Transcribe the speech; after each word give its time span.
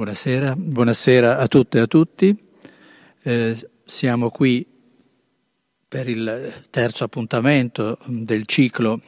Buonasera, 0.00 0.56
buonasera 0.56 1.36
a 1.36 1.46
tutte 1.46 1.76
e 1.76 1.80
a 1.82 1.86
tutti. 1.86 2.34
Eh, 3.20 3.68
siamo 3.84 4.30
qui 4.30 4.66
per 5.86 6.08
il 6.08 6.64
terzo 6.70 7.04
appuntamento 7.04 7.98
del 8.06 8.46
ciclo 8.46 9.02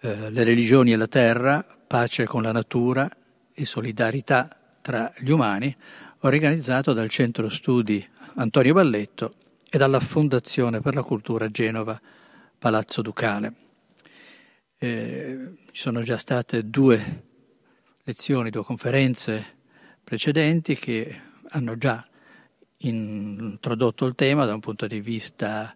eh, 0.00 0.30
Le 0.30 0.44
religioni 0.44 0.92
e 0.92 0.96
la 0.96 1.06
terra, 1.06 1.64
pace 1.86 2.26
con 2.26 2.42
la 2.42 2.52
natura 2.52 3.08
e 3.54 3.64
solidarietà 3.64 4.54
tra 4.82 5.10
gli 5.18 5.30
umani, 5.30 5.74
organizzato 6.20 6.92
dal 6.92 7.08
Centro 7.08 7.48
Studi 7.48 8.06
Antonio 8.34 8.74
Balletto 8.74 9.32
e 9.66 9.78
dalla 9.78 10.00
Fondazione 10.00 10.82
per 10.82 10.94
la 10.94 11.04
Cultura 11.04 11.50
Genova 11.50 11.98
Palazzo 12.58 13.00
Ducale. 13.00 13.54
Eh, 14.76 15.52
ci 15.72 15.80
sono 15.80 16.02
già 16.02 16.18
state 16.18 16.68
due 16.68 17.22
lezioni, 18.02 18.50
due 18.50 18.62
conferenze 18.62 19.54
precedenti 20.06 20.76
che 20.76 21.20
hanno 21.48 21.76
già 21.76 22.06
introdotto 22.78 24.06
il 24.06 24.14
tema 24.14 24.44
da 24.44 24.54
un 24.54 24.60
punto 24.60 24.86
di 24.86 25.00
vista 25.00 25.74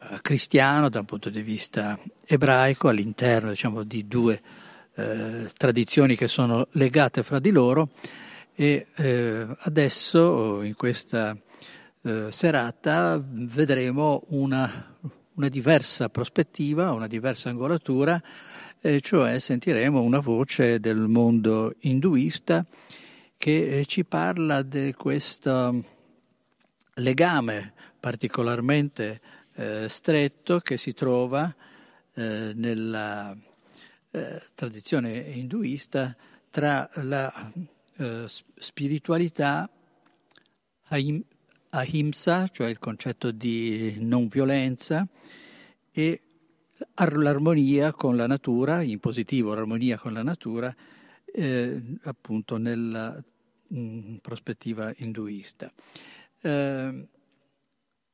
eh, 0.00 0.18
cristiano, 0.22 0.88
da 0.88 1.00
un 1.00 1.04
punto 1.04 1.28
di 1.28 1.42
vista 1.42 1.98
ebraico, 2.24 2.88
all'interno 2.88 3.50
diciamo, 3.50 3.82
di 3.82 4.08
due 4.08 4.40
eh, 4.94 5.50
tradizioni 5.54 6.16
che 6.16 6.26
sono 6.26 6.68
legate 6.70 7.22
fra 7.22 7.38
di 7.38 7.50
loro. 7.50 7.90
E 8.54 8.86
eh, 8.94 9.46
adesso 9.58 10.62
in 10.62 10.74
questa 10.74 11.36
eh, 12.00 12.28
serata 12.30 13.22
vedremo 13.22 14.22
una, 14.28 14.96
una, 15.34 15.48
diversa 15.50 16.08
prospettiva, 16.08 16.92
una 16.92 17.06
diversa 17.06 17.50
angolatura, 17.50 18.18
cioè 19.00 19.38
sentiremo 19.38 20.00
una 20.00 20.20
voce 20.20 20.80
del 20.80 21.08
mondo 21.08 21.74
induista 21.80 22.64
che 23.36 23.80
eh, 23.80 23.86
ci 23.86 24.04
parla 24.04 24.62
di 24.62 24.92
questo 24.94 25.84
legame 26.94 27.72
particolarmente 27.98 29.20
eh, 29.54 29.88
stretto 29.88 30.60
che 30.60 30.76
si 30.76 30.94
trova 30.94 31.54
eh, 32.14 32.52
nella 32.54 33.36
eh, 34.10 34.42
tradizione 34.54 35.16
induista 35.18 36.16
tra 36.50 36.88
la 36.94 37.52
eh, 37.96 38.24
spiritualità 38.26 39.68
ahimsa, 41.70 42.48
cioè 42.48 42.68
il 42.68 42.78
concetto 42.78 43.30
di 43.30 43.96
non 43.98 44.28
violenza, 44.28 45.06
e 45.92 46.20
l'armonia 46.94 47.92
con 47.92 48.16
la 48.16 48.26
natura, 48.26 48.82
in 48.82 49.00
positivo 49.00 49.54
l'armonia 49.54 49.98
con 49.98 50.12
la 50.12 50.22
natura, 50.22 50.74
eh, 51.36 51.82
appunto 52.04 52.56
nella 52.56 53.22
mh, 53.68 53.78
mm, 53.78 54.14
prospettiva 54.16 54.92
induista. 54.96 55.70
Eh, 56.40 57.08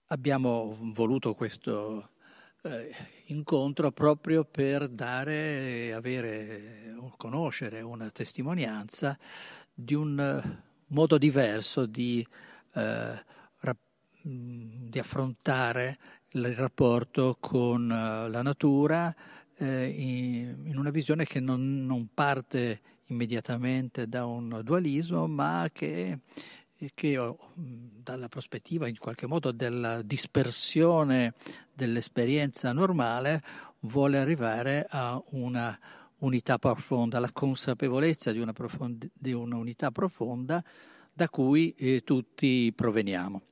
abbiamo 0.06 0.76
voluto 0.92 1.34
questo 1.34 2.10
eh, 2.62 2.94
incontro 3.26 3.92
proprio 3.92 4.44
per 4.44 4.88
dare, 4.88 5.94
avere, 5.94 6.96
conoscere 7.16 7.80
una 7.80 8.10
testimonianza 8.10 9.16
di 9.72 9.94
un 9.94 10.42
modo 10.88 11.18
diverso 11.18 11.86
di, 11.86 12.26
eh, 12.74 13.24
rap- 13.60 13.78
mm, 14.26 14.88
di 14.88 14.98
affrontare 14.98 15.98
il 16.30 16.56
rapporto 16.56 17.36
con 17.38 17.90
eh, 17.90 18.28
la 18.28 18.42
natura 18.42 19.14
eh, 19.56 19.88
in, 19.88 20.66
in, 20.66 20.78
una 20.78 20.90
visione 20.90 21.24
che 21.24 21.40
non, 21.40 21.84
non 21.86 22.08
parte 22.12 22.80
immediatamente 23.06 24.08
da 24.08 24.24
un 24.24 24.60
dualismo, 24.64 25.26
ma 25.26 25.68
che, 25.72 26.20
che 26.94 27.18
oh, 27.18 27.38
dalla 27.54 28.28
prospettiva 28.28 28.88
in 28.88 28.98
qualche 28.98 29.26
modo 29.26 29.52
della 29.52 30.02
dispersione 30.02 31.34
dell'esperienza 31.72 32.72
normale 32.72 33.42
vuole 33.80 34.18
arrivare 34.18 34.86
a 34.88 35.22
una 35.30 35.78
unità 36.18 36.58
profonda, 36.58 37.18
alla 37.18 37.32
consapevolezza 37.32 38.32
di, 38.32 38.38
una 38.38 38.52
profonda, 38.52 39.06
di 39.12 39.32
un'unità 39.32 39.90
profonda 39.90 40.62
da 41.12 41.28
cui 41.28 41.74
eh, 41.76 42.02
tutti 42.02 42.72
proveniamo. 42.74 43.42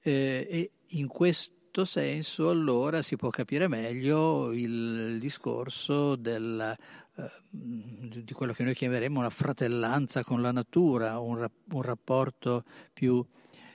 Eh, 0.00 0.46
e 0.50 0.70
in 0.88 1.06
questo 1.06 1.60
senso 1.84 2.50
allora 2.50 3.02
si 3.02 3.16
può 3.16 3.30
capire 3.30 3.66
meglio 3.66 4.52
il 4.52 5.18
discorso 5.18 6.16
del 6.16 6.76
eh, 7.14 7.30
di 7.50 8.32
quello 8.32 8.54
che 8.54 8.64
noi 8.64 8.74
chiameremo 8.74 9.18
una 9.18 9.28
fratellanza 9.28 10.24
con 10.24 10.40
la 10.40 10.50
natura, 10.50 11.18
un, 11.18 11.46
un 11.72 11.82
rapporto 11.82 12.64
più 12.92 13.22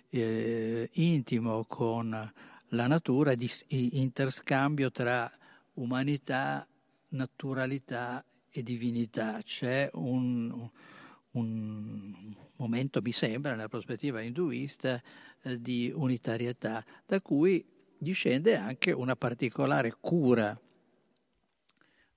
eh, 0.09 0.89
intimo 0.93 1.65
con 1.65 2.31
la 2.69 2.87
natura, 2.87 3.35
di 3.35 3.49
interscambio 3.67 4.89
tra 4.91 5.31
umanità, 5.75 6.67
naturalità 7.09 8.25
e 8.49 8.63
divinità. 8.63 9.39
C'è 9.43 9.89
un, 9.93 10.67
un 11.31 12.35
momento, 12.55 13.01
mi 13.01 13.11
sembra, 13.11 13.51
nella 13.51 13.69
prospettiva 13.69 14.21
induista, 14.21 14.99
eh, 15.43 15.61
di 15.61 15.91
unitarietà, 15.93 16.83
da 17.05 17.21
cui 17.21 17.63
discende 17.97 18.55
anche 18.55 18.91
una 18.91 19.15
particolare 19.15 19.95
cura 19.99 20.59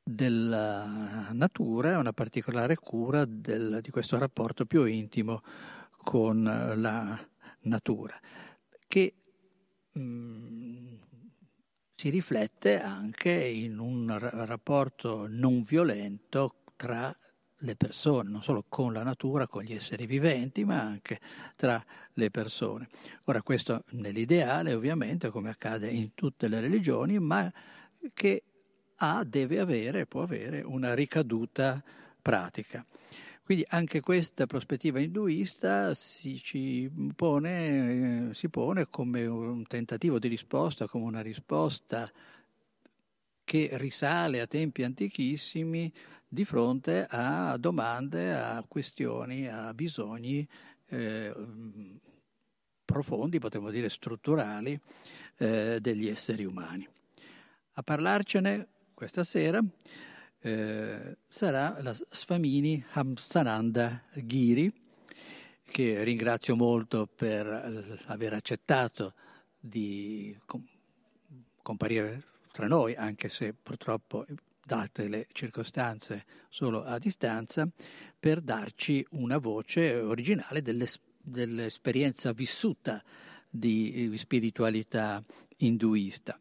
della 0.03 1.29
natura, 1.33 1.99
una 1.99 2.13
particolare 2.13 2.77
cura 2.77 3.25
del, 3.25 3.79
di 3.81 3.91
questo 3.91 4.19
rapporto 4.19 4.67
più 4.67 4.85
intimo 4.85 5.43
con 5.97 6.43
la 6.43 7.19
natura, 7.63 8.19
che 8.87 9.15
mh, 9.93 10.01
mm, 10.01 10.95
si 11.95 12.09
riflette 12.09 12.81
anche 12.81 13.31
in 13.31 13.79
un 13.79 14.17
rapporto 14.19 15.27
non 15.29 15.63
violento 15.63 16.63
tra 16.75 17.15
le 17.61 17.77
persone, 17.77 18.31
non 18.31 18.43
solo 18.43 18.65
con 18.69 18.93
la 18.93 19.03
natura, 19.03 19.47
con 19.47 19.63
gli 19.63 19.73
esseri 19.73 20.07
viventi, 20.07 20.65
ma 20.65 20.81
anche 20.81 21.21
tra 21.57 21.83
le 22.15 22.31
persone. 22.31 22.89
Ora 23.25 23.43
questo 23.43 23.85
nell'ideale 23.91 24.75
ovviamente, 24.75 25.31
come 25.31 25.51
accade 25.51 25.89
in 25.89 26.15
tutte 26.15 26.49
le 26.49 26.61
religioni, 26.61 27.19
ma 27.19 27.53
che 28.15 28.43
ha, 28.97 29.25
deve 29.25 29.59
avere, 29.59 30.07
può 30.07 30.23
avere 30.23 30.63
una 30.63 30.95
ricaduta 30.95 31.83
pratica. 32.21 32.85
Quindi 33.43 33.67
anche 33.71 34.01
questa 34.01 34.47
prospettiva 34.47 35.01
induista 35.01 35.93
si, 35.95 36.89
pone, 37.17 38.31
si 38.33 38.49
pone 38.49 38.87
come 38.89 39.27
un 39.27 39.67
tentativo 39.67 40.21
di 40.21 40.29
risposta, 40.29 40.87
come 40.87 41.05
una 41.05 41.21
risposta 41.21 42.11
che 43.43 43.71
risale 43.73 44.41
a 44.41 44.47
tempi 44.47 44.85
antichissimi 44.85 45.93
di 46.33 46.45
fronte 46.45 47.09
a 47.11 47.57
domande, 47.57 48.33
a 48.33 48.65
questioni, 48.67 49.49
a 49.49 49.75
bisogni 49.75 50.47
eh, 50.87 51.35
profondi, 52.85 53.41
potremmo 53.41 53.71
dire 53.71 53.89
strutturali, 53.89 54.81
eh, 55.39 55.79
degli 55.81 56.07
esseri 56.07 56.45
umani. 56.45 56.89
A 57.73 57.83
parlarcene 57.83 58.69
questa 58.95 59.25
sera 59.25 59.61
eh, 60.39 61.17
sarà 61.27 61.83
la 61.83 61.93
Sfamini 61.95 62.85
Hamsananda 62.93 64.05
Giri, 64.15 64.73
che 65.65 66.05
ringrazio 66.05 66.55
molto 66.55 67.09
per 67.13 67.99
aver 68.07 68.35
accettato 68.35 69.15
di 69.59 70.37
comparire 71.61 72.23
tra 72.53 72.69
noi, 72.69 72.95
anche 72.95 73.29
se 73.29 73.53
purtroppo 73.53 74.25
date 74.71 75.09
le 75.09 75.27
circostanze 75.33 76.25
solo 76.49 76.85
a 76.85 76.97
distanza, 76.99 77.69
per 78.21 78.41
darci 78.41 79.05
una 79.11 79.39
voce 79.39 79.99
originale 79.99 80.63
dell'esperienza 80.63 82.31
vissuta 82.33 83.03
di 83.49 84.13
spiritualità 84.17 85.21
induista. 85.59 86.39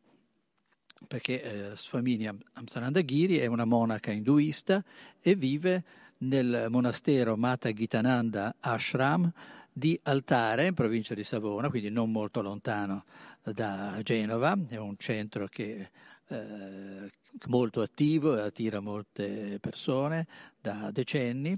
Perché 1.08 1.42
eh, 1.42 1.76
Swamini 1.76 2.30
Amsanandagiri 2.54 3.40
è 3.40 3.48
una 3.48 3.66
monaca 3.66 4.12
induista 4.12 4.84
e 5.20 5.34
vive 5.34 5.84
nel 6.20 6.68
monastero 6.70 7.36
Mata 7.36 7.74
Gitananda 7.74 8.58
Ashram 8.60 9.32
di 9.74 10.00
Altare, 10.04 10.68
in 10.68 10.76
provincia 10.76 11.16
di 11.16 11.24
Savona, 11.24 11.70
quindi 11.70 11.90
non 11.90 12.12
molto 12.12 12.42
lontano 12.42 13.06
da 13.42 14.00
Genova, 14.04 14.56
è 14.68 14.76
un 14.76 14.98
centro 14.98 15.48
che 15.48 15.90
eh, 16.28 17.10
molto 17.48 17.82
attivo 17.82 18.38
e 18.38 18.42
attira 18.42 18.80
molte 18.80 19.58
persone 19.60 20.28
da 20.60 20.92
decenni. 20.92 21.58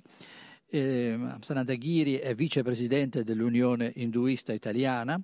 Eh, 0.67 1.11
Amsanandagiri 1.11 2.15
è 2.15 2.33
vicepresidente 2.33 3.23
dell'Unione 3.23 3.91
Induista 3.95 4.53
Italiana, 4.53 5.19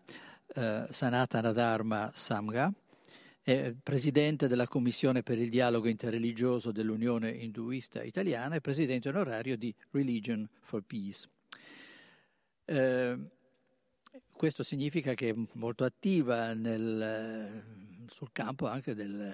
eh, 0.54 0.88
Sanatana 0.90 1.52
Dharma 1.52 2.12
Samga, 2.14 2.72
è 3.42 3.74
presidente 3.82 4.50
della 4.50 4.68
Commissione 4.68 5.24
per 5.24 5.40
il 5.40 5.50
dialogo 5.50 5.88
interreligioso 5.88 6.74
dell'Unione 6.74 7.30
Induista 7.30 8.04
Italiana 8.04 8.56
e 8.56 8.62
presidente 8.62 9.08
onorario 9.08 9.56
di 9.56 9.74
Religion 9.92 10.46
for 10.60 10.84
Peace. 10.86 11.30
Eh, 12.66 13.18
questo 14.34 14.64
significa 14.64 15.14
che 15.14 15.30
è 15.30 15.36
molto 15.54 15.86
attiva 15.86 16.54
nel, 16.54 17.64
sul 18.10 18.30
campo 18.34 18.68
anche 18.68 18.94
del, 18.94 19.34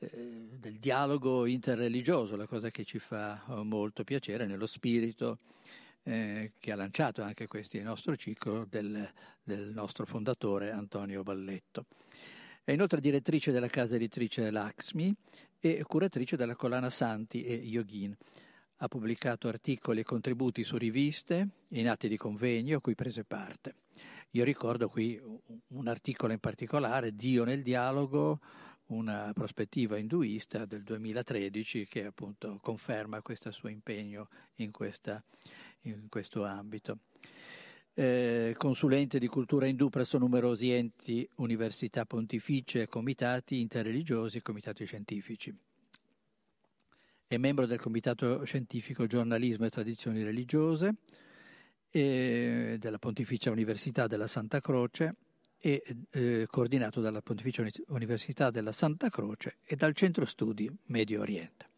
del, 0.00 0.78
dialogo 0.78 1.44
interreligioso, 1.44 2.36
la 2.36 2.46
cosa 2.46 2.70
che 2.70 2.84
ci 2.84 2.98
fa 2.98 3.42
molto 3.62 4.02
piacere 4.02 4.46
nello 4.46 4.66
spirito 4.66 5.38
eh, 6.04 6.52
che 6.58 6.72
ha 6.72 6.76
lanciato 6.76 7.22
anche 7.22 7.46
questo 7.46 7.80
nostro 7.82 8.16
ciclo 8.16 8.64
del, 8.68 9.08
del 9.42 9.70
nostro 9.72 10.06
fondatore 10.06 10.70
Antonio 10.70 11.22
Balletto. 11.22 11.86
È 12.64 12.72
inoltre 12.72 13.00
direttrice 13.00 13.52
della 13.52 13.68
casa 13.68 13.96
editrice 13.96 14.50
Laxmi 14.50 15.14
e 15.58 15.82
curatrice 15.86 16.36
della 16.36 16.56
collana 16.56 16.88
Santi 16.88 17.44
e 17.44 17.54
Yogin. 17.54 18.16
Ha 18.82 18.88
pubblicato 18.88 19.48
articoli 19.48 20.00
e 20.00 20.04
contributi 20.04 20.64
su 20.64 20.78
riviste 20.78 21.48
e 21.68 21.80
in 21.80 21.88
atti 21.88 22.08
di 22.08 22.16
convegno 22.16 22.78
a 22.78 22.80
cui 22.80 22.94
prese 22.94 23.24
parte. 23.24 23.74
Io 24.30 24.44
ricordo 24.44 24.88
qui 24.88 25.20
un 25.68 25.88
articolo 25.88 26.32
in 26.32 26.38
particolare, 26.38 27.14
Dio 27.14 27.44
nel 27.44 27.62
dialogo, 27.62 28.38
una 28.90 29.32
prospettiva 29.34 29.96
induista 29.96 30.64
del 30.64 30.82
2013 30.82 31.86
che 31.86 32.06
appunto 32.06 32.58
conferma 32.62 33.22
questo 33.22 33.50
suo 33.50 33.68
impegno 33.68 34.28
in, 34.56 34.70
questa, 34.70 35.22
in 35.82 36.08
questo 36.08 36.44
ambito. 36.44 36.98
Eh, 37.94 38.54
consulente 38.56 39.18
di 39.18 39.26
cultura 39.26 39.66
indù 39.66 39.88
presso 39.88 40.16
numerosi 40.18 40.70
enti, 40.70 41.28
università 41.36 42.04
pontificie, 42.04 42.88
comitati 42.88 43.60
interreligiosi 43.60 44.38
e 44.38 44.42
comitati 44.42 44.84
scientifici. 44.84 45.54
È 47.26 47.36
membro 47.36 47.66
del 47.66 47.78
Comitato 47.78 48.44
Scientifico 48.44 49.06
Giornalismo 49.06 49.64
e 49.64 49.70
Tradizioni 49.70 50.22
Religiose 50.24 50.94
e 51.90 52.76
della 52.78 52.98
Pontificia 52.98 53.52
Università 53.52 54.08
della 54.08 54.26
Santa 54.26 54.60
Croce 54.60 55.14
e 55.60 55.82
eh, 56.10 56.46
coordinato 56.50 57.00
dalla 57.00 57.20
Pontificia 57.20 57.64
Università 57.88 58.50
della 58.50 58.72
Santa 58.72 59.10
Croce 59.10 59.58
e 59.64 59.76
dal 59.76 59.94
Centro 59.94 60.24
Studi 60.24 60.70
Medio 60.86 61.20
Oriente. 61.20 61.68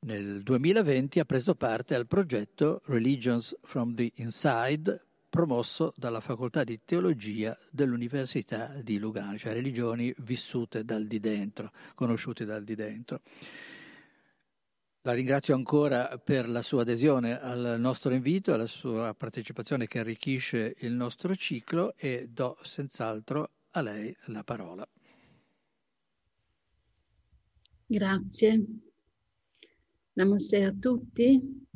Nel 0.00 0.42
2020 0.42 1.20
ha 1.20 1.24
preso 1.24 1.54
parte 1.54 1.94
al 1.94 2.06
progetto 2.06 2.82
Religions 2.86 3.56
from 3.62 3.94
the 3.94 4.10
Inside, 4.16 5.04
promosso 5.28 5.92
dalla 5.96 6.20
Facoltà 6.20 6.64
di 6.64 6.80
Teologia 6.84 7.56
dell'Università 7.70 8.74
di 8.82 8.98
Lugano, 8.98 9.38
cioè 9.38 9.52
religioni 9.52 10.14
vissute 10.18 10.84
dal 10.84 11.06
di 11.06 11.18
dentro, 11.18 11.72
conosciute 11.94 12.44
dal 12.44 12.62
di 12.62 12.74
dentro. 12.74 13.20
La 15.06 15.12
ringrazio 15.12 15.54
ancora 15.54 16.18
per 16.18 16.48
la 16.48 16.62
sua 16.62 16.80
adesione 16.80 17.40
al 17.40 17.76
nostro 17.78 18.12
invito, 18.12 18.52
alla 18.52 18.66
sua 18.66 19.14
partecipazione 19.14 19.86
che 19.86 20.00
arricchisce 20.00 20.74
il 20.78 20.94
nostro 20.94 21.36
ciclo 21.36 21.94
e 21.96 22.26
do 22.28 22.56
senz'altro 22.62 23.50
a 23.70 23.82
lei 23.82 24.12
la 24.24 24.42
parola. 24.42 24.84
Grazie. 27.86 28.64
Namaste 30.14 30.64
a 30.64 30.74
tutti 30.76 31.66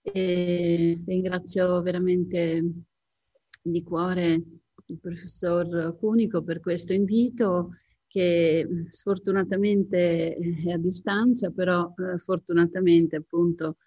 e 0.00 1.02
ringrazio 1.04 1.82
veramente 1.82 2.72
di 3.60 3.82
cuore 3.82 4.42
il 4.86 4.98
professor 4.98 5.94
Cunico 5.98 6.42
per 6.42 6.60
questo 6.60 6.94
invito 6.94 7.72
che 8.14 8.64
sfortunatamente 8.90 10.36
è 10.36 10.70
a 10.70 10.78
distanza, 10.78 11.50
però 11.50 11.92
eh, 11.96 12.16
fortunatamente 12.16 13.16
appunto 13.16 13.78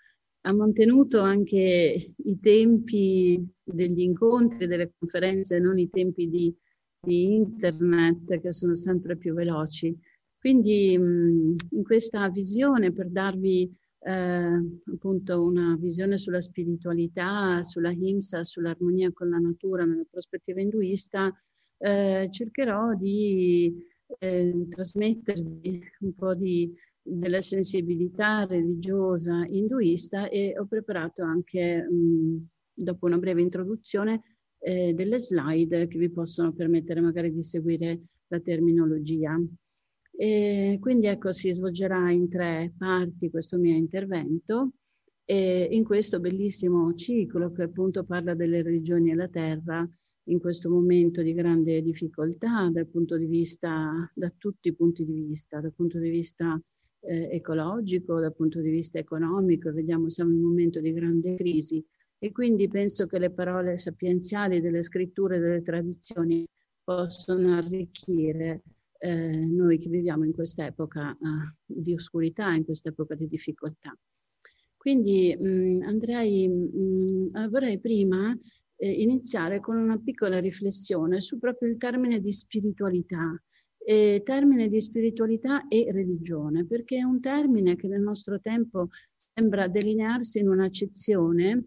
ha 0.41 0.51
mantenuto 0.51 1.21
anche 1.21 2.13
i 2.17 2.39
tempi 2.41 3.41
degli 3.63 4.01
incontri, 4.01 4.67
delle 4.67 4.91
conferenze, 4.99 5.59
non 5.59 5.79
i 5.79 5.89
tempi 5.89 6.27
di, 6.27 6.53
di 6.99 7.35
internet 7.35 8.41
che 8.41 8.51
sono 8.51 8.75
sempre 8.75 9.15
più 9.15 9.33
veloci. 9.33 9.97
Quindi 10.37 10.97
mh, 10.97 11.55
in 11.69 11.83
questa 11.83 12.27
visione 12.29 12.91
per 12.91 13.09
darvi 13.09 13.73
eh, 13.99 14.61
appunto 14.93 15.41
una 15.41 15.77
visione 15.79 16.17
sulla 16.17 16.41
spiritualità, 16.41 17.61
sulla 17.61 17.91
himsa, 17.91 18.43
sull'armonia 18.43 19.13
con 19.13 19.29
la 19.29 19.37
natura 19.37 19.85
nella 19.85 20.03
prospettiva 20.09 20.59
induista, 20.59 21.33
eh, 21.77 22.27
cercherò 22.29 22.93
di 22.93 23.95
eh, 24.19 24.67
trasmettervi 24.69 25.83
un 25.99 26.13
po' 26.15 26.33
di, 26.33 26.73
della 27.01 27.41
sensibilità 27.41 28.45
religiosa 28.45 29.45
induista 29.49 30.29
e 30.29 30.57
ho 30.57 30.65
preparato 30.65 31.23
anche, 31.23 31.81
mh, 31.81 32.47
dopo 32.73 33.05
una 33.05 33.17
breve 33.17 33.41
introduzione, 33.41 34.21
eh, 34.59 34.93
delle 34.93 35.19
slide 35.19 35.87
che 35.87 35.97
vi 35.97 36.09
possono 36.09 36.53
permettere 36.53 37.01
magari 37.01 37.31
di 37.31 37.43
seguire 37.43 38.01
la 38.27 38.39
terminologia. 38.39 39.39
E 40.19 40.77
quindi 40.81 41.07
ecco, 41.07 41.31
si 41.31 41.53
svolgerà 41.53 42.11
in 42.11 42.27
tre 42.27 42.73
parti 42.77 43.29
questo 43.29 43.57
mio 43.57 43.75
intervento. 43.75 44.71
E 45.29 45.67
in 45.71 45.83
questo 45.83 46.21
bellissimo 46.21 46.95
ciclo 46.95 47.51
che 47.51 47.63
appunto 47.63 48.05
parla 48.05 48.33
delle 48.33 48.61
religioni 48.61 49.11
e 49.11 49.15
la 49.15 49.27
terra 49.27 49.85
in 50.27 50.39
questo 50.39 50.69
momento 50.69 51.21
di 51.21 51.33
grande 51.33 51.81
difficoltà 51.81 52.69
dal 52.71 52.87
punto 52.87 53.17
di 53.17 53.25
vista, 53.25 54.09
da 54.13 54.31
tutti 54.37 54.69
i 54.69 54.75
punti 54.75 55.05
di 55.05 55.13
vista, 55.13 55.59
dal 55.59 55.73
punto 55.73 55.99
di 55.99 56.09
vista 56.09 56.59
eh, 57.01 57.29
ecologico, 57.31 58.19
dal 58.19 58.35
punto 58.35 58.59
di 58.59 58.69
vista 58.69 58.99
economico, 58.99 59.71
vediamo 59.71 60.09
siamo 60.09 60.31
in 60.31 60.37
un 60.37 60.49
momento 60.49 60.79
di 60.79 60.91
grande 60.91 61.35
crisi 61.35 61.83
e 62.19 62.31
quindi 62.31 62.67
penso 62.67 63.05
che 63.05 63.19
le 63.19 63.31
parole 63.31 63.77
sapienziali 63.77 64.59
delle 64.59 64.81
scritture 64.81 65.39
delle 65.39 65.61
tradizioni 65.61 66.45
possono 66.83 67.55
arricchire 67.55 68.63
eh, 68.99 69.45
noi 69.45 69.77
che 69.77 69.89
viviamo 69.89 70.23
in 70.23 70.33
quest'epoca 70.33 71.11
eh, 71.11 71.55
di 71.65 71.93
oscurità, 71.93 72.53
in 72.53 72.65
quest'epoca 72.65 73.15
di 73.15 73.27
difficoltà. 73.27 73.95
Quindi 74.75 75.35
mh, 75.37 75.47
mm, 75.47 75.81
andrei, 75.83 76.47
mh, 76.47 77.29
mm, 77.37 77.47
vorrei 77.49 77.79
prima 77.79 78.35
eh, 78.77 78.89
iniziare 78.89 79.59
con 79.59 79.77
una 79.77 79.97
piccola 79.97 80.39
riflessione 80.39 81.19
su 81.19 81.39
proprio 81.39 81.69
il 81.69 81.77
termine 81.77 82.19
di 82.19 82.31
spiritualità, 82.31 83.41
eh, 83.79 84.21
termine 84.23 84.67
di 84.69 84.79
spiritualità 84.79 85.67
e 85.67 85.91
religione, 85.91 86.65
perché 86.65 86.97
è 86.97 87.03
un 87.03 87.19
termine 87.19 87.75
che 87.75 87.87
nel 87.87 88.01
nostro 88.01 88.39
tempo 88.39 88.89
sembra 89.15 89.67
delinearsi 89.67 90.39
in 90.39 90.49
un'accezione 90.49 91.63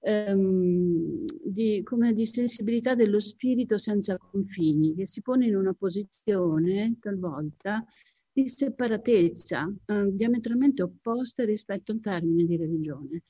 ehm, 0.00 1.24
di, 1.42 1.82
come 1.82 2.12
di 2.12 2.26
sensibilità 2.26 2.94
dello 2.94 3.20
spirito 3.20 3.78
senza 3.78 4.16
confini, 4.18 4.94
che 4.94 5.06
si 5.06 5.22
pone 5.22 5.46
in 5.46 5.56
una 5.56 5.72
posizione 5.72 6.96
talvolta 7.00 7.84
di 8.30 8.48
separatezza 8.48 9.72
eh, 9.86 10.08
diametralmente 10.10 10.82
opposta 10.82 11.44
rispetto 11.44 11.92
al 11.92 12.00
termine 12.00 12.44
di 12.44 12.56
religione. 12.56 13.22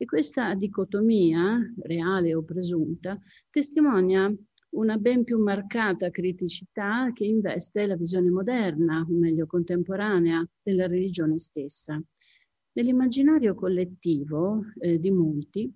E 0.00 0.04
questa 0.04 0.54
dicotomia, 0.54 1.58
reale 1.80 2.32
o 2.32 2.44
presunta, 2.44 3.20
testimonia 3.50 4.32
una 4.70 4.96
ben 4.96 5.24
più 5.24 5.42
marcata 5.42 6.10
criticità 6.10 7.10
che 7.12 7.24
investe 7.24 7.84
la 7.84 7.96
visione 7.96 8.30
moderna, 8.30 9.00
o 9.00 9.12
meglio 9.12 9.46
contemporanea, 9.46 10.48
della 10.62 10.86
religione 10.86 11.38
stessa. 11.38 12.00
Nell'immaginario 12.74 13.56
collettivo 13.56 14.66
eh, 14.78 15.00
di 15.00 15.10
molti, 15.10 15.68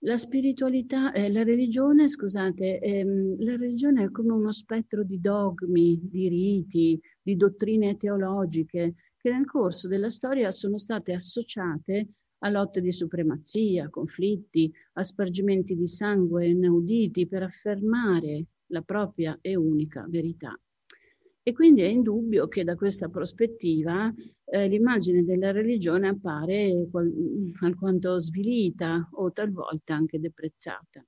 la 0.00 0.18
spiritualità, 0.18 1.12
eh, 1.12 1.32
la 1.32 1.42
religione, 1.42 2.08
scusate, 2.08 2.78
ehm, 2.78 3.42
la 3.42 3.56
religione 3.56 4.04
è 4.04 4.10
come 4.10 4.32
uno 4.32 4.52
spettro 4.52 5.02
di 5.02 5.18
dogmi, 5.18 5.98
di 6.02 6.28
riti, 6.28 7.00
di 7.22 7.36
dottrine 7.36 7.96
teologiche 7.96 8.94
che 9.16 9.30
nel 9.30 9.46
corso 9.46 9.88
della 9.88 10.10
storia 10.10 10.50
sono 10.50 10.76
state 10.76 11.14
associate 11.14 12.08
a 12.40 12.48
lotte 12.48 12.80
di 12.80 12.92
supremazia, 12.92 13.88
conflitti, 13.88 14.72
aspergimenti 14.94 15.74
di 15.74 15.86
sangue 15.86 16.46
inauditi 16.46 17.26
per 17.26 17.42
affermare 17.42 18.44
la 18.66 18.82
propria 18.82 19.38
e 19.40 19.56
unica 19.56 20.04
verità. 20.08 20.58
E 21.42 21.52
quindi 21.52 21.82
è 21.82 21.86
indubbio 21.86 22.48
che 22.48 22.64
da 22.64 22.74
questa 22.74 23.08
prospettiva 23.08 24.12
eh, 24.44 24.66
l'immagine 24.68 25.24
della 25.24 25.52
religione 25.52 26.08
appare 26.08 26.88
qual- 26.90 27.12
alquanto 27.60 28.18
svilita 28.18 29.08
o 29.12 29.30
talvolta 29.30 29.94
anche 29.94 30.18
deprezzata. 30.18 31.04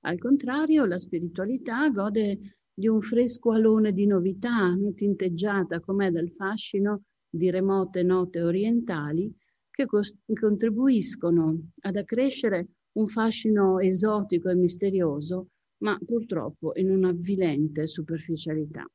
Al 0.00 0.18
contrario, 0.18 0.86
la 0.86 0.98
spiritualità 0.98 1.88
gode 1.90 2.58
di 2.74 2.88
un 2.88 3.00
fresco 3.00 3.52
alone 3.52 3.92
di 3.92 4.06
novità, 4.06 4.76
tinteggiata 4.94 5.80
com'è 5.80 6.10
dal 6.10 6.30
fascino 6.30 7.04
di 7.28 7.50
remote 7.50 8.02
note 8.02 8.42
orientali, 8.42 9.32
che 9.76 10.34
contribuiscono 10.34 11.70
ad 11.82 11.96
accrescere 11.96 12.68
un 12.92 13.06
fascino 13.06 13.78
esotico 13.78 14.48
e 14.48 14.54
misterioso, 14.54 15.48
ma 15.82 15.98
purtroppo 16.02 16.72
in 16.76 16.90
un'avvilente 16.90 17.86
superficialità. 17.86 18.88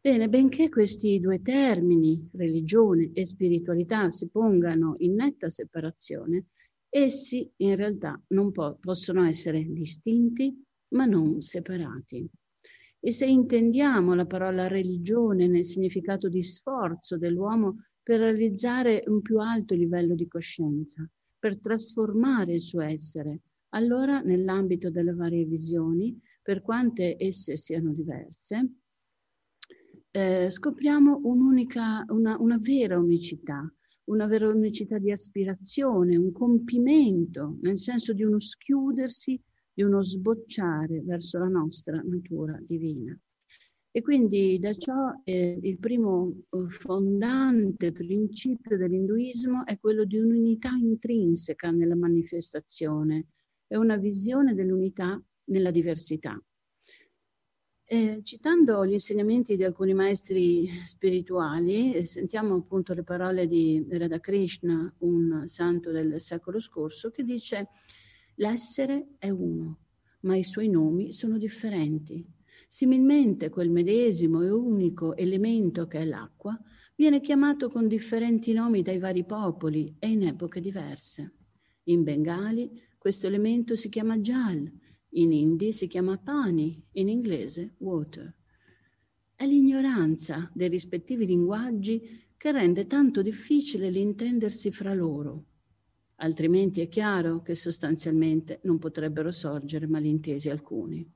Bene, 0.00 0.28
benché 0.28 0.68
questi 0.68 1.18
due 1.18 1.40
termini, 1.40 2.28
religione 2.34 3.10
e 3.14 3.24
spiritualità, 3.24 4.10
si 4.10 4.28
pongano 4.28 4.96
in 4.98 5.14
netta 5.14 5.48
separazione, 5.48 6.46
Essi 6.90 7.50
in 7.56 7.76
realtà 7.76 8.18
non 8.28 8.50
po- 8.50 8.78
possono 8.80 9.26
essere 9.26 9.62
distinti 9.62 10.64
ma 10.94 11.04
non 11.04 11.42
separati. 11.42 12.26
E 13.00 13.12
se 13.12 13.26
intendiamo 13.26 14.14
la 14.14 14.24
parola 14.24 14.68
religione 14.68 15.46
nel 15.48 15.64
significato 15.64 16.28
di 16.28 16.42
sforzo 16.42 17.18
dell'uomo 17.18 17.84
per 18.08 18.20
realizzare 18.20 19.04
un 19.08 19.20
più 19.20 19.38
alto 19.38 19.74
livello 19.74 20.14
di 20.14 20.26
coscienza, 20.28 21.06
per 21.38 21.60
trasformare 21.60 22.54
il 22.54 22.62
suo 22.62 22.80
essere, 22.80 23.42
allora 23.74 24.22
nell'ambito 24.22 24.90
delle 24.90 25.12
varie 25.12 25.44
visioni, 25.44 26.18
per 26.40 26.62
quante 26.62 27.16
esse 27.18 27.56
siano 27.56 27.92
diverse, 27.92 28.66
eh, 30.10 30.48
scopriamo 30.48 31.20
un'unica, 31.22 32.06
una, 32.08 32.40
una 32.40 32.56
vera 32.56 32.98
unicità, 32.98 33.70
una 34.04 34.24
vera 34.24 34.48
unicità 34.48 34.96
di 34.96 35.10
aspirazione, 35.10 36.16
un 36.16 36.32
compimento, 36.32 37.58
nel 37.60 37.76
senso 37.76 38.14
di 38.14 38.22
uno 38.22 38.38
schiudersi 38.38 39.38
di 39.70 39.82
uno 39.82 40.00
sbocciare 40.00 41.02
verso 41.02 41.38
la 41.38 41.48
nostra 41.48 42.00
natura 42.02 42.58
divina. 42.66 43.14
E 43.90 44.02
quindi 44.02 44.58
da 44.58 44.74
ciò 44.74 45.20
eh, 45.24 45.58
il 45.62 45.78
primo 45.78 46.42
eh, 46.50 46.68
fondante 46.68 47.90
principio 47.92 48.76
dell'induismo 48.76 49.64
è 49.64 49.78
quello 49.78 50.04
di 50.04 50.18
un'unità 50.18 50.70
intrinseca 50.70 51.70
nella 51.70 51.96
manifestazione, 51.96 53.28
è 53.66 53.76
una 53.76 53.96
visione 53.96 54.54
dell'unità 54.54 55.20
nella 55.44 55.70
diversità. 55.70 56.40
Eh, 57.90 58.20
citando 58.22 58.84
gli 58.84 58.92
insegnamenti 58.92 59.56
di 59.56 59.64
alcuni 59.64 59.94
maestri 59.94 60.66
spirituali, 60.84 61.94
eh, 61.94 62.04
sentiamo 62.04 62.54
appunto 62.56 62.92
le 62.92 63.02
parole 63.02 63.46
di 63.46 63.86
Radhakrishna, 63.88 64.96
un 64.98 65.44
santo 65.46 65.90
del 65.90 66.20
secolo 66.20 66.60
scorso, 66.60 67.10
che 67.10 67.22
dice 67.22 67.68
L'essere 68.40 69.14
è 69.18 69.30
uno, 69.30 69.78
ma 70.20 70.36
i 70.36 70.44
suoi 70.44 70.68
nomi 70.68 71.12
sono 71.12 71.38
differenti. 71.38 72.24
Similmente 72.70 73.48
quel 73.48 73.70
medesimo 73.70 74.42
e 74.42 74.50
unico 74.50 75.16
elemento 75.16 75.86
che 75.86 76.00
è 76.00 76.04
l'acqua 76.04 76.56
viene 76.94 77.20
chiamato 77.20 77.70
con 77.70 77.88
differenti 77.88 78.52
nomi 78.52 78.82
dai 78.82 78.98
vari 78.98 79.24
popoli 79.24 79.96
e 79.98 80.08
in 80.08 80.26
epoche 80.26 80.60
diverse. 80.60 81.32
In 81.84 82.02
Bengali 82.02 82.70
questo 82.98 83.26
elemento 83.26 83.74
si 83.74 83.88
chiama 83.88 84.18
Jal, 84.18 84.70
in 85.10 85.32
Hindi 85.32 85.72
si 85.72 85.86
chiama 85.86 86.18
Pani, 86.18 86.80
in 86.92 87.08
inglese 87.08 87.76
water. 87.78 88.36
È 89.34 89.46
l'ignoranza 89.46 90.50
dei 90.52 90.68
rispettivi 90.68 91.24
linguaggi 91.24 92.28
che 92.36 92.52
rende 92.52 92.86
tanto 92.86 93.22
difficile 93.22 93.88
l'intendersi 93.88 94.70
fra 94.70 94.92
loro 94.92 95.46
altrimenti 96.20 96.80
è 96.80 96.88
chiaro 96.88 97.42
che 97.42 97.54
sostanzialmente 97.54 98.60
non 98.64 98.78
potrebbero 98.78 99.30
sorgere 99.30 99.86
malintesi 99.86 100.50
alcuni. 100.50 101.08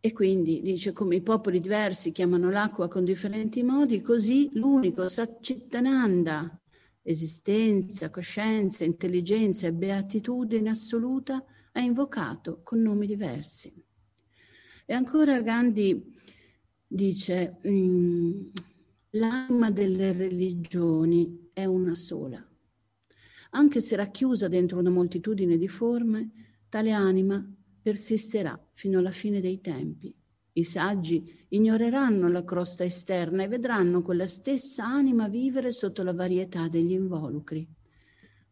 E 0.00 0.12
quindi 0.12 0.60
dice 0.62 0.92
come 0.92 1.16
i 1.16 1.22
popoli 1.22 1.58
diversi 1.58 2.12
chiamano 2.12 2.50
l'acqua 2.50 2.86
con 2.86 3.04
differenti 3.04 3.62
modi, 3.64 4.00
così 4.00 4.48
l'unico 4.52 5.08
Satchitananda, 5.08 6.60
esistenza, 7.02 8.08
coscienza, 8.08 8.84
intelligenza 8.84 9.66
e 9.66 9.72
beatitudine 9.72 10.68
assoluta, 10.68 11.44
è 11.72 11.80
invocato 11.80 12.60
con 12.62 12.80
nomi 12.80 13.06
diversi. 13.06 13.74
E 14.86 14.94
ancora 14.94 15.42
Gandhi 15.42 16.14
dice, 16.86 17.58
mm, 17.66 18.46
l'anima 19.10 19.70
delle 19.72 20.12
religioni 20.12 21.50
è 21.52 21.64
una 21.64 21.94
sola. 21.94 22.42
Anche 23.50 23.80
se 23.80 23.96
racchiusa 23.96 24.46
dentro 24.46 24.78
una 24.78 24.90
moltitudine 24.90 25.56
di 25.56 25.68
forme, 25.68 26.30
tale 26.68 26.92
anima 26.92 27.44
persisterà 27.88 28.62
fino 28.74 28.98
alla 28.98 29.10
fine 29.10 29.40
dei 29.40 29.62
tempi. 29.62 30.14
I 30.52 30.64
saggi 30.64 31.46
ignoreranno 31.48 32.28
la 32.28 32.44
crosta 32.44 32.84
esterna 32.84 33.44
e 33.44 33.48
vedranno 33.48 34.02
quella 34.02 34.26
stessa 34.26 34.84
anima 34.84 35.26
vivere 35.26 35.72
sotto 35.72 36.02
la 36.02 36.12
varietà 36.12 36.68
degli 36.68 36.92
involucri. 36.92 37.66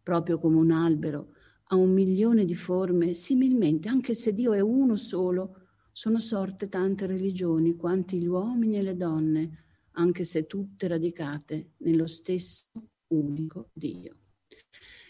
Proprio 0.02 0.38
come 0.38 0.56
un 0.56 0.70
albero 0.70 1.34
ha 1.64 1.76
un 1.76 1.92
milione 1.92 2.46
di 2.46 2.54
forme, 2.54 3.12
similmente, 3.12 3.90
anche 3.90 4.14
se 4.14 4.32
Dio 4.32 4.54
è 4.54 4.60
uno 4.60 4.96
solo, 4.96 5.66
sono 5.92 6.18
sorte 6.18 6.70
tante 6.70 7.04
religioni 7.04 7.76
quanti 7.76 8.18
gli 8.18 8.26
uomini 8.26 8.78
e 8.78 8.82
le 8.82 8.96
donne, 8.96 9.64
anche 9.98 10.24
se 10.24 10.46
tutte 10.46 10.88
radicate 10.88 11.72
nello 11.78 12.06
stesso 12.06 12.70
unico 13.08 13.68
Dio. 13.74 14.16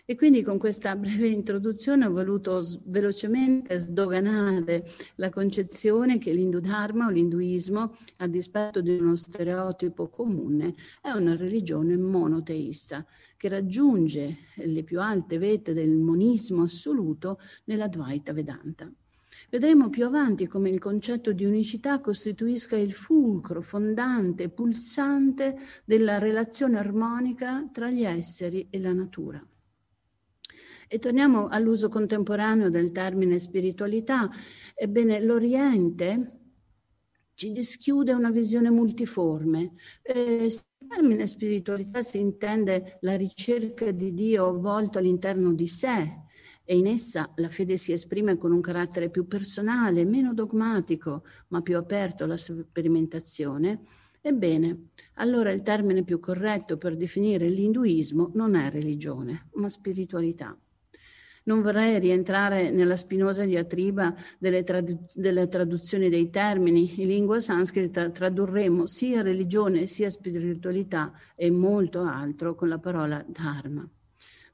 E 0.08 0.14
quindi 0.14 0.44
con 0.44 0.56
questa 0.56 0.94
breve 0.94 1.26
introduzione 1.26 2.06
ho 2.06 2.12
voluto 2.12 2.62
velocemente 2.84 3.76
sdoganare 3.76 4.88
la 5.16 5.30
concezione 5.30 6.18
che 6.18 6.32
l'Hindu 6.32 6.60
Dharma 6.60 7.06
o 7.06 7.10
l'induismo, 7.10 7.96
a 8.18 8.28
dispetto 8.28 8.80
di 8.80 8.90
uno 8.90 9.16
stereotipo 9.16 10.06
comune, 10.06 10.76
è 11.02 11.10
una 11.10 11.34
religione 11.34 11.96
monoteista 11.96 13.04
che 13.36 13.48
raggiunge 13.48 14.36
le 14.54 14.84
più 14.84 15.00
alte 15.00 15.38
vette 15.38 15.72
del 15.72 15.96
monismo 15.96 16.62
assoluto 16.62 17.40
nella 17.64 17.88
Dvaita 17.88 18.32
Vedanta. 18.32 18.88
Vedremo 19.50 19.90
più 19.90 20.04
avanti 20.04 20.46
come 20.46 20.70
il 20.70 20.78
concetto 20.78 21.32
di 21.32 21.44
unicità 21.44 21.98
costituisca 21.98 22.76
il 22.76 22.94
fulcro 22.94 23.60
fondante, 23.60 24.50
pulsante 24.50 25.58
della 25.84 26.18
relazione 26.18 26.78
armonica 26.78 27.68
tra 27.72 27.90
gli 27.90 28.04
esseri 28.04 28.68
e 28.70 28.78
la 28.78 28.92
natura. 28.92 29.44
E 30.88 30.98
torniamo 30.98 31.48
all'uso 31.48 31.88
contemporaneo 31.88 32.70
del 32.70 32.92
termine 32.92 33.38
spiritualità. 33.38 34.30
Ebbene, 34.74 35.20
l'Oriente 35.20 36.40
ci 37.34 37.52
dischiude 37.52 38.12
una 38.12 38.30
visione 38.30 38.70
multiforme. 38.70 39.74
Eh, 40.02 40.44
il 40.44 40.54
termine 40.88 41.26
spiritualità 41.26 42.02
si 42.02 42.18
intende 42.18 42.98
la 43.00 43.16
ricerca 43.16 43.90
di 43.90 44.14
Dio 44.14 44.58
volto 44.58 44.98
all'interno 44.98 45.52
di 45.52 45.66
sé, 45.66 46.24
e 46.64 46.76
in 46.76 46.86
essa 46.86 47.30
la 47.36 47.48
fede 47.48 47.76
si 47.76 47.92
esprime 47.92 48.38
con 48.38 48.52
un 48.52 48.60
carattere 48.60 49.10
più 49.10 49.26
personale, 49.26 50.04
meno 50.04 50.34
dogmatico, 50.34 51.24
ma 51.48 51.62
più 51.62 51.76
aperto 51.76 52.24
alla 52.24 52.36
sperimentazione, 52.36 53.82
ebbene, 54.20 54.88
allora 55.14 55.50
il 55.50 55.62
termine 55.62 56.04
più 56.04 56.18
corretto 56.20 56.76
per 56.76 56.96
definire 56.96 57.48
l'induismo 57.48 58.30
non 58.34 58.54
è 58.54 58.70
religione, 58.70 59.48
ma 59.54 59.68
spiritualità. 59.68 60.56
Non 61.46 61.62
vorrei 61.62 62.00
rientrare 62.00 62.70
nella 62.70 62.96
spinosa 62.96 63.44
diatriba 63.44 64.12
delle, 64.36 64.64
tradu- 64.64 65.12
delle 65.14 65.46
traduzioni 65.46 66.08
dei 66.08 66.28
termini. 66.28 67.00
In 67.00 67.06
lingua 67.06 67.38
sanscrita 67.38 68.10
tradurremo 68.10 68.86
sia 68.86 69.22
religione 69.22 69.86
sia 69.86 70.10
spiritualità 70.10 71.12
e 71.36 71.50
molto 71.50 72.02
altro 72.02 72.56
con 72.56 72.68
la 72.68 72.78
parola 72.78 73.24
dharma 73.28 73.88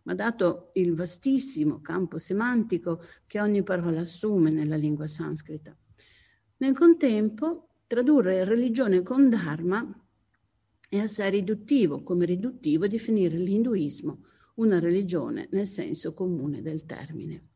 ma 0.04 0.14
dato 0.16 0.72
il 0.74 0.96
vastissimo 0.96 1.80
campo 1.80 2.18
semantico 2.18 3.04
che 3.24 3.40
ogni 3.40 3.62
parola 3.62 4.00
assume 4.00 4.50
nella 4.50 4.74
lingua 4.74 5.06
sanscrita. 5.06 5.72
Nel 6.56 6.76
contempo, 6.76 7.68
tradurre 7.86 8.42
religione 8.42 9.02
con 9.02 9.30
dharma 9.30 9.88
è 10.88 10.98
assai 10.98 11.30
riduttivo, 11.30 12.02
come 12.02 12.24
riduttivo 12.24 12.88
definire 12.88 13.36
l'induismo 13.36 14.24
una 14.54 14.78
religione 14.78 15.48
nel 15.50 15.66
senso 15.66 16.14
comune 16.14 16.62
del 16.62 16.84
termine. 16.84 17.48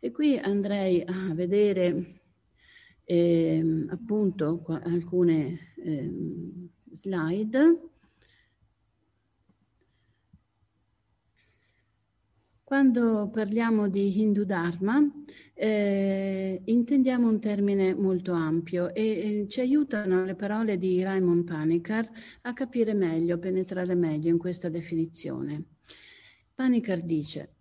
E 0.00 0.10
qui 0.10 0.36
andrei 0.36 1.02
a 1.02 1.32
vedere 1.34 2.20
eh, 3.04 3.86
appunto 3.88 4.64
alcune 4.66 5.74
eh, 5.76 6.10
slide 6.90 7.90
Quando 12.72 13.28
parliamo 13.30 13.86
di 13.90 14.18
Hindu 14.18 14.44
Dharma 14.44 14.98
eh, 15.52 16.62
intendiamo 16.64 17.28
un 17.28 17.38
termine 17.38 17.94
molto 17.94 18.32
ampio 18.32 18.94
e 18.94 19.02
eh, 19.42 19.46
ci 19.46 19.60
aiutano 19.60 20.24
le 20.24 20.34
parole 20.34 20.78
di 20.78 21.02
Raymond 21.02 21.44
Panikar 21.44 22.10
a 22.40 22.54
capire 22.54 22.94
meglio, 22.94 23.38
penetrare 23.38 23.94
meglio 23.94 24.30
in 24.30 24.38
questa 24.38 24.70
definizione. 24.70 25.71
Panikar 26.54 27.02
dice, 27.02 27.54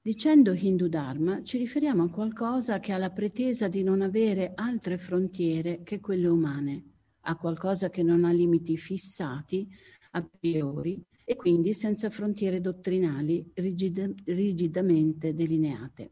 dicendo 0.00 0.54
Hindu 0.54 0.88
Dharma 0.88 1.42
ci 1.42 1.58
riferiamo 1.58 2.04
a 2.04 2.10
qualcosa 2.10 2.80
che 2.80 2.92
ha 2.92 2.96
la 2.96 3.10
pretesa 3.10 3.68
di 3.68 3.82
non 3.82 4.00
avere 4.00 4.52
altre 4.54 4.96
frontiere 4.96 5.82
che 5.82 6.00
quelle 6.00 6.26
umane, 6.26 6.84
a 7.22 7.36
qualcosa 7.36 7.90
che 7.90 8.02
non 8.02 8.24
ha 8.24 8.32
limiti 8.32 8.78
fissati 8.78 9.68
a 10.12 10.22
priori 10.22 11.02
e 11.22 11.36
quindi 11.36 11.74
senza 11.74 12.08
frontiere 12.08 12.62
dottrinali 12.62 13.50
rigida, 13.54 14.08
rigidamente 14.24 15.34
delineate. 15.34 16.10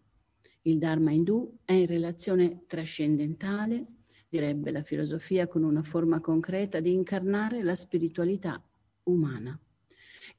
Il 0.63 0.79
Dharma 0.79 1.13
indù 1.13 1.61
è 1.65 1.73
in 1.73 1.87
relazione 1.87 2.65
trascendentale, 2.67 3.87
direbbe 4.29 4.71
la 4.71 4.83
filosofia, 4.83 5.49
con 5.49 5.63
una 5.63 5.83
forma 5.83 6.21
concreta 6.21 6.79
di 6.79 6.93
incarnare 6.93 7.63
la 7.63 7.75
spiritualità 7.75 8.63
umana. 9.05 9.59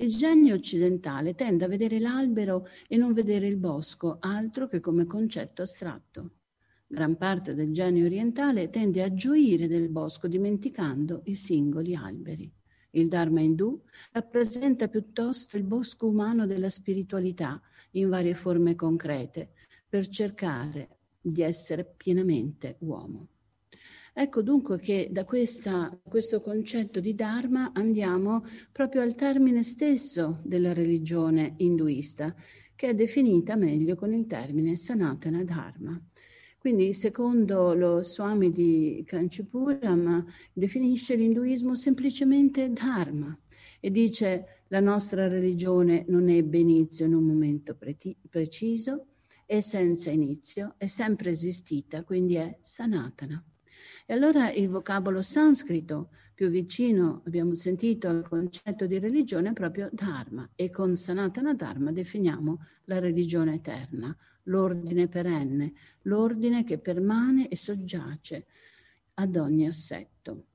Il 0.01 0.15
genio 0.15 0.55
occidentale 0.55 1.35
tende 1.35 1.65
a 1.65 1.67
vedere 1.67 1.99
l'albero 1.99 2.65
e 2.87 2.95
non 2.95 3.11
vedere 3.11 3.47
il 3.47 3.57
bosco, 3.57 4.15
altro 4.21 4.65
che 4.65 4.79
come 4.79 5.05
concetto 5.05 5.61
astratto. 5.61 6.35
Gran 6.87 7.17
parte 7.17 7.53
del 7.53 7.73
genio 7.73 8.05
orientale 8.05 8.69
tende 8.69 9.03
a 9.03 9.13
gioire 9.13 9.67
del 9.67 9.89
bosco 9.89 10.29
dimenticando 10.29 11.23
i 11.25 11.35
singoli 11.35 11.95
alberi. 11.95 12.49
Il 12.91 13.09
Dharma 13.09 13.41
indù 13.41 13.77
rappresenta 14.13 14.87
piuttosto 14.87 15.57
il 15.57 15.63
bosco 15.63 16.07
umano 16.07 16.45
della 16.45 16.69
spiritualità 16.69 17.61
in 17.91 18.07
varie 18.07 18.35
forme 18.35 18.75
concrete 18.75 19.51
per 19.85 20.07
cercare 20.07 20.99
di 21.19 21.41
essere 21.41 21.83
pienamente 21.83 22.77
uomo. 22.79 23.27
Ecco 24.13 24.41
dunque 24.41 24.79
che 24.79 25.07
da 25.11 25.23
questa, 25.23 25.97
questo 26.03 26.41
concetto 26.41 26.99
di 26.99 27.15
Dharma 27.15 27.71
andiamo 27.73 28.43
proprio 28.71 29.01
al 29.01 29.15
termine 29.15 29.63
stesso 29.63 30.41
della 30.43 30.73
religione 30.73 31.53
induista, 31.57 32.35
che 32.75 32.89
è 32.89 32.93
definita 32.93 33.55
meglio 33.55 33.95
con 33.95 34.13
il 34.13 34.25
termine 34.25 34.75
Sanatana 34.75 35.43
Dharma. 35.43 36.01
Quindi, 36.57 36.93
secondo 36.93 37.73
lo 37.73 38.03
Swami 38.03 38.51
di 38.51 39.01
Kanchipuram, 39.05 40.25
definisce 40.51 41.15
l'induismo 41.15 41.73
semplicemente 41.73 42.69
Dharma 42.69 43.37
e 43.79 43.89
dice 43.89 44.63
la 44.67 44.81
nostra 44.81 45.29
religione 45.29 46.03
non 46.09 46.27
ebbe 46.27 46.57
inizio 46.57 47.05
in 47.05 47.13
un 47.13 47.23
momento 47.23 47.75
pre- 47.75 47.95
preciso, 48.29 49.05
è 49.45 49.61
senza 49.61 50.11
inizio, 50.11 50.75
è 50.77 50.87
sempre 50.87 51.29
esistita, 51.29 52.03
quindi 52.03 52.35
è 52.35 52.57
Sanatana. 52.59 53.41
E 54.09 54.13
allora 54.13 54.51
il 54.51 54.69
vocabolo 54.69 55.21
sanscrito 55.21 56.09
più 56.33 56.49
vicino, 56.49 57.21
abbiamo 57.27 57.53
sentito, 57.53 58.07
al 58.07 58.27
concetto 58.27 58.87
di 58.87 58.97
religione 58.97 59.49
è 59.49 59.53
proprio 59.53 59.87
Dharma 59.91 60.49
e 60.55 60.71
con 60.71 60.95
Sanatana 60.95 61.53
Dharma 61.53 61.91
definiamo 61.91 62.65
la 62.85 62.97
religione 62.97 63.53
eterna, 63.53 64.17
l'ordine 64.45 65.07
perenne, 65.07 65.73
l'ordine 66.03 66.63
che 66.63 66.79
permane 66.79 67.49
e 67.49 67.55
soggiace 67.55 68.47
ad 69.13 69.35
ogni 69.35 69.67
assetto. 69.67 70.45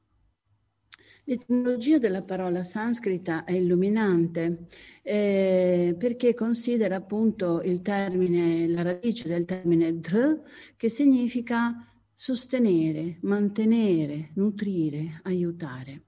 L'etimologia 1.23 1.99
della 1.99 2.23
parola 2.23 2.65
sanscrita 2.65 3.45
è 3.45 3.53
illuminante 3.53 4.67
eh, 5.01 5.95
perché 5.97 6.35
considera 6.35 6.97
appunto 6.97 7.63
il 7.63 7.83
termine, 7.83 8.67
la 8.67 8.83
radice 8.83 9.29
del 9.29 9.45
termine 9.45 10.01
dhr, 10.01 10.43
che 10.77 10.89
significa 10.89 11.94
sostenere, 12.15 13.19
mantenere, 13.23 14.31
nutrire, 14.35 15.21
aiutare. 15.25 16.03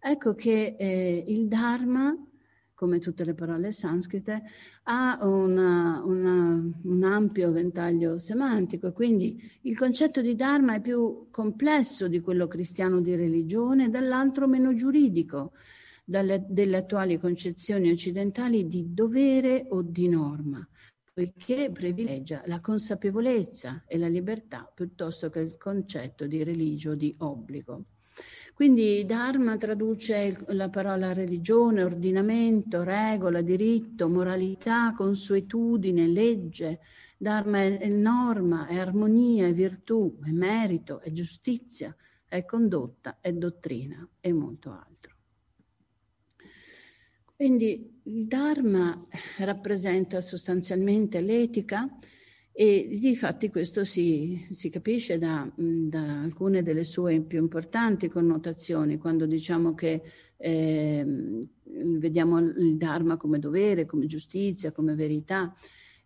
Ecco 0.00 0.34
che 0.34 0.76
eh, 0.78 1.24
il 1.26 1.48
Dharma 1.48 2.16
come 2.74 2.98
tutte 2.98 3.24
le 3.24 3.34
parole 3.34 3.70
sanscrite, 3.70 4.42
ha 4.84 5.18
una, 5.22 6.02
una, 6.04 6.62
un 6.82 7.02
ampio 7.04 7.52
ventaglio 7.52 8.18
semantico, 8.18 8.92
quindi 8.92 9.40
il 9.62 9.76
concetto 9.76 10.20
di 10.20 10.34
Dharma 10.34 10.74
è 10.74 10.80
più 10.80 11.28
complesso 11.30 12.08
di 12.08 12.20
quello 12.20 12.46
cristiano 12.48 13.00
di 13.00 13.14
religione, 13.14 13.90
dall'altro 13.90 14.48
meno 14.48 14.74
giuridico 14.74 15.52
dalle, 16.04 16.44
delle 16.48 16.78
attuali 16.78 17.18
concezioni 17.18 17.90
occidentali 17.90 18.66
di 18.66 18.92
dovere 18.92 19.66
o 19.70 19.80
di 19.80 20.08
norma, 20.08 20.66
poiché 21.14 21.70
privilegia 21.70 22.42
la 22.46 22.60
consapevolezza 22.60 23.84
e 23.86 23.98
la 23.98 24.08
libertà 24.08 24.68
piuttosto 24.74 25.30
che 25.30 25.38
il 25.38 25.56
concetto 25.56 26.26
di 26.26 26.42
religio 26.42 26.96
di 26.96 27.14
obbligo. 27.18 27.84
Quindi 28.52 29.04
Dharma 29.04 29.56
traduce 29.56 30.44
la 30.48 30.68
parola 30.70 31.12
religione, 31.12 31.84
ordinamento, 31.84 32.82
regola, 32.82 33.42
diritto, 33.42 34.08
moralità, 34.08 34.92
consuetudine, 34.92 36.08
legge. 36.08 36.80
Dharma 37.16 37.62
è 37.62 37.88
norma, 37.88 38.66
è 38.66 38.76
armonia, 38.76 39.46
è 39.46 39.52
virtù, 39.52 40.18
è 40.24 40.30
merito, 40.30 41.00
è 41.00 41.12
giustizia, 41.12 41.94
è 42.26 42.44
condotta, 42.44 43.18
è 43.20 43.32
dottrina 43.32 44.06
e 44.20 44.32
molto 44.32 44.70
altro. 44.70 45.13
Quindi 47.44 48.00
il 48.04 48.26
Dharma 48.26 49.06
rappresenta 49.40 50.22
sostanzialmente 50.22 51.20
l'etica 51.20 51.98
e 52.50 52.88
difatti 52.98 53.50
questo 53.50 53.84
si, 53.84 54.46
si 54.48 54.70
capisce 54.70 55.18
da, 55.18 55.46
da, 55.54 56.22
alcune 56.22 56.62
delle 56.62 56.84
sue 56.84 57.20
più 57.20 57.38
importanti 57.38 58.08
connotazioni, 58.08 58.96
quando 58.96 59.26
diciamo 59.26 59.74
che 59.74 60.00
eh, 60.38 61.04
vediamo 61.98 62.38
il 62.38 62.78
Dharma 62.78 63.18
come 63.18 63.38
dovere, 63.38 63.84
come 63.84 64.06
giustizia, 64.06 64.72
come 64.72 64.94
verità. 64.94 65.54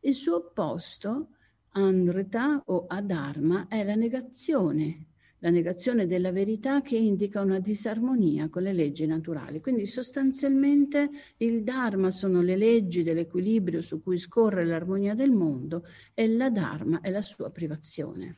Il 0.01 0.15
suo 0.15 0.39
opposto, 0.39 1.37
Andrita 1.75 2.65
o 2.67 2.87
Adharma, 2.89 3.69
è 3.69 3.85
la 3.85 3.95
negazione 3.95 5.11
la 5.41 5.51
negazione 5.51 6.07
della 6.07 6.33
verità 6.33 6.83
che 6.83 6.97
indica 6.97 7.41
una 7.41 7.61
disarmonia 7.61 8.49
con 8.49 8.63
le 8.63 8.73
leggi 8.73 9.07
naturali. 9.07 9.61
Quindi 9.61 9.87
sostanzialmente 9.87 11.11
il 11.39 11.63
Dharma 11.63 12.11
sono 12.11 12.43
le 12.43 12.57
leggi 12.57 13.03
dell'equilibrio 13.03 13.81
su 13.81 14.03
cui 14.03 14.19
scorre 14.19 14.65
l'armonia 14.65 15.15
del 15.15 15.31
mondo 15.31 15.85
e 16.15 16.29
la 16.29 16.51
Dharma 16.51 17.01
è 17.01 17.11
la 17.11 17.23
sua 17.23 17.51
privazione. 17.51 18.37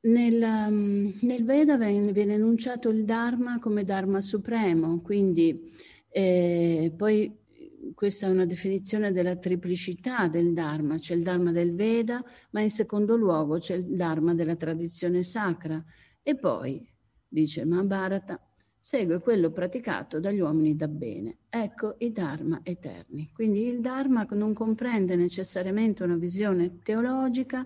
Nel, 0.00 0.40
um, 0.40 1.12
nel 1.22 1.44
Veda 1.44 1.76
viene, 1.76 2.32
enunciato 2.32 2.88
il 2.88 3.04
Dharma 3.04 3.58
come 3.58 3.84
Dharma 3.84 4.20
supremo, 4.20 5.00
quindi 5.00 5.70
eh, 6.08 6.92
poi 6.96 7.37
questa 7.94 8.26
è 8.26 8.30
una 8.30 8.44
definizione 8.44 9.12
della 9.12 9.36
triplicità 9.36 10.28
del 10.28 10.52
Dharma, 10.52 10.98
c'è 10.98 11.14
il 11.14 11.22
Dharma 11.22 11.52
del 11.52 11.74
Veda, 11.74 12.22
ma 12.50 12.60
in 12.60 12.70
secondo 12.70 13.16
luogo 13.16 13.58
c'è 13.58 13.76
il 13.76 13.94
Dharma 13.94 14.34
della 14.34 14.56
tradizione 14.56 15.22
sacra 15.22 15.82
e 16.22 16.36
poi, 16.36 16.86
dice 17.26 17.64
Mahabharata, 17.64 18.40
segue 18.78 19.20
quello 19.20 19.50
praticato 19.50 20.20
dagli 20.20 20.40
uomini 20.40 20.76
da 20.76 20.88
bene. 20.88 21.38
Ecco 21.48 21.96
i 21.98 22.12
Dharma 22.12 22.60
eterni. 22.62 23.30
Quindi 23.32 23.66
il 23.66 23.80
Dharma 23.80 24.26
non 24.30 24.54
comprende 24.54 25.16
necessariamente 25.16 26.04
una 26.04 26.16
visione 26.16 26.78
teologica, 26.82 27.64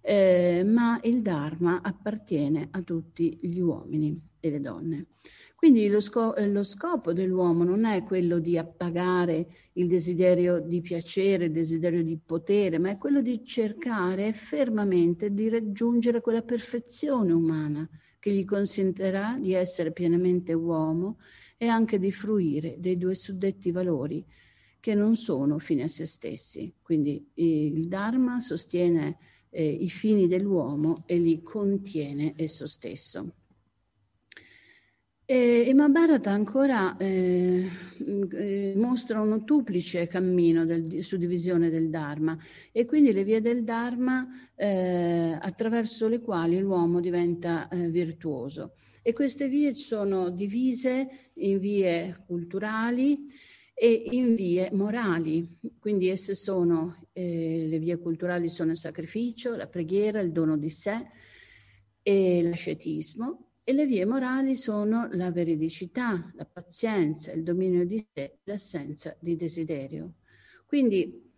eh, 0.00 0.62
ma 0.64 0.98
il 1.02 1.20
Dharma 1.22 1.80
appartiene 1.82 2.68
a 2.70 2.82
tutti 2.82 3.38
gli 3.42 3.60
uomini 3.60 4.30
e 4.44 4.50
le 4.50 4.60
donne. 4.60 5.06
Quindi 5.54 5.86
lo, 5.86 6.00
sco- 6.00 6.34
eh, 6.34 6.48
lo, 6.48 6.64
scopo 6.64 7.12
dell'uomo 7.12 7.62
non 7.62 7.84
è 7.84 8.02
quello 8.02 8.40
di 8.40 8.58
appagare 8.58 9.46
il 9.74 9.86
desiderio 9.86 10.58
di 10.58 10.80
piacere, 10.80 11.44
il 11.44 11.52
desiderio 11.52 12.02
di 12.02 12.18
potere, 12.18 12.78
ma 12.78 12.90
è 12.90 12.98
quello 12.98 13.22
di 13.22 13.44
cercare 13.44 14.32
fermamente 14.32 15.32
di 15.32 15.48
raggiungere 15.48 16.20
quella 16.20 16.42
perfezione 16.42 17.30
umana 17.30 17.88
che 18.18 18.32
gli 18.32 18.44
consentirà 18.44 19.38
di 19.40 19.52
essere 19.52 19.92
pienamente 19.92 20.52
uomo 20.52 21.18
e 21.56 21.68
anche 21.68 22.00
di 22.00 22.10
fruire 22.10 22.74
dei 22.78 22.98
due 22.98 23.14
suddetti 23.14 23.70
valori 23.70 24.24
che 24.80 24.94
non 24.94 25.14
sono 25.14 25.60
fini 25.60 25.82
a 25.82 25.88
se 25.88 26.06
stessi. 26.06 26.74
Quindi 26.82 27.24
il 27.34 27.86
Dharma 27.86 28.40
sostiene 28.40 29.18
eh, 29.48 29.64
i 29.64 29.88
fini 29.88 30.26
dell'uomo 30.26 31.04
e 31.06 31.18
li 31.18 31.40
contiene 31.40 32.34
esso 32.36 32.66
stesso. 32.66 33.34
E, 35.34 35.72
Mahabharata 35.72 36.30
ancora 36.30 36.94
eh, 36.98 37.66
eh, 38.32 38.74
mostra 38.76 39.18
un 39.22 39.42
duplice 39.46 40.06
cammino 40.06 40.66
del, 40.66 41.02
suddivisione 41.02 41.70
del 41.70 41.88
Dharma. 41.88 42.36
E 42.70 42.84
quindi 42.84 43.14
le 43.14 43.24
vie 43.24 43.40
del 43.40 43.64
Dharma 43.64 44.28
eh, 44.54 45.38
attraverso 45.40 46.06
le 46.06 46.20
quali 46.20 46.58
l'uomo 46.58 47.00
diventa 47.00 47.66
eh, 47.68 47.88
virtuoso. 47.88 48.74
E 49.00 49.14
queste 49.14 49.48
vie 49.48 49.72
sono 49.72 50.28
divise 50.28 51.30
in 51.36 51.58
vie 51.58 52.22
culturali 52.26 53.26
e 53.72 54.02
in 54.10 54.34
vie 54.34 54.68
morali, 54.74 55.58
quindi 55.78 56.10
esse 56.10 56.34
sono, 56.34 57.06
eh, 57.14 57.68
le 57.70 57.78
vie 57.78 57.96
culturali 57.96 58.50
sono 58.50 58.72
il 58.72 58.76
sacrificio, 58.76 59.56
la 59.56 59.66
preghiera, 59.66 60.20
il 60.20 60.30
dono 60.30 60.58
di 60.58 60.68
sé 60.68 61.06
e 62.02 62.42
l'ascetismo 62.42 63.51
e 63.64 63.72
le 63.72 63.86
vie 63.86 64.04
morali 64.04 64.56
sono 64.56 65.08
la 65.12 65.30
veridicità, 65.30 66.32
la 66.34 66.44
pazienza, 66.44 67.32
il 67.32 67.42
dominio 67.42 67.84
di 67.84 68.04
sé, 68.12 68.38
l'assenza 68.44 69.16
di 69.20 69.36
desiderio. 69.36 70.14
Quindi 70.66 71.30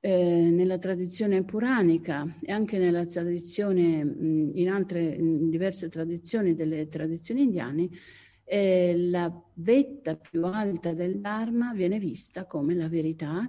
eh, 0.00 0.50
nella 0.50 0.78
tradizione 0.78 1.44
puranica 1.44 2.38
e 2.40 2.50
anche 2.50 2.78
nella 2.78 3.04
tradizione, 3.04 4.00
in 4.00 4.70
altre 4.70 5.14
in 5.14 5.50
diverse 5.50 5.88
tradizioni 5.88 6.54
delle 6.54 6.88
tradizioni 6.88 7.42
indiane, 7.42 7.88
eh, 8.44 8.96
la 8.96 9.30
vetta 9.54 10.16
più 10.16 10.44
alta 10.46 10.92
del 10.92 11.20
Dharma 11.20 11.72
viene 11.72 12.00
vista 12.00 12.46
come 12.46 12.74
la 12.74 12.88
verità, 12.88 13.48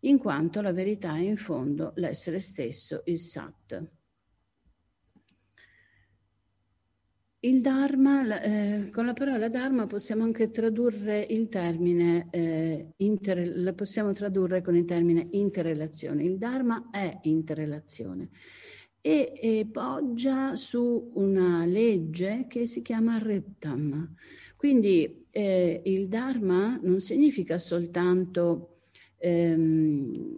in 0.00 0.18
quanto 0.18 0.60
la 0.60 0.72
verità 0.72 1.16
è 1.16 1.20
in 1.20 1.36
fondo 1.36 1.92
l'essere 1.96 2.38
stesso, 2.38 3.02
il 3.06 3.18
Sat. 3.18 3.95
Il 7.46 7.60
Dharma, 7.60 8.40
eh, 8.42 8.90
con 8.90 9.06
la 9.06 9.12
parola 9.12 9.48
Dharma 9.48 9.86
possiamo 9.86 10.24
anche 10.24 10.50
tradurre 10.50 11.24
il 11.30 11.48
termine, 11.48 12.26
eh, 12.30 12.94
inter, 12.96 13.52
la 13.56 13.72
possiamo 13.72 14.12
tradurre 14.12 14.62
con 14.62 14.74
il 14.74 14.84
termine 14.84 15.28
interrelazione. 15.30 16.24
Il 16.24 16.38
Dharma 16.38 16.88
è 16.90 17.20
interrelazione 17.22 18.30
e, 19.00 19.32
e 19.40 19.68
poggia 19.70 20.56
su 20.56 21.12
una 21.14 21.64
legge 21.64 22.46
che 22.48 22.66
si 22.66 22.82
chiama 22.82 23.18
Rittam. 23.18 24.14
Quindi 24.56 25.26
eh, 25.30 25.82
il 25.84 26.08
Dharma 26.08 26.78
non 26.82 26.98
significa 26.98 27.58
soltanto, 27.58 28.78
ehm, 29.18 30.34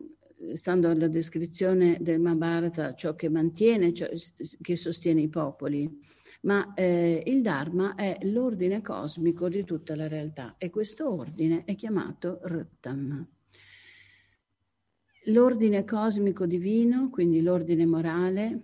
stando 0.53 0.90
alla 0.90 1.09
descrizione 1.09 1.97
del 2.01 2.21
Mahabharata, 2.21 2.94
ciò 2.94 3.14
che 3.14 3.31
mantiene, 3.31 3.94
ciò 3.94 4.07
che 4.61 4.77
sostiene 4.77 5.23
i 5.23 5.29
popoli, 5.29 5.90
ma 6.40 6.74
eh, 6.74 7.22
il 7.27 7.42
Dharma 7.42 7.94
è 7.94 8.18
l'ordine 8.22 8.81
cosmico 8.81 9.48
di 9.48 9.64
tutta 9.64 9.96
la 9.96 10.07
realtà 10.07 10.55
e 10.59 10.70
questo 10.70 11.12
ordine 11.12 11.64
è 11.64 11.74
chiamato 11.74 12.40
Rittam. 12.42 13.27
L'ordine 15.24 15.85
cosmico 15.85 16.46
divino, 16.46 17.11
quindi 17.11 17.42
l'ordine 17.42 17.85
morale, 17.85 18.62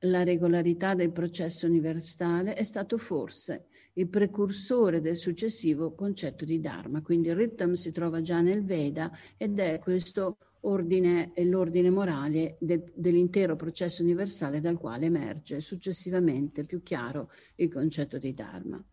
la 0.00 0.22
regolarità 0.22 0.94
del 0.94 1.10
processo 1.10 1.66
universale 1.66 2.54
è 2.54 2.62
stato 2.62 2.98
forse 2.98 3.66
il 3.94 4.08
precursore 4.08 5.00
del 5.00 5.16
successivo 5.16 5.94
concetto 5.94 6.44
di 6.44 6.60
Dharma. 6.60 7.00
Quindi 7.00 7.28
il 7.28 7.36
Rittam 7.36 7.72
si 7.72 7.90
trova 7.90 8.20
già 8.20 8.40
nel 8.40 8.64
Veda 8.64 9.10
ed 9.36 9.58
è 9.58 9.78
questo 9.80 10.36
ordine, 10.64 11.32
l'ordine 11.36 11.90
morale 11.90 12.56
de, 12.60 12.84
dell'intero 12.94 13.56
processo 13.56 14.02
universale 14.02 14.60
dal 14.60 14.78
quale 14.78 15.06
emerge 15.06 15.60
successivamente 15.60 16.64
più 16.64 16.82
chiaro 16.82 17.30
il 17.56 17.72
concetto 17.72 18.18
di 18.18 18.34
Dharma. 18.34 18.84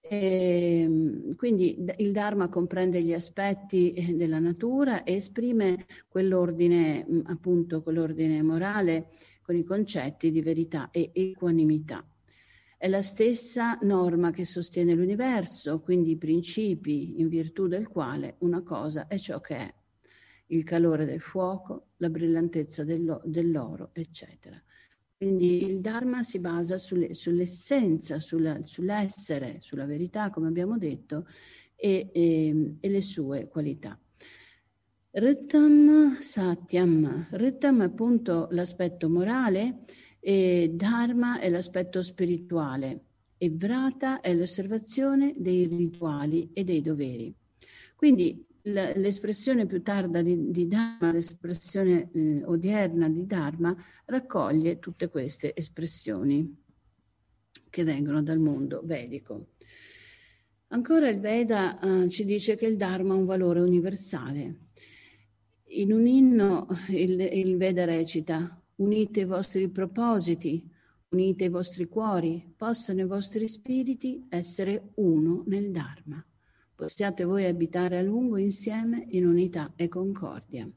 E, 0.00 0.80
ehm, 0.80 1.34
quindi 1.36 1.84
il 1.98 2.12
Dharma 2.12 2.48
comprende 2.48 3.02
gli 3.02 3.12
aspetti 3.12 3.92
eh, 3.92 4.14
della 4.14 4.38
natura 4.38 5.02
e 5.04 5.14
esprime 5.14 5.86
quell'ordine, 6.08 7.06
mm, 7.08 7.20
appunto, 7.26 7.82
quell'ordine 7.82 8.42
morale 8.42 9.10
con 9.42 9.56
i 9.56 9.64
concetti 9.64 10.30
di 10.30 10.40
verità 10.40 10.90
e 10.90 11.10
equanimità. 11.12 12.06
È 12.76 12.86
la 12.86 13.02
stessa 13.02 13.76
norma 13.82 14.30
che 14.30 14.44
sostiene 14.44 14.94
l'universo, 14.94 15.80
quindi 15.80 16.12
i 16.12 16.16
principi 16.16 17.20
in 17.20 17.28
virtù 17.28 17.66
del 17.66 17.88
quale 17.88 18.36
una 18.40 18.62
cosa 18.62 19.08
è 19.08 19.18
ciò 19.18 19.40
che 19.40 19.56
è, 19.56 19.74
il 20.48 20.64
calore 20.64 21.04
del 21.04 21.20
fuoco, 21.20 21.88
la 21.96 22.10
brillantezza 22.10 22.84
dell'oro, 22.84 23.90
eccetera. 23.92 24.62
Quindi 25.16 25.64
il 25.64 25.80
Dharma 25.80 26.22
si 26.22 26.38
basa 26.38 26.76
sulle, 26.76 27.12
sull'essenza, 27.14 28.20
sulla, 28.20 28.60
sull'essere, 28.62 29.58
sulla 29.60 29.84
verità, 29.84 30.30
come 30.30 30.46
abbiamo 30.46 30.78
detto, 30.78 31.26
e, 31.74 32.10
e, 32.12 32.76
e 32.78 32.88
le 32.88 33.00
sue 33.00 33.48
qualità. 33.48 33.98
Ritam 35.10 36.18
Satyam. 36.20 37.28
Ritam 37.32 37.80
è 37.82 37.84
appunto 37.84 38.48
l'aspetto 38.52 39.08
morale 39.08 39.84
e 40.20 40.70
Dharma 40.72 41.40
è 41.40 41.48
l'aspetto 41.48 42.00
spirituale 42.02 43.04
e 43.38 43.50
Vrata 43.50 44.20
è 44.20 44.34
l'osservazione 44.34 45.34
dei 45.36 45.66
rituali 45.66 46.50
e 46.52 46.62
dei 46.62 46.80
doveri. 46.80 47.34
Quindi 47.96 48.44
l'espressione 48.72 49.66
più 49.66 49.82
tarda 49.82 50.22
di, 50.22 50.50
di 50.50 50.66
Dharma, 50.68 51.12
l'espressione 51.12 52.10
eh, 52.12 52.42
odierna 52.44 53.08
di 53.08 53.26
Dharma, 53.26 53.76
raccoglie 54.06 54.78
tutte 54.78 55.08
queste 55.08 55.54
espressioni 55.54 56.64
che 57.70 57.84
vengono 57.84 58.22
dal 58.22 58.38
mondo 58.38 58.82
vedico. 58.84 59.48
Ancora 60.68 61.08
il 61.08 61.20
Veda 61.20 61.78
eh, 61.78 62.08
ci 62.08 62.24
dice 62.24 62.54
che 62.56 62.66
il 62.66 62.76
Dharma 62.76 63.14
ha 63.14 63.16
un 63.16 63.24
valore 63.24 63.60
universale. 63.60 64.66
In 65.70 65.92
un 65.92 66.06
inno 66.06 66.66
il, 66.88 67.20
il 67.20 67.56
Veda 67.56 67.84
recita, 67.84 68.62
unite 68.76 69.20
i 69.20 69.24
vostri 69.24 69.68
propositi, 69.68 70.70
unite 71.10 71.44
i 71.44 71.48
vostri 71.48 71.86
cuori, 71.86 72.52
possano 72.56 73.00
i 73.00 73.06
vostri 73.06 73.48
spiriti 73.48 74.26
essere 74.28 74.92
uno 74.96 75.42
nel 75.46 75.70
Dharma 75.70 76.22
possiate 76.78 77.24
voi 77.24 77.44
abitare 77.44 77.98
a 77.98 78.02
lungo 78.02 78.36
insieme 78.36 79.04
in 79.08 79.26
unità 79.26 79.72
e 79.74 79.88
concordia. 79.88 80.70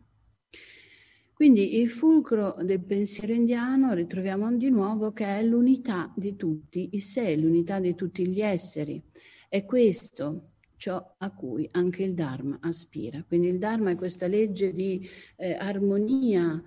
Quindi 1.32 1.78
il 1.78 1.90
fulcro 1.90 2.56
del 2.64 2.84
pensiero 2.84 3.34
indiano 3.34 3.94
ritroviamo 3.94 4.52
di 4.56 4.72
nuovo 4.72 5.12
che 5.12 5.26
è 5.26 5.44
l'unità 5.44 6.12
di 6.16 6.36
tutti 6.36 6.90
i 6.94 7.00
sé, 7.00 7.38
l'unità 7.38 7.80
di 7.80 7.94
tutti 7.94 8.26
gli 8.28 8.42
esseri. 8.42 9.00
È 9.48 9.64
questo 9.64 10.54
ciò 10.76 11.16
a 11.20 11.32
cui 11.32 11.70
anche 11.74 12.02
il 12.02 12.16
Dharma 12.16 12.58
aspira. 12.62 13.24
Quindi 13.28 13.50
il 13.50 13.60
Dharma 13.60 13.92
è 13.92 13.96
questa 13.96 14.26
legge 14.26 14.74
di 14.74 15.08
eh, 15.36 15.54
armonia 15.54 16.64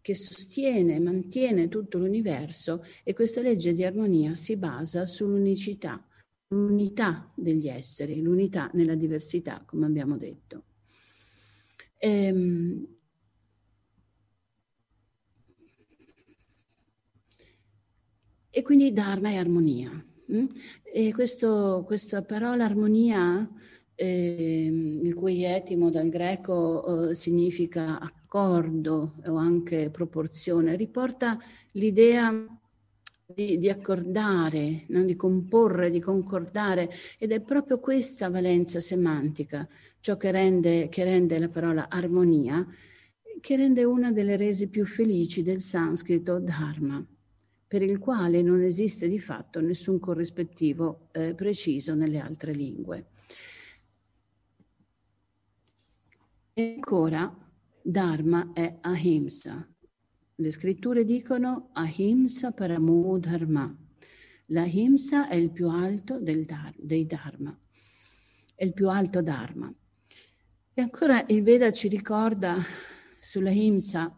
che 0.00 0.14
sostiene, 0.14 1.00
mantiene 1.00 1.66
tutto 1.66 1.98
l'universo 1.98 2.84
e 3.02 3.12
questa 3.14 3.40
legge 3.40 3.72
di 3.72 3.82
armonia 3.82 4.34
si 4.34 4.56
basa 4.56 5.04
sull'unicità, 5.04 6.05
l'unità 6.48 7.30
degli 7.34 7.68
esseri, 7.68 8.20
l'unità 8.20 8.70
nella 8.74 8.94
diversità, 8.94 9.62
come 9.64 9.86
abbiamo 9.86 10.16
detto. 10.16 10.64
Ehm, 11.98 12.86
e 18.50 18.62
quindi 18.62 18.92
Dharma 18.92 19.30
è 19.30 19.36
armonia. 19.36 19.90
Mm? 20.32 20.46
E 20.82 21.12
questo, 21.12 21.84
questa 21.86 22.22
parola 22.22 22.64
armonia, 22.64 23.48
eh, 23.94 24.66
il 25.02 25.14
cui 25.14 25.44
etimo 25.44 25.90
dal 25.90 26.08
greco 26.08 27.10
eh, 27.10 27.14
significa 27.14 27.98
accordo 28.00 29.14
o 29.26 29.36
anche 29.36 29.90
proporzione, 29.90 30.76
riporta 30.76 31.38
l'idea 31.72 32.32
di, 33.26 33.58
di 33.58 33.68
accordare, 33.68 34.84
no? 34.88 35.04
di 35.04 35.16
comporre, 35.16 35.90
di 35.90 36.00
concordare 36.00 36.88
ed 37.18 37.32
è 37.32 37.40
proprio 37.40 37.80
questa 37.80 38.30
valenza 38.30 38.78
semantica 38.78 39.68
ciò 39.98 40.16
che 40.16 40.30
rende, 40.30 40.88
che 40.88 41.02
rende 41.02 41.38
la 41.38 41.48
parola 41.48 41.88
armonia, 41.88 42.64
che 43.40 43.56
rende 43.56 43.82
una 43.84 44.12
delle 44.12 44.36
rese 44.36 44.68
più 44.68 44.86
felici 44.86 45.42
del 45.42 45.60
sanscrito 45.60 46.38
dharma, 46.38 47.04
per 47.66 47.82
il 47.82 47.98
quale 47.98 48.42
non 48.42 48.62
esiste 48.62 49.08
di 49.08 49.18
fatto 49.18 49.60
nessun 49.60 49.98
corrispettivo 49.98 51.08
eh, 51.10 51.34
preciso 51.34 51.94
nelle 51.94 52.20
altre 52.20 52.52
lingue. 52.52 53.06
E 56.52 56.74
ancora, 56.76 57.36
dharma 57.82 58.52
è 58.54 58.78
ahimsa, 58.80 59.68
le 60.38 60.50
scritture 60.50 61.04
dicono 61.04 61.70
ahimsa 61.72 62.52
paramo 62.52 63.18
dharma. 63.18 63.74
L'ahimsa 64.50 65.28
è 65.28 65.34
il 65.34 65.50
più 65.50 65.68
alto 65.68 66.20
dar, 66.20 66.74
dei 66.76 67.06
dharma, 67.06 67.58
è 68.54 68.64
il 68.64 68.72
più 68.74 68.88
alto 68.90 69.22
dharma. 69.22 69.72
E 70.74 70.82
ancora 70.82 71.24
il 71.28 71.42
Veda 71.42 71.72
ci 71.72 71.88
ricorda 71.88 72.54
sull'ahimsa 73.18 74.14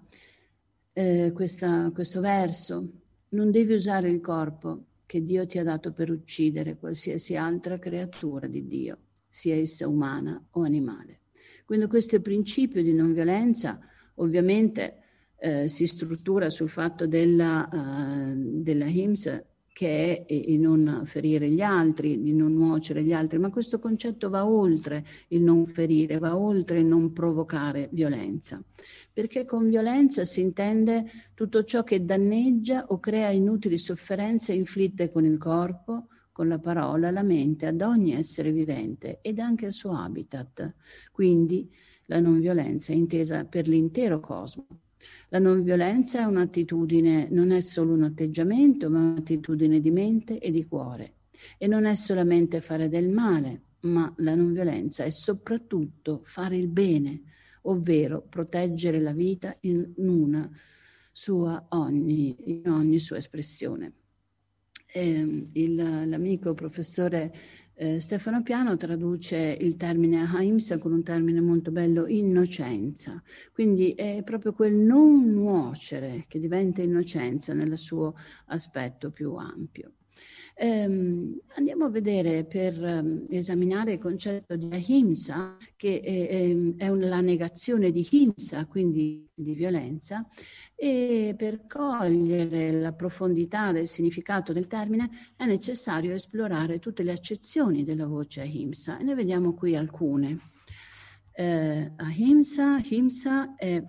eh, 0.93 1.31
questa, 1.33 1.91
questo 1.93 2.21
verso, 2.21 2.91
non 3.31 3.51
devi 3.53 3.75
usare 3.75 4.11
il 4.11 4.21
corpo 4.21 4.87
che 5.07 5.23
Dio 5.23 5.47
ti 5.47 5.59
ha 5.59 5.63
dato 5.63 5.93
per 5.93 6.11
uccidere 6.11 6.77
qualsiasi 6.77 7.37
altra 7.37 7.79
creatura 7.79 8.49
di 8.49 8.67
Dio, 8.67 8.99
sia 9.29 9.55
essa 9.55 9.87
umana 9.87 10.45
o 10.51 10.63
animale. 10.63 11.21
Quindi 11.65 11.87
questo 11.87 12.21
principio 12.21 12.83
di 12.83 12.93
non 12.93 13.13
violenza 13.13 13.79
ovviamente 14.17 15.08
eh, 15.39 15.69
si 15.69 15.87
struttura 15.87 16.51
sul 16.51 16.69
fatto 16.69 17.07
della, 17.07 17.69
uh, 17.71 18.33
della 18.35 18.87
HIMS 18.87 19.43
che 19.79 20.25
è 20.27 20.41
di 20.45 20.59
non 20.59 21.03
ferire 21.05 21.49
gli 21.49 21.61
altri, 21.61 22.21
di 22.21 22.33
non 22.33 22.53
nuocere 22.53 23.05
gli 23.05 23.13
altri, 23.13 23.39
ma 23.39 23.49
questo 23.49 23.79
concetto 23.79 24.29
va 24.29 24.45
oltre 24.45 25.05
il 25.29 25.41
non 25.41 25.67
ferire, 25.67 26.19
va 26.19 26.37
oltre 26.37 26.81
il 26.81 26.87
non 26.87 27.13
provocare 27.13 27.89
violenza, 27.93 28.61
perché 29.13 29.45
con 29.45 29.69
violenza 29.69 30.25
si 30.25 30.41
intende 30.41 31.05
tutto 31.33 31.63
ciò 31.63 31.85
che 31.85 32.05
danneggia 32.05 32.87
o 32.89 32.99
crea 32.99 33.31
inutili 33.31 33.79
sofferenze 33.79 34.53
inflitte 34.53 35.13
con 35.13 35.25
il 35.25 35.39
corpo, 35.39 36.09
con 36.33 36.49
la 36.49 36.59
parola, 36.59 37.13
la 37.13 37.23
mente, 37.23 37.67
ad 37.67 37.81
ogni 37.81 38.15
essere 38.15 38.51
vivente 38.51 39.21
ed 39.23 39.39
anche 39.39 39.67
al 39.67 39.73
suo 39.73 39.93
habitat. 39.93 40.75
Quindi 41.13 41.71
la 42.07 42.19
non 42.19 42.41
violenza 42.41 42.93
è 42.93 42.97
intesa 42.97 43.45
per 43.45 43.69
l'intero 43.69 44.19
cosmo. 44.19 44.67
La 45.31 45.39
non 45.39 45.63
violenza 45.63 46.21
è 46.21 46.25
un'attitudine, 46.25 47.29
non 47.31 47.51
è 47.51 47.61
solo 47.61 47.93
un 47.93 48.05
atteggiamento, 48.05 48.89
ma 48.89 49.01
un'attitudine 49.01 49.81
di 49.81 49.91
mente 49.91 50.39
e 50.39 50.51
di 50.51 50.65
cuore. 50.67 51.15
E 51.59 51.67
non 51.67 51.85
è 51.85 51.95
solamente 51.95 52.61
fare 52.61 52.89
del 52.89 53.09
male, 53.09 53.63
ma 53.81 54.13
la 54.19 54.35
non 54.35 54.53
violenza 54.53 55.05
è 55.05 55.11
soprattutto 55.11 56.23
fare 56.25 56.57
il 56.57 56.69
bene, 56.69 57.23
ovvero 57.63 58.25
proteggere 58.29 59.01
la 59.01 59.13
vita 59.13 59.57
in 59.61 59.93
una 59.97 60.51
sua 61.13 61.67
ogni, 61.71 62.37
in 62.47 62.71
ogni 62.71 62.99
sua 62.99 63.19
espressione. 63.19 63.93
eh, 64.93 65.49
il, 65.53 65.75
l'amico 66.09 66.55
professore 66.55 67.35
eh, 67.79 68.01
Stefano 68.01 68.43
Piano 68.43 68.77
traduce 68.77 69.37
il 69.37 69.77
termine 69.77 70.23
ahimsa 70.23 70.79
con 70.79 70.93
un 70.93 71.05
termine 71.05 71.41
molto 71.41 71.71
bello, 71.71 72.09
innocenza. 72.09 73.23
Quindi 73.53 73.93
è 73.93 74.23
proprio 74.25 74.53
quel 74.53 74.75
non 74.75 75.31
nuocere 75.31 76.25
che 76.27 76.41
diventa 76.41 76.83
innocenza 76.83 77.55
nel 77.55 77.79
suo 77.79 78.15
aspetto 78.47 79.11
più 79.11 79.35
ampio. 79.35 79.93
Um, 80.61 81.39
andiamo 81.55 81.85
a 81.85 81.89
vedere 81.89 82.45
per 82.45 82.83
um, 82.83 83.27
esaminare 83.29 83.93
il 83.93 83.99
concetto 84.01 84.57
di 84.57 84.69
ahimsa, 84.73 85.57
che 85.77 86.01
è, 86.01 86.77
è, 86.77 86.89
una, 86.89 87.07
la 87.07 87.21
negazione 87.21 87.93
di 87.93 88.05
himsa, 88.11 88.67
quindi 88.67 89.29
di 89.33 89.55
violenza, 89.55 90.27
e 90.75 91.35
per 91.37 91.67
cogliere 91.69 92.73
la 92.73 92.93
profondità 92.93 93.71
del 93.71 93.87
significato 93.87 94.53
del 94.53 94.67
termine 94.67 95.09
è 95.37 95.45
necessario 95.45 96.13
esplorare 96.13 96.81
tutte 96.81 97.05
le 97.05 97.13
accezioni 97.13 97.85
della 97.85 98.07
voce 98.07 98.41
ahimsa 98.41 98.99
e 98.99 99.05
ne 99.05 99.15
vediamo 99.15 99.55
qui 99.55 99.77
alcune. 99.77 100.39
Eh, 101.31 101.93
ahimsa, 101.95 102.81
himsa 102.83 103.55
è 103.55 103.81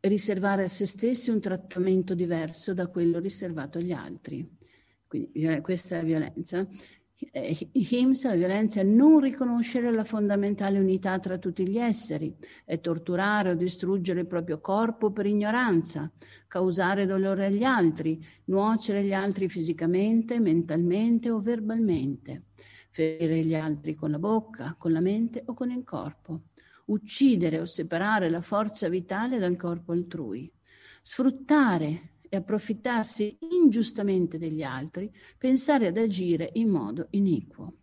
riservare 0.00 0.64
a 0.64 0.68
se 0.68 0.86
stessi 0.86 1.30
un 1.30 1.40
trattamento 1.40 2.14
diverso 2.14 2.72
da 2.74 2.86
quello 2.86 3.18
riservato 3.18 3.78
agli 3.78 3.92
altri. 3.92 4.48
Quindi 5.06 5.60
questa 5.60 5.96
è 5.96 5.98
la 5.98 6.04
violenza. 6.04 6.68
Himsa, 7.72 8.28
la 8.28 8.36
violenza, 8.36 8.80
è 8.80 8.84
non 8.84 9.18
riconoscere 9.18 9.90
la 9.90 10.04
fondamentale 10.04 10.78
unità 10.78 11.18
tra 11.18 11.36
tutti 11.36 11.66
gli 11.66 11.78
esseri, 11.78 12.32
è 12.64 12.78
torturare 12.78 13.50
o 13.50 13.54
distruggere 13.54 14.20
il 14.20 14.28
proprio 14.28 14.60
corpo 14.60 15.10
per 15.10 15.26
ignoranza, 15.26 16.12
causare 16.46 17.06
dolore 17.06 17.46
agli 17.46 17.64
altri, 17.64 18.24
nuocere 18.44 19.02
gli 19.02 19.12
altri 19.12 19.48
fisicamente, 19.48 20.38
mentalmente 20.38 21.28
o 21.30 21.40
verbalmente, 21.40 22.44
ferire 22.90 23.44
gli 23.44 23.54
altri 23.56 23.94
con 23.94 24.12
la 24.12 24.20
bocca, 24.20 24.76
con 24.78 24.92
la 24.92 25.00
mente 25.00 25.42
o 25.46 25.54
con 25.54 25.72
il 25.72 25.82
corpo 25.82 26.42
uccidere 26.88 27.60
o 27.60 27.64
separare 27.64 28.28
la 28.28 28.40
forza 28.40 28.88
vitale 28.88 29.38
dal 29.38 29.56
corpo 29.56 29.92
altrui, 29.92 30.50
sfruttare 31.02 32.16
e 32.28 32.36
approfittarsi 32.36 33.38
ingiustamente 33.62 34.38
degli 34.38 34.62
altri, 34.62 35.10
pensare 35.38 35.86
ad 35.86 35.96
agire 35.96 36.50
in 36.54 36.68
modo 36.68 37.06
iniquo. 37.10 37.74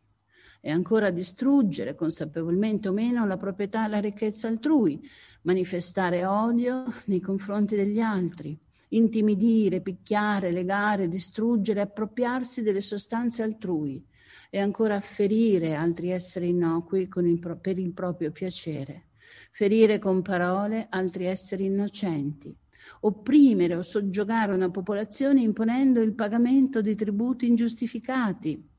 E 0.62 0.72
ancora 0.72 1.12
distruggere, 1.12 1.96
consapevolmente 1.96 2.90
o 2.90 2.92
meno, 2.92 3.26
la 3.26 3.38
proprietà 3.38 3.86
e 3.86 3.90
la 3.90 4.00
ricchezza 4.00 4.48
altrui, 4.48 5.00
manifestare 5.44 6.26
odio 6.26 6.86
nei 7.06 7.20
confronti 7.20 7.76
degli 7.76 8.00
altri, 8.00 8.58
intimidire, 8.90 9.82
picchiare, 9.82 10.52
legare, 10.52 11.08
distruggere, 11.08 11.82
appropriarsi 11.82 12.64
delle 12.64 12.82
sostanze 12.82 13.44
altrui, 13.44 14.04
e 14.50 14.60
ancora 14.60 15.00
ferire 15.00 15.74
altri 15.74 16.12
esseri 16.12 16.50
innocui 16.50 17.10
il, 17.14 17.58
per 17.62 17.80
il 17.80 17.94
proprio 17.94 18.32
piacere, 18.32 19.10
ferire 19.52 20.00
con 20.00 20.22
parole 20.22 20.88
altri 20.90 21.26
esseri 21.26 21.66
innocenti, 21.66 22.56
opprimere 23.02 23.76
o 23.76 23.82
soggiogare 23.82 24.54
una 24.54 24.70
popolazione 24.70 25.42
imponendo 25.42 26.02
il 26.02 26.14
pagamento 26.14 26.82
di 26.82 26.96
tributi 26.96 27.48
ingiustificati, 27.48 28.70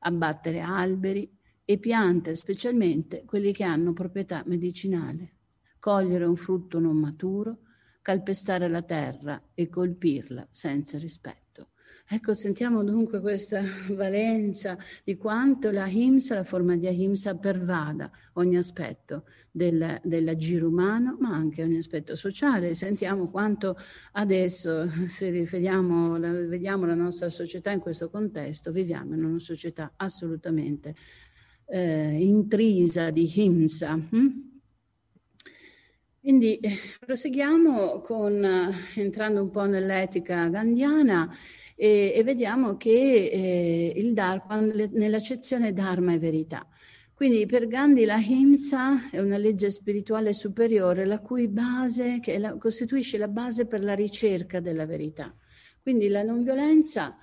abbattere 0.00 0.60
alberi 0.60 1.30
e 1.64 1.78
piante, 1.78 2.34
specialmente 2.34 3.24
quelli 3.24 3.52
che 3.52 3.64
hanno 3.64 3.92
proprietà 3.92 4.42
medicinale, 4.46 5.36
cogliere 5.78 6.24
un 6.24 6.36
frutto 6.36 6.78
non 6.78 6.96
maturo, 6.96 7.58
calpestare 8.02 8.68
la 8.68 8.82
terra 8.82 9.42
e 9.54 9.70
colpirla 9.70 10.46
senza 10.50 10.98
rispetto. 10.98 11.43
Ecco, 12.06 12.34
sentiamo 12.34 12.84
dunque 12.84 13.20
questa 13.20 13.62
valenza 13.90 14.76
di 15.02 15.16
quanto 15.16 15.70
la 15.70 15.86
himsa, 15.86 16.34
la 16.34 16.44
forma 16.44 16.76
di 16.76 16.86
ahimsa, 16.86 17.34
pervada 17.36 18.10
ogni 18.34 18.56
aspetto 18.56 19.24
del, 19.50 20.00
dell'agire 20.02 20.64
umano, 20.64 21.16
ma 21.18 21.30
anche 21.30 21.62
ogni 21.62 21.78
aspetto 21.78 22.14
sociale. 22.14 22.74
Sentiamo 22.74 23.30
quanto 23.30 23.76
adesso, 24.12 24.88
se 25.06 25.30
riferiamo, 25.30 26.18
la, 26.18 26.30
vediamo 26.30 26.84
la 26.84 26.94
nostra 26.94 27.30
società 27.30 27.70
in 27.70 27.80
questo 27.80 28.10
contesto, 28.10 28.70
viviamo 28.70 29.14
in 29.14 29.24
una 29.24 29.38
società 29.38 29.92
assolutamente 29.96 30.94
eh, 31.66 32.18
intrisa 32.20 33.10
di 33.10 33.30
himsa. 33.34 33.94
Hm? 33.94 34.52
Quindi 36.20 36.56
eh, 36.56 36.78
proseguiamo 37.00 38.00
con, 38.00 38.42
eh, 38.42 38.70
entrando 38.94 39.42
un 39.42 39.50
po' 39.50 39.64
nell'etica 39.66 40.48
gandiana 40.48 41.30
e, 41.74 42.12
e 42.14 42.22
vediamo 42.22 42.76
che 42.76 42.90
eh, 42.90 43.92
il 43.96 44.12
Dharma, 44.12 44.60
nell'accezione 44.60 45.72
Dharma 45.72 46.12
è 46.12 46.18
verità. 46.18 46.66
Quindi 47.14 47.46
per 47.46 47.68
Gandhi 47.68 48.04
la 48.04 48.18
Himsa 48.18 49.10
è 49.10 49.20
una 49.20 49.36
legge 49.36 49.70
spirituale 49.70 50.32
superiore, 50.32 51.04
la 51.04 51.20
cui 51.20 51.46
base, 51.46 52.20
la, 52.38 52.56
costituisce 52.56 53.18
la 53.18 53.28
base 53.28 53.66
per 53.66 53.84
la 53.84 53.94
ricerca 53.94 54.58
della 54.58 54.84
verità. 54.84 55.32
Quindi 55.80 56.08
la 56.08 56.22
non 56.22 56.42
violenza 56.42 57.16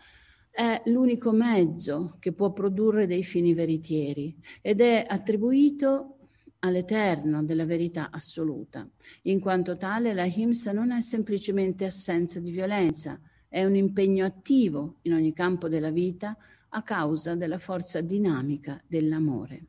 è 0.49 0.81
l'unico 0.85 1.31
mezzo 1.31 2.15
che 2.19 2.31
può 2.31 2.51
produrre 2.51 3.05
dei 3.05 3.23
fini 3.23 3.53
veritieri 3.53 4.35
ed 4.61 4.79
è 4.81 5.05
attribuito 5.07 6.17
all'eterno 6.59 7.43
della 7.43 7.65
verità 7.65 8.09
assoluta. 8.11 8.87
In 9.23 9.39
quanto 9.39 9.77
tale 9.77 10.13
la 10.13 10.25
Himsa 10.25 10.71
non 10.71 10.91
è 10.91 11.01
semplicemente 11.01 11.85
assenza 11.85 12.39
di 12.39 12.51
violenza, 12.51 13.19
è 13.51 13.65
un 13.65 13.75
impegno 13.75 14.23
attivo 14.23 14.99
in 15.01 15.11
ogni 15.11 15.33
campo 15.33 15.67
della 15.67 15.91
vita 15.91 16.37
a 16.69 16.83
causa 16.83 17.35
della 17.35 17.59
forza 17.59 17.99
dinamica 17.99 18.81
dell'amore. 18.87 19.65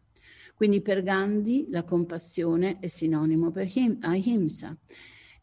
Quindi 0.54 0.80
per 0.82 1.02
Gandhi 1.02 1.66
la 1.68 1.82
compassione 1.82 2.78
è 2.78 2.86
sinonimo 2.86 3.50
per 3.50 3.68
him, 3.74 3.98
ahimsa 4.02 4.78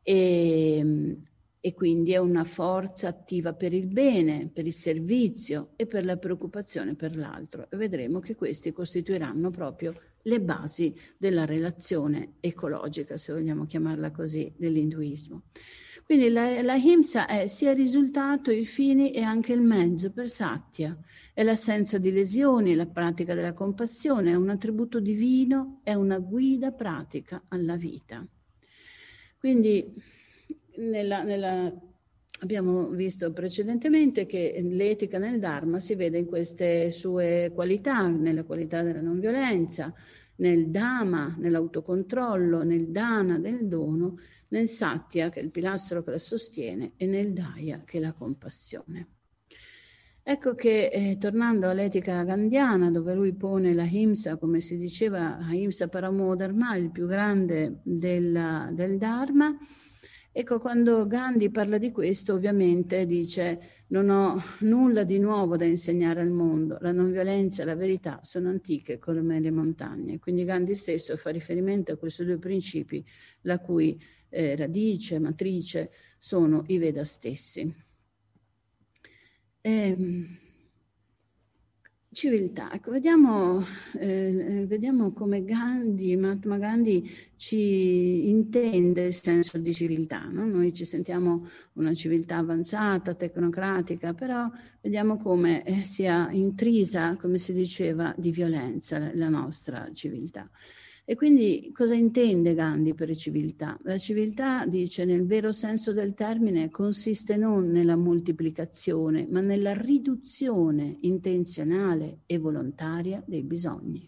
e, 0.02 1.18
e 1.60 1.74
quindi 1.74 2.14
è 2.14 2.18
una 2.18 2.46
forza 2.46 3.10
attiva 3.10 3.52
per 3.52 3.74
il 3.74 3.88
bene, 3.88 4.48
per 4.48 4.66
il 4.66 4.72
servizio 4.72 5.72
e 5.76 5.86
per 5.86 6.06
la 6.06 6.16
preoccupazione 6.16 6.96
per 6.96 7.18
l'altro. 7.18 7.70
E 7.70 7.76
vedremo 7.76 8.20
che 8.22 8.36
questi 8.36 8.72
costituiranno 8.72 9.52
proprio 9.52 9.94
le 10.22 10.40
basi 10.40 10.96
della 11.18 11.44
relazione 11.44 12.36
ecologica, 12.40 13.18
se 13.18 13.34
vogliamo 13.34 13.66
chiamarla 13.66 14.12
così, 14.12 14.54
dell'induismo. 14.56 15.42
Quindi 16.10 16.30
la, 16.30 16.64
la 16.64 16.74
himsa 16.74 17.28
è 17.28 17.46
sia 17.46 17.70
il 17.70 17.78
risultato, 17.78 18.50
i 18.50 18.66
fini 18.66 19.12
e 19.12 19.22
anche 19.22 19.54
il 19.54 19.62
mezzo 19.62 20.12
per 20.12 20.28
satya. 20.28 20.98
È 21.36 21.44
l'assenza 21.44 22.00
di 22.00 22.12
lesioni, 22.12 22.74
la 22.74 22.88
pratica 22.88 23.36
della 23.36 23.54
compassione, 23.54 24.32
è 24.32 24.34
un 24.34 24.50
attributo 24.50 25.00
divino, 25.00 25.82
è 25.84 25.94
una 25.94 26.18
guida 26.18 26.72
pratica 26.72 27.44
alla 27.50 27.76
vita. 27.76 28.28
Quindi 29.38 29.94
nella, 30.78 31.22
nella, 31.22 31.72
abbiamo 32.40 32.90
visto 32.90 33.32
precedentemente 33.32 34.26
che 34.26 34.60
l'etica 34.64 35.20
nel 35.20 35.38
Dharma 35.38 35.78
si 35.78 35.94
vede 35.94 36.18
in 36.18 36.26
queste 36.26 36.90
sue 36.90 37.52
qualità, 37.54 38.08
nella 38.08 38.46
qualità 38.46 38.82
della 38.82 39.02
non 39.02 39.20
violenza, 39.20 39.94
nel 40.40 40.70
Dhamma, 40.70 41.36
nell'autocontrollo, 41.38 42.64
nel 42.64 42.90
Dana, 42.90 43.40
del 43.40 43.68
dono, 43.68 44.18
nel 44.50 44.68
Satya, 44.68 45.30
che 45.30 45.40
è 45.40 45.44
il 45.44 45.52
pilastro 45.52 46.02
che 46.04 46.12
la 46.12 46.18
sostiene, 46.18 46.94
e 46.98 47.06
nel 47.06 47.34
Daya, 47.34 47.84
che 47.86 47.98
è 47.98 48.02
la 48.02 48.14
compassione. 48.14 49.08
Ecco 50.22 50.54
che, 50.54 50.90
eh, 50.92 51.18
tornando 51.18 51.70
all'etica 51.70 52.24
gandiana, 52.24 52.92
dove 52.92 53.16
lui 53.16 53.34
pone 53.34 53.74
la 53.74 53.86
Himsa, 53.86 54.38
come 54.38 54.60
si 54.60 54.78
diceva, 54.78 55.40
Himsa 55.50 55.88
Paramo 55.88 56.36
Dharma, 56.36 56.76
il 56.76 56.92
più 56.92 57.08
grande 57.08 57.80
della, 57.84 58.70
del 58.72 58.98
Dharma, 58.98 59.58
ecco 60.40 60.58
quando 60.58 61.06
Gandhi 61.06 61.50
parla 61.50 61.78
di 61.78 61.92
questo, 61.92 62.34
ovviamente 62.34 63.06
dice 63.06 63.84
non 63.88 64.10
ho 64.10 64.42
nulla 64.60 65.04
di 65.04 65.20
nuovo 65.20 65.58
da 65.58 65.66
insegnare 65.66 66.22
al 66.22 66.30
mondo, 66.30 66.78
la 66.80 66.94
non 66.94 67.12
violenza 67.12 67.62
e 67.62 67.66
la 67.66 67.76
verità 67.76 68.20
sono 68.22 68.48
antiche 68.48 69.00
come 69.00 69.42
le 69.42 69.52
montagne. 69.52 70.18
Quindi 70.18 70.46
Gandhi 70.46 70.76
stesso 70.76 71.18
fa 71.18 71.32
riferimento 71.32 71.92
a 71.92 71.98
questi 71.98 72.24
due 72.24 72.38
principi, 72.38 73.04
la 73.42 73.60
cui 73.60 74.02
eh, 74.30 74.56
radice, 74.56 75.20
matrice, 75.20 75.92
sono 76.18 76.64
i 76.68 76.78
Veda 76.78 77.04
stessi. 77.04 77.76
Eh, 79.60 79.98
civiltà, 82.12 82.74
ecco, 82.74 82.92
vediamo, 82.92 83.64
eh, 84.00 84.66
vediamo 84.68 85.14
come 85.14 85.44
Gandhi, 85.44 86.16
Mahatma 86.16 86.58
Gandhi 86.58 87.08
ci 87.36 88.28
intende 88.28 89.06
il 89.06 89.14
senso 89.14 89.58
di 89.58 89.74
civiltà. 89.74 90.24
No? 90.26 90.46
Noi 90.46 90.74
ci 90.74 90.86
sentiamo 90.86 91.48
una 91.74 91.94
civiltà 91.94 92.38
avanzata, 92.38 93.14
tecnocratica, 93.14 94.14
però 94.14 94.50
vediamo 94.82 95.18
come 95.18 95.64
eh, 95.64 95.86
sia 95.86 96.30
intrisa, 96.32 97.16
come 97.16 97.38
si 97.38 97.54
diceva, 97.54 98.14
di 98.18 98.32
violenza 98.32 99.12
la 99.14 99.30
nostra 99.30 99.90
civiltà. 99.94 100.50
E 101.10 101.16
quindi 101.16 101.72
cosa 101.74 101.96
intende 101.96 102.54
Gandhi 102.54 102.94
per 102.94 103.16
civiltà? 103.16 103.80
La 103.82 103.98
civiltà, 103.98 104.68
dice, 104.68 105.06
nel 105.06 105.26
vero 105.26 105.52
senso 105.52 105.92
del 105.92 106.14
termine, 106.14 106.70
consiste 106.70 107.36
non 107.36 107.72
nella 107.72 107.96
moltiplicazione, 107.96 109.26
ma 109.28 109.42
nella 109.42 109.74
riduzione 109.74 110.98
intenzionale 111.02 112.20
e 112.28 112.38
volontaria 112.38 113.24
dei 113.26 113.42
bisogni. 113.42 114.08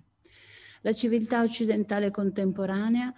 La 0.81 0.91
civiltà 0.91 1.41
occidentale 1.41 2.11
contemporanea 2.11 3.11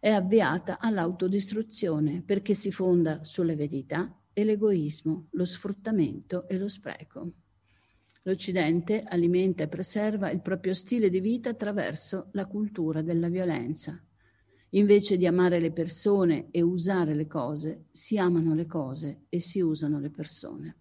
è 0.00 0.10
avviata 0.10 0.80
all'autodistruzione 0.80 2.24
perché 2.26 2.54
si 2.54 2.72
fonda 2.72 3.22
sull'eredità 3.22 4.20
e 4.32 4.42
l'egoismo, 4.42 5.28
lo 5.30 5.44
sfruttamento 5.44 6.48
e 6.48 6.58
lo 6.58 6.66
spreco. 6.66 7.34
L'Occidente 8.28 9.00
alimenta 9.00 9.62
e 9.62 9.68
preserva 9.68 10.30
il 10.30 10.42
proprio 10.42 10.74
stile 10.74 11.08
di 11.08 11.18
vita 11.18 11.48
attraverso 11.48 12.28
la 12.32 12.44
cultura 12.44 13.00
della 13.00 13.30
violenza. 13.30 13.98
Invece 14.72 15.16
di 15.16 15.26
amare 15.26 15.58
le 15.58 15.72
persone 15.72 16.48
e 16.50 16.60
usare 16.60 17.14
le 17.14 17.26
cose, 17.26 17.86
si 17.90 18.18
amano 18.18 18.54
le 18.54 18.66
cose 18.66 19.22
e 19.30 19.40
si 19.40 19.60
usano 19.60 19.98
le 19.98 20.10
persone. 20.10 20.76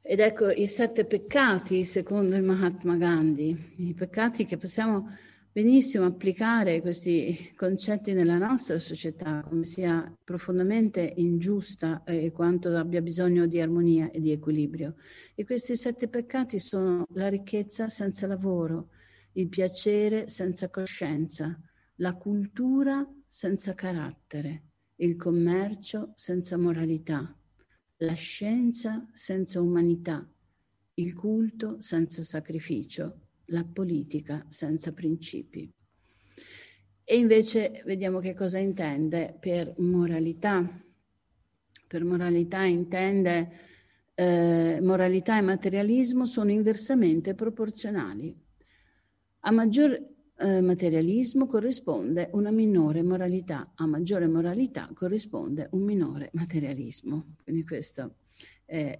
Ed 0.00 0.20
ecco 0.20 0.50
i 0.50 0.68
sette 0.68 1.04
peccati, 1.04 1.84
secondo 1.84 2.36
il 2.36 2.44
Mahatma 2.44 2.96
Gandhi, 2.96 3.72
i 3.78 3.92
peccati 3.92 4.44
che 4.44 4.56
possiamo 4.56 5.16
benissimo 5.54 6.06
applicare 6.06 6.80
questi 6.80 7.52
concetti 7.54 8.12
nella 8.12 8.38
nostra 8.38 8.80
società, 8.80 9.40
come 9.48 9.62
sia 9.62 10.12
profondamente 10.24 11.12
ingiusta 11.18 12.02
e 12.02 12.32
quanto 12.32 12.76
abbia 12.76 13.00
bisogno 13.00 13.46
di 13.46 13.60
armonia 13.60 14.10
e 14.10 14.20
di 14.20 14.32
equilibrio. 14.32 14.96
E 15.36 15.44
questi 15.44 15.76
sette 15.76 16.08
peccati 16.08 16.58
sono 16.58 17.06
la 17.10 17.28
ricchezza 17.28 17.88
senza 17.88 18.26
lavoro, 18.26 18.88
il 19.34 19.48
piacere 19.48 20.26
senza 20.26 20.70
coscienza, 20.70 21.56
la 21.98 22.14
cultura 22.16 23.08
senza 23.24 23.74
carattere, 23.74 24.70
il 24.96 25.14
commercio 25.14 26.10
senza 26.16 26.58
moralità, 26.58 27.32
la 27.98 28.14
scienza 28.14 29.08
senza 29.12 29.60
umanità, 29.60 30.28
il 30.94 31.14
culto 31.14 31.80
senza 31.80 32.24
sacrificio 32.24 33.20
la 33.46 33.64
politica 33.64 34.44
senza 34.48 34.92
principi. 34.92 35.70
E 37.06 37.16
invece 37.16 37.82
vediamo 37.84 38.18
che 38.18 38.34
cosa 38.34 38.58
intende 38.58 39.36
per 39.38 39.74
moralità. 39.78 40.82
Per 41.86 42.04
moralità 42.04 42.64
intende 42.64 43.50
eh, 44.14 44.78
moralità 44.80 45.38
e 45.38 45.42
materialismo 45.42 46.24
sono 46.24 46.50
inversamente 46.50 47.34
proporzionali. 47.34 48.34
A 49.40 49.50
maggior 49.50 50.12
eh, 50.36 50.60
materialismo 50.60 51.46
corrisponde 51.46 52.30
una 52.32 52.50
minore 52.50 53.02
moralità, 53.02 53.72
a 53.74 53.86
maggiore 53.86 54.26
moralità 54.26 54.90
corrisponde 54.94 55.68
un 55.72 55.82
minore 55.82 56.30
materialismo. 56.32 57.34
Quindi 57.42 57.64
questo 57.64 58.14
è 58.64 58.96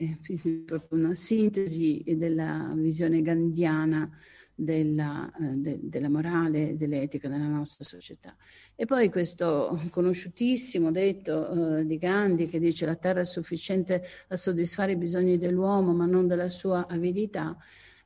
proprio 0.64 0.98
una 0.98 1.14
sintesi 1.14 2.02
della 2.06 2.72
visione 2.76 3.22
gandiana 3.22 4.10
della, 4.54 5.32
eh, 5.40 5.56
de, 5.56 5.78
della 5.82 6.08
morale 6.08 6.76
dell'etica 6.76 7.28
nella 7.28 7.48
nostra 7.48 7.84
società. 7.84 8.36
E 8.76 8.86
poi 8.86 9.10
questo 9.10 9.80
conosciutissimo 9.90 10.92
detto 10.92 11.78
eh, 11.78 11.86
di 11.86 11.98
Gandhi 11.98 12.46
che 12.46 12.58
dice 12.58 12.86
la 12.86 12.94
terra 12.94 13.20
è 13.20 13.24
sufficiente 13.24 14.04
a 14.28 14.36
soddisfare 14.36 14.92
i 14.92 14.96
bisogni 14.96 15.38
dell'uomo 15.38 15.92
ma 15.92 16.06
non 16.06 16.26
della 16.26 16.48
sua 16.48 16.86
avidità, 16.86 17.56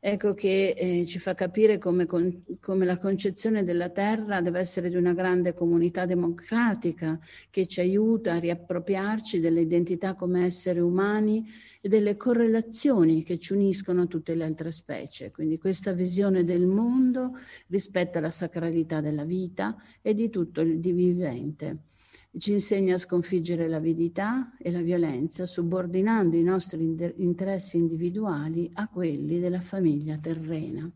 ecco 0.00 0.34
che 0.34 0.74
eh, 0.76 1.06
ci 1.06 1.18
fa 1.18 1.34
capire 1.34 1.78
come, 1.78 2.06
con, 2.06 2.44
come, 2.60 2.84
la 2.84 2.98
concezione 2.98 3.64
della 3.64 3.88
terra 3.90 4.40
deve 4.40 4.60
essere 4.60 4.88
di 4.90 4.96
una 4.96 5.12
grande 5.12 5.54
comunità 5.54 6.06
democratica 6.06 7.18
che 7.50 7.66
ci 7.66 7.80
aiuta 7.80 8.34
a 8.34 8.38
riappropriarci 8.38 9.40
delle 9.40 9.62
identità 9.62 10.14
come 10.14 10.44
esseri 10.44 10.78
umani 10.78 11.44
e 11.80 11.88
delle 11.88 12.16
correlazioni 12.16 13.22
che 13.24 13.38
ci 13.38 13.52
uniscono 13.54 14.02
a 14.02 14.06
tutte 14.06 14.34
le 14.34 14.44
altre 14.44 14.70
specie. 14.70 15.30
Quindi 15.30 15.58
questa 15.58 15.92
visione 15.92 16.44
del 16.44 16.66
mondo 16.66 17.32
rispetta 17.66 18.20
la 18.20 18.30
sacralità 18.30 19.00
della 19.00 19.24
vita 19.24 19.76
e 20.00 20.14
di 20.14 20.30
tutto 20.30 20.60
il 20.60 20.78
vivente 20.78 21.87
ci 22.36 22.52
insegna 22.52 22.94
a 22.94 22.98
sconfiggere 22.98 23.68
l'avidità 23.68 24.54
e 24.58 24.70
la 24.70 24.82
violenza, 24.82 25.46
subordinando 25.46 26.36
i 26.36 26.42
nostri 26.42 26.96
interessi 27.16 27.76
individuali 27.78 28.70
a 28.74 28.88
quelli 28.88 29.38
della 29.38 29.60
famiglia 29.60 30.18
terrena. 30.18 30.90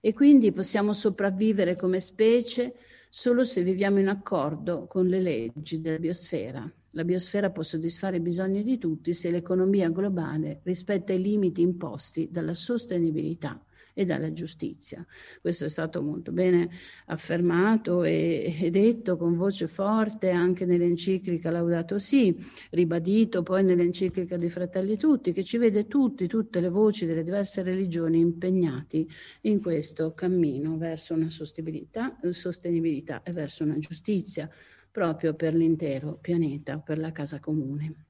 E 0.00 0.12
quindi 0.12 0.52
possiamo 0.52 0.92
sopravvivere 0.92 1.76
come 1.76 2.00
specie 2.00 2.74
solo 3.08 3.44
se 3.44 3.62
viviamo 3.62 3.98
in 3.98 4.08
accordo 4.08 4.86
con 4.86 5.06
le 5.06 5.20
leggi 5.20 5.80
della 5.80 5.98
biosfera. 5.98 6.70
La 6.92 7.04
biosfera 7.04 7.50
può 7.50 7.62
soddisfare 7.62 8.16
i 8.16 8.20
bisogni 8.20 8.62
di 8.62 8.78
tutti 8.78 9.12
se 9.12 9.30
l'economia 9.30 9.88
globale 9.90 10.60
rispetta 10.64 11.12
i 11.12 11.20
limiti 11.20 11.60
imposti 11.60 12.28
dalla 12.30 12.54
sostenibilità 12.54 13.62
e 14.00 14.06
dalla 14.06 14.32
giustizia. 14.32 15.04
Questo 15.42 15.66
è 15.66 15.68
stato 15.68 16.00
molto 16.00 16.32
bene 16.32 16.70
affermato 17.06 18.02
e, 18.02 18.56
e 18.58 18.70
detto 18.70 19.18
con 19.18 19.36
voce 19.36 19.68
forte 19.68 20.30
anche 20.30 20.64
nell'enciclica 20.64 21.50
Laudato 21.50 21.98
Si, 21.98 22.34
ribadito 22.70 23.42
poi 23.42 23.62
nell'enciclica 23.62 24.36
dei 24.36 24.48
Fratelli 24.48 24.96
Tutti, 24.96 25.34
che 25.34 25.44
ci 25.44 25.58
vede 25.58 25.86
tutti, 25.86 26.26
tutte 26.28 26.60
le 26.60 26.70
voci 26.70 27.04
delle 27.04 27.22
diverse 27.22 27.62
religioni 27.62 28.20
impegnati 28.20 29.06
in 29.42 29.60
questo 29.60 30.14
cammino 30.14 30.78
verso 30.78 31.12
una 31.12 31.28
sostenibilità, 31.28 32.18
sostenibilità 32.30 33.22
e 33.22 33.32
verso 33.32 33.64
una 33.64 33.78
giustizia 33.78 34.48
proprio 34.90 35.34
per 35.34 35.52
l'intero 35.52 36.16
pianeta, 36.18 36.78
per 36.78 36.98
la 36.98 37.12
casa 37.12 37.38
comune. 37.38 38.06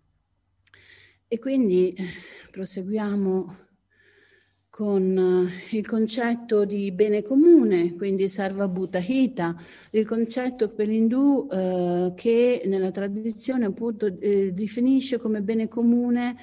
E 1.26 1.38
quindi 1.40 1.96
proseguiamo 2.52 3.69
con 4.80 5.46
eh, 5.46 5.76
il 5.76 5.86
concetto 5.86 6.64
di 6.64 6.90
bene 6.90 7.20
comune, 7.20 7.96
quindi 7.96 8.28
sarva 8.28 8.66
bhuta 8.66 8.98
hita, 8.98 9.54
il 9.90 10.06
concetto 10.06 10.70
per 10.70 10.88
l'indù 10.88 11.46
eh, 11.52 12.14
che 12.16 12.62
nella 12.64 12.90
tradizione 12.90 13.66
appunto 13.66 14.06
eh, 14.06 14.52
definisce 14.54 15.18
come 15.18 15.42
bene 15.42 15.68
comune 15.68 16.34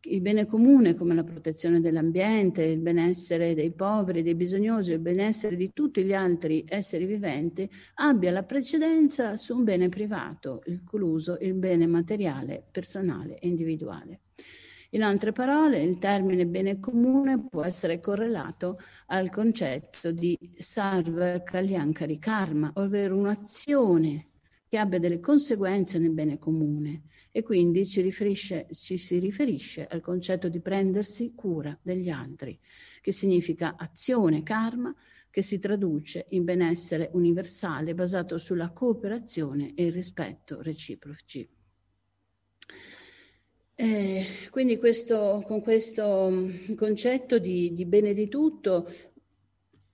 il 0.00 0.20
bene 0.20 0.44
comune 0.46 0.94
come 0.94 1.14
la 1.14 1.22
protezione 1.22 1.80
dell'ambiente, 1.80 2.64
il 2.64 2.80
benessere 2.80 3.54
dei 3.54 3.70
poveri, 3.70 4.24
dei 4.24 4.34
bisognosi, 4.34 4.90
il 4.90 4.98
benessere 4.98 5.54
di 5.54 5.70
tutti 5.72 6.02
gli 6.02 6.14
altri 6.14 6.64
esseri 6.66 7.06
viventi, 7.06 7.70
abbia 7.94 8.32
la 8.32 8.42
precedenza 8.42 9.36
su 9.36 9.54
un 9.56 9.62
bene 9.62 9.88
privato, 9.88 10.62
incluso 10.66 11.38
il 11.40 11.54
bene 11.54 11.86
materiale, 11.86 12.60
personale 12.72 13.38
e 13.38 13.46
individuale. 13.46 14.20
In 14.92 15.02
altre 15.02 15.32
parole, 15.32 15.82
il 15.82 15.98
termine 15.98 16.46
bene 16.46 16.80
comune 16.80 17.46
può 17.46 17.62
essere 17.62 18.00
correlato 18.00 18.78
al 19.08 19.28
concetto 19.28 20.12
di 20.12 20.38
sarva 20.56 21.42
kalyankari 21.42 22.18
karma, 22.18 22.70
ovvero 22.76 23.14
un'azione 23.14 24.28
che 24.66 24.78
abbia 24.78 24.98
delle 24.98 25.20
conseguenze 25.20 25.98
nel 25.98 26.12
bene 26.12 26.38
comune 26.38 27.02
e 27.30 27.42
quindi 27.42 27.84
ci, 27.84 28.10
ci 28.70 28.96
si 28.96 29.18
riferisce 29.18 29.86
al 29.86 30.00
concetto 30.00 30.48
di 30.48 30.60
prendersi 30.60 31.34
cura 31.34 31.78
degli 31.82 32.08
altri, 32.08 32.58
che 33.02 33.12
significa 33.12 33.74
azione 33.76 34.42
karma 34.42 34.94
che 35.28 35.42
si 35.42 35.58
traduce 35.58 36.26
in 36.30 36.44
benessere 36.44 37.10
universale 37.12 37.92
basato 37.92 38.38
sulla 38.38 38.70
cooperazione 38.70 39.74
e 39.74 39.84
il 39.84 39.92
rispetto 39.92 40.62
reciproci. 40.62 41.57
Eh, 43.80 44.26
quindi 44.50 44.76
questo, 44.76 45.44
con 45.46 45.60
questo 45.62 46.28
mm, 46.28 46.74
concetto 46.74 47.38
di, 47.38 47.72
di 47.72 47.84
bene 47.84 48.12
di 48.12 48.26
tutto 48.26 48.90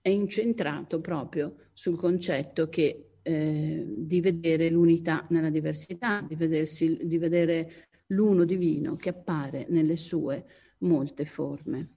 è 0.01 0.09
incentrato 0.09 1.03
proprio 1.03 1.57
sul 1.75 1.99
concetto 1.99 2.71
che, 2.71 3.11
eh, 3.21 3.85
di 3.87 4.23
vedere 4.23 4.71
l'unità 4.71 5.27
nella 5.29 5.51
diversità, 5.51 6.25
di, 6.27 6.35
vedersi, 6.35 6.99
di 7.03 7.19
vedere 7.19 7.89
l'uno 8.07 8.47
divino 8.47 8.97
che 8.97 9.11
appare 9.11 9.67
nelle 9.69 9.97
sue 9.97 10.47
molte 10.79 11.27
forme. 11.27 11.91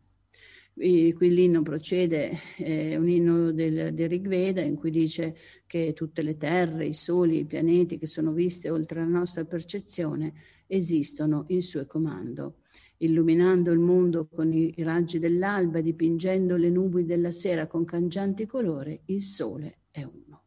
E 0.75 1.13
qui 1.13 1.33
l'inno 1.33 1.61
procede, 1.61 2.37
è 2.57 2.97
un 2.97 3.07
inno 3.07 3.51
del, 3.53 3.93
del 3.93 4.09
Rigveda 4.09 4.59
in 4.59 4.75
cui 4.75 4.91
dice 4.91 5.37
che 5.65 5.93
tutte 5.93 6.21
le 6.21 6.35
terre, 6.35 6.85
i 6.85 6.93
soli, 6.93 7.39
i 7.39 7.45
pianeti 7.45 7.97
che 7.97 8.07
sono 8.07 8.33
viste 8.33 8.69
oltre 8.69 8.99
la 8.99 9.07
nostra 9.07 9.45
percezione 9.45 10.33
esistono 10.67 11.45
in 11.47 11.61
suo 11.61 11.85
comando, 11.85 12.59
illuminando 12.97 13.71
il 13.71 13.79
mondo 13.79 14.27
con 14.27 14.53
i 14.53 14.73
raggi 14.77 15.19
dell'alba, 15.19 15.81
dipingendo 15.81 16.57
le 16.57 16.69
nubi 16.69 17.05
della 17.05 17.31
sera 17.31 17.67
con 17.67 17.85
cangianti 17.85 18.45
colori, 18.45 18.99
il 19.05 19.21
sole 19.21 19.79
è 19.91 20.03
uno. 20.03 20.43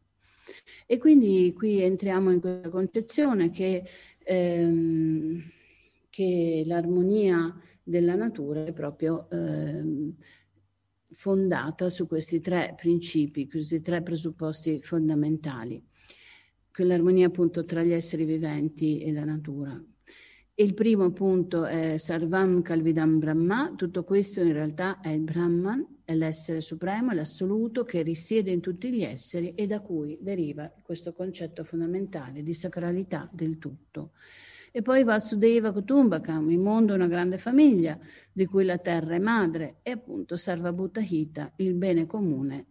E 0.85 0.97
quindi 0.97 1.53
qui 1.53 1.81
entriamo 1.81 2.31
in 2.31 2.39
questa 2.39 2.69
concezione 2.69 3.49
che, 3.49 3.83
ehm, 4.19 5.41
che 6.09 6.63
l'armonia 6.65 7.55
della 7.83 8.15
natura 8.15 8.65
è 8.65 8.73
proprio 8.73 9.29
ehm, 9.29 10.15
fondata 11.11 11.89
su 11.89 12.07
questi 12.07 12.39
tre 12.39 12.73
principi, 12.75 13.47
questi 13.47 13.81
tre 13.81 14.01
presupposti 14.01 14.81
fondamentali, 14.81 15.83
quell'armonia 16.71 17.27
appunto 17.27 17.65
tra 17.65 17.83
gli 17.83 17.91
esseri 17.91 18.25
viventi 18.25 19.01
e 19.01 19.11
la 19.11 19.25
natura. 19.25 19.81
Il 20.61 20.75
primo 20.75 21.09
punto 21.09 21.65
è 21.65 21.97
Sarvam 21.97 22.61
Kalvidam 22.61 23.17
Brahma, 23.17 23.73
tutto 23.75 24.03
questo 24.03 24.41
in 24.41 24.53
realtà 24.53 24.99
è 24.99 25.09
il 25.09 25.21
Brahman, 25.21 26.01
è 26.05 26.13
l'essere 26.13 26.61
supremo, 26.61 27.13
l'assoluto 27.13 27.83
che 27.83 28.03
risiede 28.03 28.51
in 28.51 28.59
tutti 28.59 28.91
gli 28.91 29.01
esseri 29.01 29.55
e 29.55 29.65
da 29.65 29.79
cui 29.79 30.19
deriva 30.21 30.71
questo 30.83 31.13
concetto 31.13 31.63
fondamentale 31.63 32.43
di 32.43 32.53
sacralità 32.53 33.27
del 33.33 33.57
tutto. 33.57 34.11
E 34.71 34.83
poi 34.83 35.03
Vasudeva 35.03 35.71
Kutumbakam, 35.71 36.51
il 36.51 36.59
mondo 36.59 36.93
è 36.93 36.95
una 36.95 37.07
grande 37.07 37.39
famiglia 37.39 37.97
di 38.31 38.45
cui 38.45 38.63
la 38.63 38.77
terra 38.77 39.15
è 39.15 39.19
madre 39.19 39.77
e 39.81 39.89
appunto 39.89 40.35
Sarvabhuta 40.35 40.99
Hita, 41.01 41.53
il 41.55 41.73
bene 41.73 42.05
comune 42.05 42.67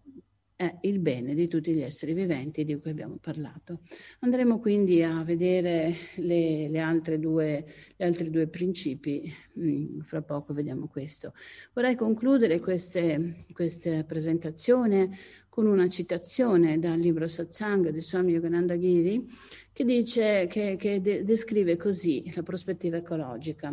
è 0.60 0.76
il 0.82 0.98
bene 0.98 1.32
di 1.32 1.48
tutti 1.48 1.72
gli 1.72 1.80
esseri 1.80 2.12
viventi 2.12 2.64
di 2.64 2.78
cui 2.78 2.90
abbiamo 2.90 3.16
parlato. 3.18 3.80
Andremo 4.18 4.60
quindi 4.60 5.02
a 5.02 5.22
vedere 5.22 5.94
le, 6.16 6.68
le 6.68 6.78
altre 6.80 7.18
due, 7.18 7.64
gli 7.96 8.02
altri 8.02 8.28
due 8.28 8.46
principi, 8.46 9.32
mm, 9.58 10.00
fra 10.00 10.20
poco 10.20 10.52
vediamo 10.52 10.86
questo. 10.86 11.32
Vorrei 11.72 11.94
concludere 11.94 12.60
queste, 12.60 13.46
questa 13.54 14.04
presentazione 14.04 15.08
con 15.48 15.66
una 15.66 15.88
citazione 15.88 16.78
dal 16.78 16.98
libro 16.98 17.26
Satsang 17.26 17.88
di 17.88 18.00
Swami 18.02 18.32
Yogananda 18.32 18.78
Giri 18.78 19.26
che, 19.72 19.84
dice, 19.84 20.46
che, 20.46 20.76
che 20.76 21.00
de- 21.00 21.22
descrive 21.22 21.78
così 21.78 22.30
la 22.34 22.42
prospettiva 22.42 22.98
ecologica. 22.98 23.72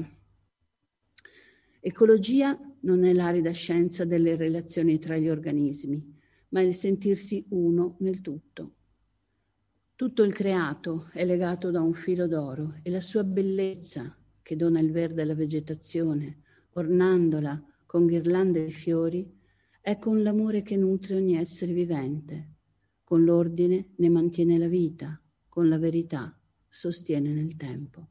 Ecologia 1.81 2.57
non 2.83 3.03
è 3.03 3.11
l'arida 3.11 3.51
scienza 3.51 4.05
delle 4.05 4.37
relazioni 4.37 4.97
tra 4.99 5.17
gli 5.17 5.27
organismi 5.27 6.15
ma 6.49 6.61
il 6.61 6.73
sentirsi 6.73 7.45
uno 7.49 7.95
nel 7.99 8.21
tutto. 8.21 8.75
Tutto 9.95 10.23
il 10.23 10.33
creato 10.33 11.09
è 11.11 11.25
legato 11.25 11.71
da 11.71 11.81
un 11.81 11.93
filo 11.93 12.27
d'oro 12.27 12.79
e 12.83 12.89
la 12.91 13.01
sua 13.01 13.23
bellezza, 13.23 14.15
che 14.41 14.55
dona 14.55 14.79
il 14.79 14.91
verde 14.91 15.23
alla 15.23 15.33
vegetazione, 15.33 16.41
ornandola 16.73 17.63
con 17.85 18.05
ghirlande 18.05 18.65
e 18.65 18.69
fiori, 18.69 19.35
è 19.81 19.97
con 19.97 20.21
l'amore 20.21 20.61
che 20.61 20.77
nutre 20.77 21.15
ogni 21.15 21.35
essere 21.35 21.73
vivente, 21.73 22.55
con 23.03 23.23
l'ordine 23.23 23.93
ne 23.95 24.09
mantiene 24.09 24.57
la 24.57 24.67
vita, 24.67 25.19
con 25.49 25.67
la 25.67 25.77
verità 25.77 26.37
sostiene 26.67 27.31
nel 27.31 27.55
tempo. 27.55 28.09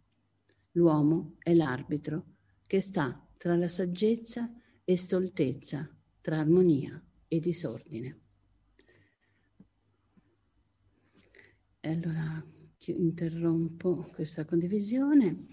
L'uomo 0.73 1.37
è 1.39 1.55
l'arbitro 1.55 2.35
che 2.67 2.81
sta 2.81 3.25
tra 3.37 3.57
la 3.57 3.69
saggezza 3.69 4.53
e 4.83 4.97
stoltezza, 4.97 5.89
tra 6.21 6.41
armonia 6.41 7.01
e 7.29 7.39
disordine. 7.39 8.26
E 11.87 11.91
allora 11.91 12.45
interrompo 12.87 14.11
questa 14.13 14.45
condivisione 14.45 15.47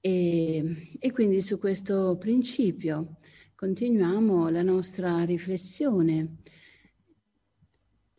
e, 0.00 0.96
e 0.98 1.12
quindi 1.12 1.42
su 1.42 1.60
questo 1.60 2.16
principio 2.18 3.18
continuiamo 3.54 4.48
la 4.48 4.62
nostra 4.62 5.22
riflessione 5.22 6.38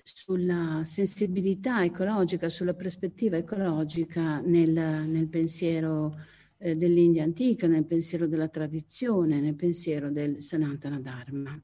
sulla 0.01 0.83
sensibilità 0.85 1.83
ecologica, 1.83 2.47
sulla 2.47 2.73
prospettiva 2.73 3.35
ecologica 3.35 4.39
nel, 4.39 4.71
nel 4.71 5.27
pensiero 5.27 6.15
eh, 6.57 6.77
dell'India 6.77 7.23
antica, 7.23 7.67
nel 7.67 7.85
pensiero 7.85 8.27
della 8.27 8.47
tradizione, 8.47 9.41
nel 9.41 9.55
pensiero 9.57 10.09
del 10.09 10.41
Sanatana 10.41 11.01
Dharma. 11.01 11.61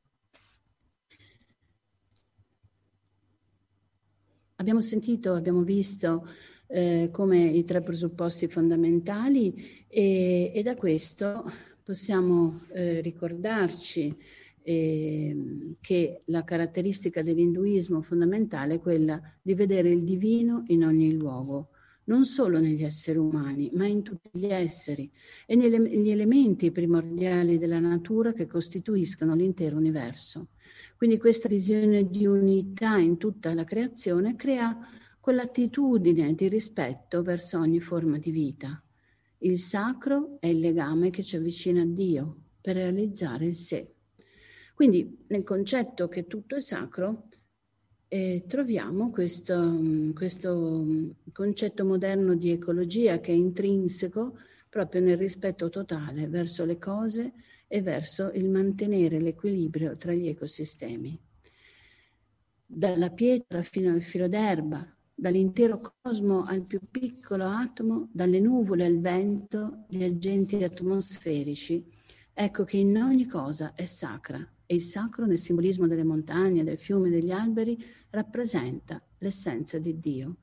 Abbiamo 4.59 4.81
sentito, 4.81 5.33
abbiamo 5.33 5.61
visto 5.61 6.27
eh, 6.65 7.09
come 7.11 7.45
i 7.45 7.63
tre 7.63 7.81
presupposti 7.81 8.47
fondamentali 8.47 9.53
e, 9.87 10.51
e 10.51 10.63
da 10.63 10.75
questo 10.75 11.45
possiamo 11.83 12.61
eh, 12.73 12.99
ricordarci 13.01 14.17
eh, 14.63 15.75
che 15.79 16.21
la 16.25 16.43
caratteristica 16.43 17.21
dell'induismo 17.21 18.01
fondamentale 18.01 18.75
è 18.75 18.79
quella 18.79 19.21
di 19.43 19.53
vedere 19.53 19.91
il 19.91 20.03
divino 20.03 20.63
in 20.69 20.85
ogni 20.85 21.13
luogo, 21.13 21.69
non 22.05 22.25
solo 22.25 22.59
negli 22.59 22.83
esseri 22.83 23.19
umani, 23.19 23.69
ma 23.75 23.85
in 23.85 24.01
tutti 24.01 24.31
gli 24.33 24.47
esseri 24.47 25.07
e 25.45 25.55
negli 25.55 26.09
elementi 26.09 26.71
primordiali 26.71 27.59
della 27.59 27.79
natura 27.79 28.33
che 28.33 28.47
costituiscono 28.47 29.35
l'intero 29.35 29.77
universo. 29.77 30.47
Quindi 30.95 31.17
questa 31.17 31.47
visione 31.47 32.09
di 32.09 32.25
unità 32.25 32.97
in 32.97 33.17
tutta 33.17 33.53
la 33.53 33.63
creazione 33.63 34.35
crea 34.35 34.77
quell'attitudine 35.19 36.33
di 36.33 36.47
rispetto 36.47 37.21
verso 37.21 37.59
ogni 37.59 37.79
forma 37.79 38.17
di 38.17 38.31
vita. 38.31 38.81
Il 39.39 39.59
sacro 39.59 40.37
è 40.39 40.47
il 40.47 40.59
legame 40.59 41.09
che 41.09 41.23
ci 41.23 41.35
avvicina 41.35 41.81
a 41.81 41.85
Dio 41.85 42.43
per 42.61 42.75
realizzare 42.75 43.45
il 43.45 43.55
sé. 43.55 43.93
Quindi 44.73 45.25
nel 45.27 45.43
concetto 45.43 46.07
che 46.07 46.27
tutto 46.27 46.55
è 46.55 46.61
sacro 46.61 47.27
eh, 48.07 48.45
troviamo 48.47 49.09
questo, 49.09 49.79
questo 50.13 50.85
concetto 51.33 51.83
moderno 51.83 52.35
di 52.35 52.51
ecologia 52.51 53.19
che 53.19 53.31
è 53.31 53.35
intrinseco 53.35 54.37
proprio 54.69 55.01
nel 55.01 55.17
rispetto 55.17 55.69
totale 55.69 56.27
verso 56.27 56.63
le 56.63 56.77
cose 56.77 57.33
e 57.67 57.81
verso 57.81 58.31
il 58.33 58.49
mantenere 58.49 59.19
l'equilibrio 59.19 59.97
tra 59.97 60.13
gli 60.13 60.27
ecosistemi. 60.27 61.19
Dalla 62.65 63.11
pietra 63.11 63.61
fino 63.61 63.91
al 63.93 64.01
filo 64.01 64.27
d'erba, 64.27 64.85
dall'intero 65.13 65.95
cosmo 66.01 66.43
al 66.43 66.65
più 66.65 66.79
piccolo 66.89 67.45
atomo, 67.45 68.09
dalle 68.11 68.39
nuvole 68.39 68.85
al 68.85 68.99
vento, 68.99 69.85
gli 69.89 70.03
agenti 70.03 70.63
atmosferici, 70.63 71.85
ecco 72.33 72.63
che 72.63 72.77
in 72.77 72.97
ogni 72.97 73.25
cosa 73.25 73.73
è 73.73 73.85
sacra 73.85 74.37
e 74.65 74.75
il 74.75 74.81
sacro 74.81 75.25
nel 75.25 75.37
simbolismo 75.37 75.87
delle 75.87 76.03
montagne, 76.03 76.63
del 76.63 76.77
fiume, 76.77 77.09
degli 77.09 77.31
alberi 77.31 77.77
rappresenta 78.09 79.01
l'essenza 79.19 79.79
di 79.79 79.99
Dio. 79.99 80.35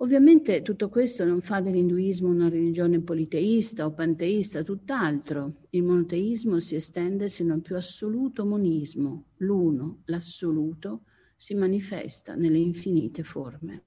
Ovviamente 0.00 0.62
tutto 0.62 0.88
questo 0.88 1.24
non 1.24 1.40
fa 1.40 1.60
dell'induismo 1.60 2.28
una 2.28 2.48
religione 2.48 3.00
politeista 3.00 3.84
o 3.84 3.92
panteista, 3.92 4.62
tutt'altro. 4.62 5.62
Il 5.70 5.82
monoteismo 5.82 6.60
si 6.60 6.76
estende 6.76 7.28
sino 7.28 7.54
al 7.54 7.62
più 7.62 7.74
assoluto 7.74 8.46
monismo. 8.46 9.30
L'uno, 9.38 10.02
l'assoluto, 10.04 11.02
si 11.36 11.54
manifesta 11.54 12.36
nelle 12.36 12.58
infinite 12.58 13.24
forme. 13.24 13.86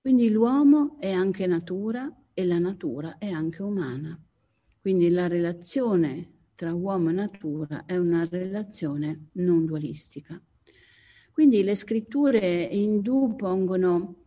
Quindi 0.00 0.30
l'uomo 0.30 0.96
è 1.00 1.10
anche 1.10 1.48
natura 1.48 2.08
e 2.32 2.44
la 2.44 2.60
natura 2.60 3.18
è 3.18 3.28
anche 3.28 3.62
umana. 3.64 4.16
Quindi 4.80 5.08
la 5.08 5.26
relazione 5.26 6.34
tra 6.54 6.72
uomo 6.72 7.10
e 7.10 7.14
natura 7.14 7.84
è 7.84 7.96
una 7.96 8.24
relazione 8.30 9.30
non 9.32 9.66
dualistica. 9.66 10.40
Quindi 11.32 11.64
le 11.64 11.74
scritture 11.74 12.62
indù 12.70 13.34
pongono 13.34 14.25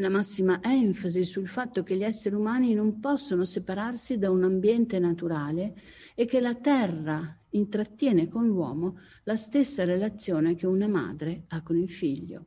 la 0.00 0.08
massima 0.08 0.60
enfasi 0.62 1.24
sul 1.24 1.46
fatto 1.46 1.82
che 1.82 1.96
gli 1.96 2.02
esseri 2.02 2.34
umani 2.34 2.74
non 2.74 2.98
possono 3.00 3.44
separarsi 3.44 4.18
da 4.18 4.30
un 4.30 4.42
ambiente 4.42 4.98
naturale 4.98 5.74
e 6.14 6.24
che 6.24 6.40
la 6.40 6.54
terra 6.54 7.38
intrattiene 7.50 8.28
con 8.28 8.46
l'uomo 8.46 8.98
la 9.24 9.36
stessa 9.36 9.84
relazione 9.84 10.54
che 10.54 10.66
una 10.66 10.88
madre 10.88 11.44
ha 11.48 11.62
con 11.62 11.76
il 11.76 11.90
figlio. 11.90 12.46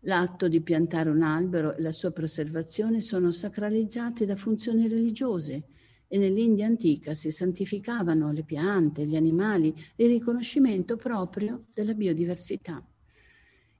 L'atto 0.00 0.48
di 0.48 0.60
piantare 0.60 1.10
un 1.10 1.22
albero 1.22 1.74
e 1.74 1.82
la 1.82 1.92
sua 1.92 2.12
preservazione 2.12 3.00
sono 3.00 3.32
sacralizzati 3.32 4.24
da 4.24 4.36
funzioni 4.36 4.86
religiose 4.86 5.64
e 6.06 6.18
nell'India 6.18 6.66
antica 6.66 7.12
si 7.14 7.32
santificavano 7.32 8.30
le 8.30 8.44
piante, 8.44 9.04
gli 9.04 9.16
animali, 9.16 9.74
il 9.96 10.06
riconoscimento 10.06 10.96
proprio 10.96 11.64
della 11.72 11.94
biodiversità. 11.94 12.86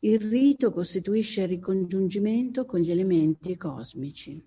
Il 0.01 0.21
rito 0.21 0.73
costituisce 0.73 1.43
il 1.43 1.49
ricongiungimento 1.49 2.67
con 2.67 2.81
gli 2.81 2.91
elementi 2.91 3.57
cosmici. 3.57 4.45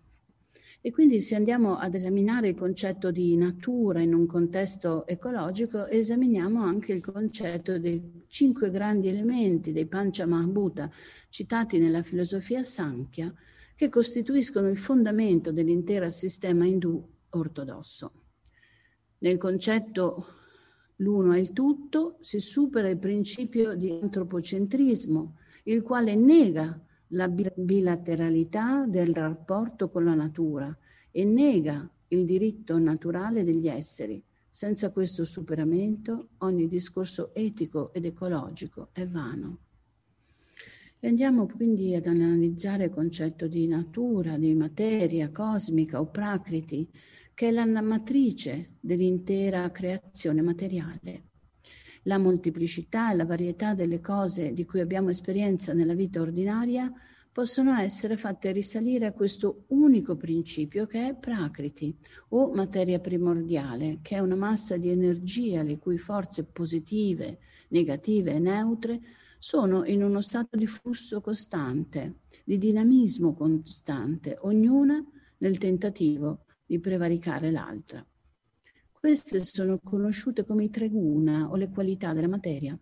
E 0.82 0.92
quindi 0.92 1.20
se 1.20 1.36
andiamo 1.36 1.78
ad 1.78 1.94
esaminare 1.94 2.50
il 2.50 2.56
concetto 2.56 3.12
di 3.12 3.36
natura 3.36 4.00
in 4.00 4.14
un 4.14 4.26
contesto 4.26 5.06
ecologico, 5.08 5.88
esaminiamo 5.88 6.62
anche 6.64 6.94
il 6.94 7.02
concetto 7.02 7.78
dei 7.78 8.24
cinque 8.28 8.70
grandi 8.70 9.10
elementi 9.10 9.74
dei 9.74 9.88
Pancha 9.88 10.26
Mahabhuta 10.26 10.90
citati 11.30 11.80
nella 11.80 12.02
filosofia 12.02 12.64
Sankhya, 12.64 13.34
che 13.76 13.90
costituiscono 13.90 14.70
il 14.70 14.78
fondamento 14.78 15.52
dell'intero 15.52 16.10
sistema 16.10 16.66
indù 16.66 17.06
ortodosso. 17.32 18.14
Nel 19.18 19.38
concetto 19.38 20.39
l'uno 21.00 21.34
è 21.34 21.40
il 21.40 21.52
tutto, 21.52 22.18
si 22.22 22.40
supera 22.40 22.90
il 22.90 22.98
principio 22.98 23.76
di 23.76 23.92
antropocentrismo, 24.02 25.36
il 25.64 25.82
quale 25.82 26.16
nega 26.16 26.80
la 27.14 27.28
bilateralità 27.28 28.86
del 28.86 29.14
rapporto 29.14 29.90
con 29.90 30.06
la 30.06 30.14
natura 30.14 30.76
e 31.12 31.24
nega 31.26 31.90
il 32.10 32.26
diritto 32.26 32.78
naturale 32.78 33.44
degli 33.44 33.68
esseri, 33.68 34.24
Senza 34.52 34.92
questo 34.92 35.24
superamento 35.24 36.30
ogni 36.40 36.68
discorso 36.68 37.34
etico 37.34 37.94
ed 37.94 38.06
ecologico 38.06 38.90
è 38.92 39.06
vano. 39.06 39.60
E 41.00 41.08
andiamo 41.08 41.46
quindi 41.46 41.96
ad 41.96 42.08
analizzare 42.08 42.86
il 42.86 42.90
concetto 42.90 43.48
di 43.48 43.68
natura, 43.68 44.38
di 44.38 44.54
materia 44.56 45.30
cosmica 45.30 46.02
o 46.02 46.08
prakriti, 46.08 46.90
che 47.40 47.48
è 47.48 47.52
la 47.52 47.64
matrice 47.64 48.72
dell'intera 48.82 49.72
creazione 49.72 50.42
materiale. 50.42 51.28
La 52.04 52.18
molteplicità 52.18 53.14
e 53.14 53.16
la 53.16 53.24
varietà 53.24 53.74
delle 53.74 54.02
cose 54.02 54.52
di 54.52 54.66
cui 54.66 54.82
abbiamo 54.82 55.08
esperienza 55.08 55.72
nella 55.72 55.94
vita 55.94 56.20
ordinaria 56.20 56.92
possono 57.32 57.74
essere 57.78 58.18
fatte 58.18 58.52
risalire 58.52 59.06
a 59.06 59.14
questo 59.14 59.64
unico 59.68 60.18
principio 60.18 60.86
che 60.86 61.08
è 61.08 61.16
Prakriti 61.16 61.98
o 62.32 62.52
materia 62.54 63.00
primordiale, 63.00 64.00
che 64.02 64.18
è 64.18 64.20
una 64.20 64.36
massa 64.36 64.76
di 64.76 64.90
energia 64.90 65.64
le 65.64 65.80
cui 65.80 65.98
forze 65.98 66.44
positive, 66.44 67.40
negative 67.70 68.34
e 68.34 68.40
neutre 68.40 69.00
sono 69.40 69.86
in 69.86 70.04
uno 70.04 70.20
stato 70.20 70.58
di 70.58 70.68
flusso 70.68 71.22
costante, 71.22 72.16
di 72.44 72.58
dinamismo 72.58 73.34
costante, 73.34 74.38
ognuna 74.42 75.02
nel 75.38 75.58
tentativo 75.58 76.44
di 76.70 76.80
prevaricare 76.80 77.50
l'altra. 77.50 78.06
Queste 78.92 79.40
sono 79.40 79.80
conosciute 79.80 80.46
come 80.46 80.66
i 80.66 80.70
tre 80.70 80.88
guna 80.88 81.50
o 81.50 81.56
le 81.56 81.70
qualità 81.70 82.14
della 82.14 82.28
materia. 82.28 82.78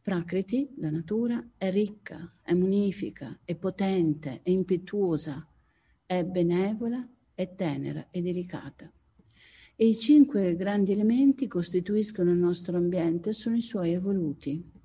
Prakriti, 0.00 0.72
la 0.78 0.88
natura, 0.88 1.46
è 1.58 1.70
ricca, 1.70 2.38
è 2.40 2.54
munifica, 2.54 3.38
è 3.44 3.54
potente, 3.56 4.40
è 4.42 4.48
impetuosa, 4.48 5.46
è 6.06 6.24
benevola, 6.24 7.06
è 7.34 7.54
tenera 7.54 8.08
e 8.10 8.22
delicata. 8.22 8.90
E 9.76 9.86
i 9.86 9.98
cinque 9.98 10.56
grandi 10.56 10.92
elementi 10.92 11.46
costituiscono 11.46 12.30
il 12.30 12.38
nostro 12.38 12.78
ambiente, 12.78 13.34
sono 13.34 13.56
i 13.56 13.60
suoi 13.62 13.92
evoluti. 13.92 14.79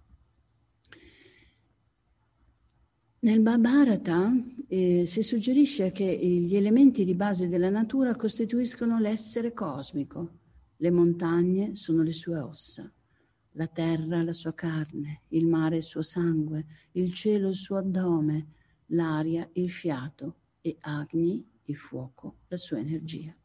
Nel 3.26 3.42
Bharata 3.42 4.32
eh, 4.68 5.04
si 5.08 5.24
suggerisce 5.24 5.92
che 5.92 6.06
gli 6.06 6.56
elementi 6.56 7.04
di 7.04 7.16
base 7.16 7.48
della 7.48 7.72
natura 7.72 8.16
costituiscono 8.16 9.00
l'essere 9.00 9.52
cosmico. 9.52 10.42
Le 10.76 10.92
montagne 10.92 11.74
sono 11.74 12.04
le 12.04 12.12
sue 12.12 12.38
ossa, 12.38 12.88
la 13.54 13.66
terra 13.66 14.22
la 14.22 14.32
sua 14.32 14.54
carne, 14.54 15.24
il 15.30 15.48
mare 15.48 15.78
il 15.78 15.82
suo 15.82 16.04
sangue, 16.04 16.68
il 16.92 17.12
cielo 17.14 17.48
il 17.48 17.56
suo 17.56 17.78
addome, 17.78 18.50
l'aria 18.90 19.50
il 19.54 19.72
fiato 19.72 20.42
e 20.62 20.78
Agni, 20.82 21.44
il 21.64 21.76
fuoco, 21.78 22.42
la 22.50 22.58
sua 22.58 22.78
energia. 22.78 23.36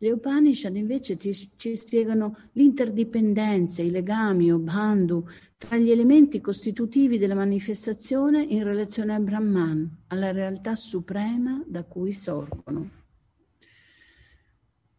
Le 0.00 0.12
Upanishad 0.12 0.76
invece 0.76 1.16
ti, 1.16 1.32
ci 1.56 1.74
spiegano 1.74 2.36
l'interdipendenza, 2.52 3.82
i 3.82 3.90
legami 3.90 4.52
o 4.52 4.58
bandhu 4.58 5.26
tra 5.56 5.76
gli 5.76 5.90
elementi 5.90 6.40
costitutivi 6.40 7.18
della 7.18 7.34
manifestazione 7.34 8.44
in 8.44 8.62
relazione 8.62 9.14
al 9.14 9.24
Brahman, 9.24 10.04
alla 10.06 10.30
realtà 10.30 10.76
suprema 10.76 11.60
da 11.66 11.82
cui 11.82 12.12
sorgono. 12.12 12.90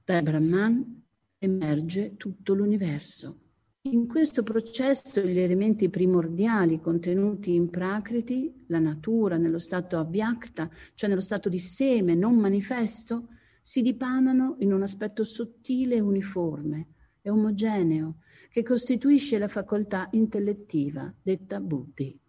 Dal 0.03 0.21
Brahman 0.21 1.03
emerge 1.37 2.17
tutto 2.17 2.53
l'universo. 2.53 3.39
In 3.83 4.05
questo 4.05 4.43
processo 4.43 5.21
gli 5.21 5.39
elementi 5.39 5.89
primordiali 5.89 6.81
contenuti 6.81 7.55
in 7.55 7.69
Prakriti, 7.69 8.65
la 8.67 8.79
natura 8.79 9.37
nello 9.37 9.59
stato 9.59 9.97
avvyakta, 9.97 10.69
cioè 10.93 11.07
nello 11.07 11.21
stato 11.21 11.47
di 11.47 11.59
seme 11.59 12.15
non 12.15 12.35
manifesto, 12.35 13.29
si 13.69 13.83
dipanano 13.83 14.55
in 14.61 14.73
un 14.73 14.81
aspetto 14.81 15.23
sottile 15.23 15.97
e 15.97 15.99
uniforme 15.99 16.87
e 17.21 17.29
omogeneo 17.29 18.15
che 18.49 18.63
costituisce 18.63 19.37
la 19.37 19.47
facoltà 19.47 20.07
intellettiva 20.13 21.13
detta 21.21 21.59
buddhi. 21.59 22.19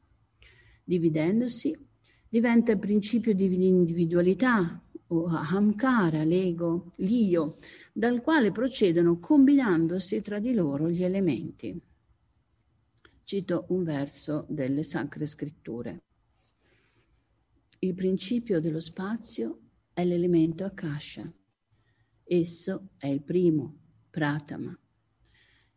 Dividendosi, 0.84 1.74
diventa 2.28 2.72
il 2.72 2.78
principio 2.78 3.32
di 3.32 3.66
individualità 3.66 4.84
o 5.06 5.24
ahamkara, 5.28 6.24
l'ego, 6.24 6.92
l'io, 6.96 7.56
dal 7.90 8.20
quale 8.20 8.52
procedono 8.52 9.18
combinandosi 9.18 10.20
tra 10.20 10.40
di 10.40 10.52
loro 10.52 10.90
gli 10.90 11.02
elementi. 11.02 11.80
Cito 13.24 13.64
un 13.68 13.82
verso 13.82 14.44
delle 14.46 14.82
Sacre 14.82 15.24
Scritture. 15.24 16.02
Il 17.78 17.94
principio 17.94 18.60
dello 18.60 18.80
spazio 18.80 19.69
è 20.00 20.04
l'elemento 20.04 20.64
Akasha. 20.64 21.30
Esso 22.24 22.92
è 22.96 23.06
il 23.06 23.22
primo, 23.22 23.80
Pratama. 24.08 24.74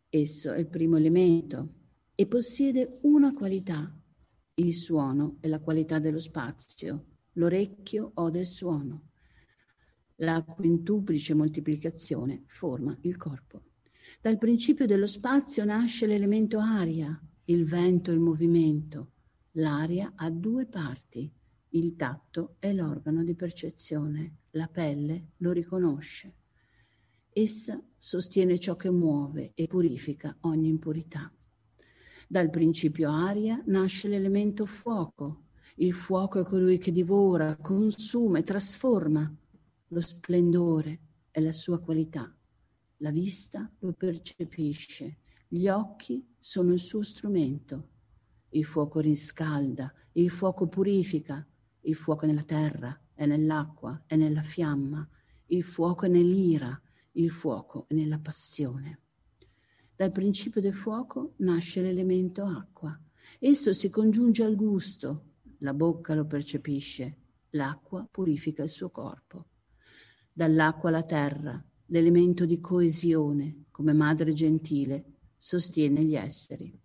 Esso 0.08 0.54
è 0.54 0.60
il 0.60 0.70
primo 0.70 0.96
elemento 0.96 1.74
e 2.16 2.26
possiede 2.28 3.00
una 3.02 3.34
qualità. 3.34 3.94
Il 4.56 4.74
suono 4.74 5.38
è 5.42 5.48
la 5.48 5.60
qualità 5.60 6.00
dello 6.00 6.20
spazio, 6.20 7.08
l'orecchio 7.34 8.12
ode 8.16 8.40
il 8.40 8.46
suono. 8.46 9.10
La 10.18 10.42
quintuplice 10.44 11.34
moltiplicazione 11.34 12.44
forma 12.46 12.98
il 13.02 13.18
corpo. 13.18 13.72
Dal 14.22 14.38
principio 14.38 14.86
dello 14.86 15.08
spazio 15.08 15.66
nasce 15.66 16.06
l'elemento 16.06 16.60
aria, 16.60 17.20
il 17.46 17.66
vento 17.66 18.12
il 18.12 18.20
movimento. 18.20 19.12
L'aria 19.58 20.14
ha 20.16 20.30
due 20.30 20.66
parti, 20.66 21.30
il 21.76 21.96
tatto 21.96 22.56
è 22.60 22.72
l'organo 22.72 23.24
di 23.24 23.34
percezione, 23.34 24.42
la 24.52 24.68
pelle 24.68 25.32
lo 25.38 25.52
riconosce. 25.52 26.36
Essa 27.30 27.84
sostiene 27.98 28.60
ciò 28.60 28.76
che 28.76 28.92
muove 28.92 29.54
e 29.56 29.66
purifica 29.66 30.38
ogni 30.42 30.68
impurità. 30.68 31.34
Dal 32.28 32.52
principio 32.52 33.12
aria 33.12 33.60
nasce 33.66 34.08
l'elemento 34.08 34.68
fuoco. 34.68 35.46
Il 35.78 35.94
fuoco 35.94 36.42
è 36.42 36.44
colui 36.44 36.78
che 36.78 36.92
divora, 36.92 37.58
consuma 37.58 38.42
trasforma. 38.44 39.36
Lo 39.88 40.00
splendore 40.00 41.00
è 41.32 41.40
la 41.40 41.52
sua 41.52 41.80
qualità. 41.80 42.32
La 42.98 43.10
vista 43.10 43.68
lo 43.80 43.94
percepisce. 43.94 45.18
Gli 45.48 45.68
occhi 45.68 46.24
sono 46.38 46.72
il 46.72 46.80
suo 46.80 47.02
strumento. 47.02 47.90
Il 48.50 48.66
fuoco 48.66 49.00
riscalda, 49.00 49.92
il 50.14 50.30
fuoco 50.30 50.68
purifica, 50.68 51.44
il 51.84 51.96
fuoco 51.96 52.26
è 52.26 52.28
nella 52.28 52.44
terra, 52.44 53.00
è 53.14 53.26
nell'acqua, 53.26 54.04
è 54.06 54.16
nella 54.16 54.42
fiamma, 54.42 55.08
il 55.48 55.64
fuoco 55.64 56.06
è 56.06 56.10
nell'ira, 56.10 56.80
il 57.14 57.30
fuoco 57.30 57.86
è 57.88 57.94
nella 57.94 58.20
passione. 58.20 59.00
Dal 59.96 60.12
principio 60.12 60.62
del 60.62 60.74
fuoco 60.74 61.34
nasce 61.38 61.82
l'elemento 61.82 62.44
acqua. 62.44 63.00
Esso 63.40 63.74
si 63.74 63.90
congiunge 63.90 64.44
al 64.44 64.56
gusto, 64.56 65.32
la 65.60 65.74
bocca 65.74 66.14
lo 66.16 66.26
percepisce, 66.26 67.18
l'acqua 67.52 68.08
purifica 68.10 68.64
il 68.64 68.70
suo 68.70 68.90
corpo. 68.90 69.48
Dall'acqua 70.32 70.90
la 70.90 71.04
terra, 71.04 71.64
l'elemento 71.88 72.46
di 72.46 72.60
coesione, 72.60 73.66
come 73.72 73.94
madre 73.94 74.34
gentile, 74.34 75.06
sostiene 75.38 76.04
gli 76.04 76.16
esseri. 76.16 76.78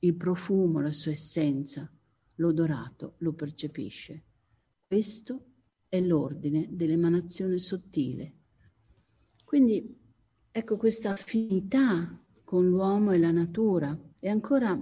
Il 0.00 0.14
profumo, 0.14 0.80
la 0.80 0.92
sua 0.92 1.10
essenza, 1.12 1.90
l'odorato 2.36 3.14
lo 3.18 3.32
percepisce. 3.32 4.24
Questo 4.92 5.44
è 5.88 6.02
l'ordine 6.02 6.68
dell'emanazione 6.68 7.56
sottile. 7.56 8.34
Quindi 9.42 9.98
ecco 10.50 10.76
questa 10.76 11.12
affinità 11.12 12.22
con 12.44 12.68
l'uomo 12.68 13.12
e 13.12 13.18
la 13.18 13.30
natura. 13.30 13.98
E 14.18 14.28
ancora 14.28 14.78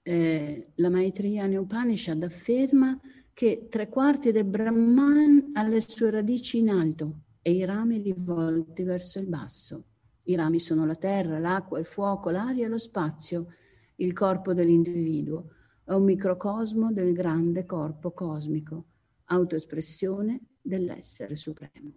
eh, 0.00 0.72
la 0.74 0.88
Maitreya 0.88 1.60
Upanishad 1.60 2.22
afferma 2.22 2.98
che 3.34 3.66
tre 3.68 3.90
quarti 3.90 4.32
del 4.32 4.46
Brahman 4.46 5.50
ha 5.52 5.68
le 5.68 5.80
sue 5.82 6.10
radici 6.10 6.56
in 6.56 6.70
alto 6.70 7.24
e 7.42 7.52
i 7.52 7.66
rami 7.66 7.98
rivolti 7.98 8.84
verso 8.84 9.18
il 9.18 9.26
basso. 9.26 9.84
I 10.22 10.34
rami 10.34 10.58
sono 10.58 10.86
la 10.86 10.96
terra, 10.96 11.38
l'acqua, 11.38 11.78
il 11.78 11.84
fuoco, 11.84 12.30
l'aria 12.30 12.64
e 12.64 12.68
lo 12.70 12.78
spazio, 12.78 13.48
il 13.96 14.14
corpo 14.14 14.54
dell'individuo 14.54 15.56
è 15.84 15.92
un 15.92 16.04
microcosmo 16.04 16.92
del 16.92 17.12
grande 17.12 17.66
corpo 17.66 18.12
cosmico, 18.12 18.84
autoespressione 19.24 20.40
dell'essere 20.60 21.36
supremo. 21.36 21.94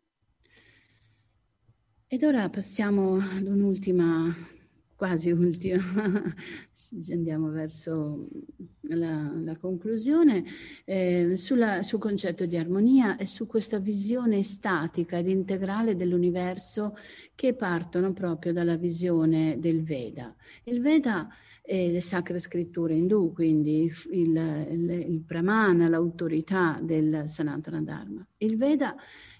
Ed 2.07 2.23
ora 2.23 2.49
passiamo 2.49 3.17
ad 3.17 3.47
un'ultima, 3.47 4.33
quasi 4.95 5.31
ultima, 5.31 5.83
andiamo 7.11 7.49
verso 7.49 8.27
la, 8.87 9.31
la 9.35 9.57
conclusione, 9.57 10.43
eh, 10.85 11.35
sulla, 11.35 11.83
sul 11.83 11.99
concetto 11.99 12.45
di 12.45 12.57
armonia 12.57 13.17
e 13.17 13.25
su 13.25 13.45
questa 13.45 13.79
visione 13.79 14.41
statica 14.43 15.17
ed 15.17 15.27
integrale 15.27 15.95
dell'universo 15.95 16.95
che 17.35 17.53
partono 17.55 18.13
proprio 18.13 18.53
dalla 18.53 18.77
visione 18.77 19.57
del 19.59 19.83
Veda. 19.83 20.33
Il 20.63 20.81
Veda 20.81 21.27
e 21.61 21.91
le 21.91 22.01
sacre 22.01 22.37
scritture 22.37 22.93
indù, 22.93 23.33
quindi 23.33 23.91
il, 24.11 24.67
il, 24.69 25.05
il 25.07 25.19
Brahmana, 25.19 25.89
l'autorità 25.89 26.79
del 26.81 27.23
Sanatana 27.25 27.81
Dharma. 27.81 28.25
Il 28.37 28.55
Veda 28.55 28.95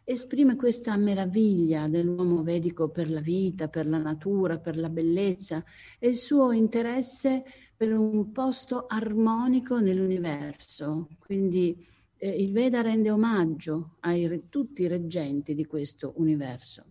esprime 0.08 0.56
questa 0.56 0.96
meraviglia 0.98 1.88
dell'uomo 1.88 2.44
vedico 2.44 2.90
per 2.90 3.10
la 3.10 3.22
vita, 3.22 3.68
per 3.68 3.88
la 3.88 3.98
natura, 3.98 4.60
per 4.60 4.78
la 4.78 4.90
bellezza 4.90 5.64
e 5.98 6.10
il 6.10 6.16
suo 6.16 6.52
interesse 6.52 7.44
per 7.76 7.92
un 7.92 8.32
posto 8.32 8.86
armonico 8.88 9.80
nell'universo. 9.80 11.10
Quindi 11.18 11.84
eh, 12.18 12.30
il 12.30 12.52
Veda 12.52 12.82
rende 12.82 13.10
omaggio 13.10 13.98
a 14.02 14.14
tutti 14.48 14.84
i 14.84 14.88
reggenti 14.88 15.56
di 15.56 15.66
questo 15.66 16.14
universo. 16.18 16.86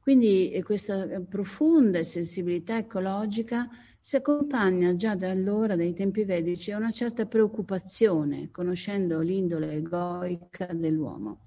Quindi 0.00 0.52
eh, 0.52 0.62
questa 0.62 1.02
eh, 1.10 1.20
profonda 1.22 2.04
sensibilità 2.04 2.78
ecologica 2.78 3.68
si 3.98 4.14
accompagna 4.14 4.94
già 4.94 5.16
da 5.16 5.28
allora, 5.30 5.74
dai 5.74 5.92
tempi 5.92 6.22
vedici, 6.22 6.70
a 6.70 6.76
una 6.76 6.92
certa 6.92 7.26
preoccupazione, 7.26 8.52
conoscendo 8.52 9.18
l'indole 9.18 9.72
egoica 9.72 10.66
dell'uomo. 10.72 11.45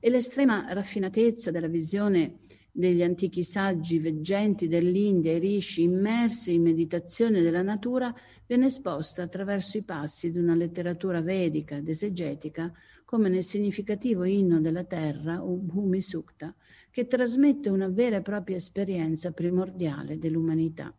E 0.00 0.10
l'estrema 0.10 0.72
raffinatezza 0.72 1.50
della 1.50 1.66
visione 1.66 2.38
degli 2.70 3.02
antichi 3.02 3.42
saggi 3.42 3.98
veggenti 3.98 4.68
dell'India, 4.68 5.32
i 5.32 5.40
rishi 5.40 5.82
immersi 5.82 6.54
in 6.54 6.62
meditazione 6.62 7.42
della 7.42 7.62
natura, 7.62 8.14
viene 8.46 8.66
esposta 8.66 9.24
attraverso 9.24 9.78
i 9.78 9.82
passi 9.82 10.30
di 10.30 10.38
una 10.38 10.54
letteratura 10.54 11.20
vedica 11.20 11.76
ed 11.76 11.88
esegetica, 11.88 12.72
come 13.04 13.28
nel 13.28 13.42
significativo 13.42 14.22
inno 14.22 14.60
della 14.60 14.84
terra, 14.84 15.38
Bhumi 15.38 16.00
Sukta, 16.00 16.54
che 16.90 17.06
trasmette 17.06 17.68
una 17.68 17.88
vera 17.88 18.18
e 18.18 18.22
propria 18.22 18.56
esperienza 18.56 19.32
primordiale 19.32 20.16
dell'umanità. 20.18 20.94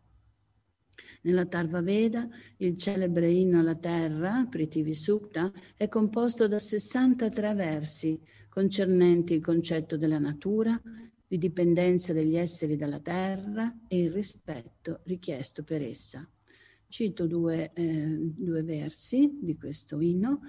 Nella 1.22 1.46
Tarva 1.46 1.80
Veda, 1.80 2.28
il 2.58 2.76
celebre 2.76 3.30
inno 3.30 3.60
alla 3.60 3.76
terra, 3.76 4.46
Pritivi 4.50 4.92
Sukta, 4.92 5.50
è 5.76 5.88
composto 5.88 6.46
da 6.46 6.58
63 6.58 7.54
versi 7.54 8.20
concernenti 8.50 9.32
il 9.32 9.40
concetto 9.40 9.96
della 9.96 10.18
natura, 10.18 10.78
di 11.26 11.38
dipendenza 11.38 12.12
degli 12.12 12.36
esseri 12.36 12.76
dalla 12.76 13.00
terra 13.00 13.72
e 13.86 14.00
il 14.00 14.10
rispetto 14.10 15.00
richiesto 15.04 15.62
per 15.62 15.80
essa. 15.80 16.28
Cito 16.88 17.26
due, 17.26 17.72
eh, 17.72 18.18
due 18.36 18.62
versi 18.62 19.38
di 19.40 19.56
questo 19.56 20.00
inno 20.00 20.40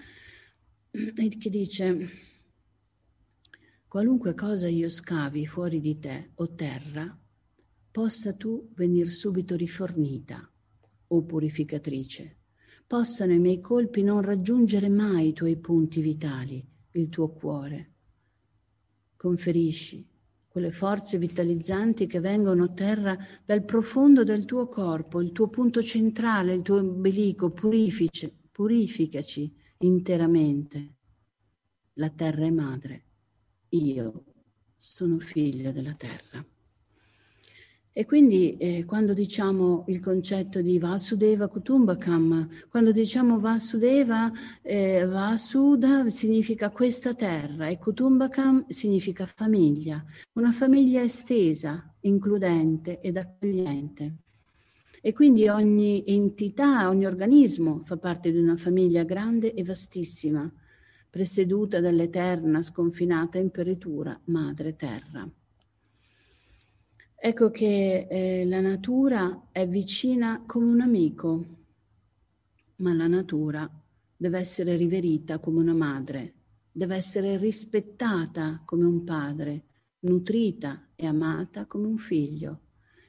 che 0.92 1.50
dice 1.50 2.10
qualunque 3.88 4.34
cosa 4.34 4.68
io 4.68 4.90
scavi 4.90 5.46
fuori 5.46 5.80
di 5.80 6.00
te, 6.00 6.32
o 6.36 6.54
terra, 6.54 7.18
possa 7.92 8.34
tu 8.34 8.70
venir 8.74 9.08
subito 9.08 9.56
rifornita, 9.56 10.52
o 11.08 11.24
purificatrice, 11.24 12.38
possano 12.88 13.34
i 13.34 13.40
miei 13.40 13.60
colpi 13.60 14.02
non 14.02 14.22
raggiungere 14.22 14.90
mai 14.90 15.30
i 15.30 15.34
tuoi 15.34 15.58
punti 15.58 16.02
vitali, 16.02 16.66
il 16.92 17.10
tuo 17.10 17.30
cuore. 17.32 17.91
Conferisci 19.22 20.04
quelle 20.48 20.72
forze 20.72 21.20
vitalizzanti 21.20 22.08
che 22.08 22.20
vengono 22.20 22.64
a 22.64 22.70
terra 22.70 23.16
dal 23.46 23.64
profondo 23.64 24.24
del 24.24 24.46
tuo 24.46 24.68
corpo, 24.68 25.22
il 25.22 25.32
tuo 25.32 25.48
punto 25.48 25.84
centrale, 25.84 26.56
il 26.56 26.64
tuo 26.64 26.78
ombelico, 26.78 27.52
purifici, 27.52 28.36
purificaci 28.50 29.56
interamente. 29.78 30.96
La 31.94 32.10
terra 32.10 32.46
è 32.46 32.50
madre, 32.50 33.06
io 33.70 34.24
sono 34.76 35.20
figlio 35.20 35.72
della 35.72 35.94
terra. 35.94 36.44
E 37.94 38.06
quindi 38.06 38.56
eh, 38.56 38.86
quando 38.86 39.14
diciamo 39.14 39.84
il 39.88 40.00
concetto 40.00 40.62
di 40.62 40.80
Vasudeva 40.80 41.50
Kutumbakam, 41.50 42.48
quando 42.70 42.94
diciamo 42.94 43.38
Vasudeva, 43.38 44.32
eh, 44.62 45.06
Vasuda 45.06 46.10
significa 46.10 46.70
questa 46.70 47.14
terra 47.14 47.68
e 47.68 47.78
Kutumbakam 47.78 48.66
significa 48.70 49.26
famiglia, 49.26 50.02
una 50.34 50.54
famiglia 50.54 51.02
estesa, 51.02 51.94
includente 52.02 53.02
ed 53.02 53.18
accogliente. 53.18 54.16
E 55.02 55.12
quindi 55.12 55.50
ogni 55.50 56.06
entità, 56.08 56.88
ogni 56.88 57.06
organismo 57.06 57.82
fa 57.84 57.98
parte 57.98 58.32
di 58.32 58.38
una 58.38 58.56
famiglia 58.56 59.04
grande 59.04 59.54
e 59.54 59.64
vastissima, 59.64 60.50
presieduta 61.10 61.82
dall'eterna, 61.82 62.62
sconfinata 62.62 63.38
imperitura 63.38 64.18
Madre 64.26 64.78
Terra. 64.78 65.30
Ecco 67.24 67.52
che 67.52 68.08
eh, 68.10 68.46
la 68.46 68.62
natura 68.62 69.50
è 69.52 69.68
vicina 69.68 70.44
come 70.48 70.66
un 70.66 70.82
amico, 70.82 71.46
ma 72.78 72.94
la 72.94 73.06
natura 73.06 73.70
deve 74.18 74.40
essere 74.40 74.76
riverita 74.76 75.38
come 75.38 75.60
una 75.60 75.76
madre, 75.76 76.34
deve 76.72 76.96
essere 76.96 77.38
rispettata 77.38 78.64
come 78.66 78.86
un 78.86 79.04
padre, 79.04 79.66
nutrita 80.00 80.88
e 80.96 81.06
amata 81.06 81.68
come 81.68 81.86
un 81.86 81.98
figlio. 81.98 82.62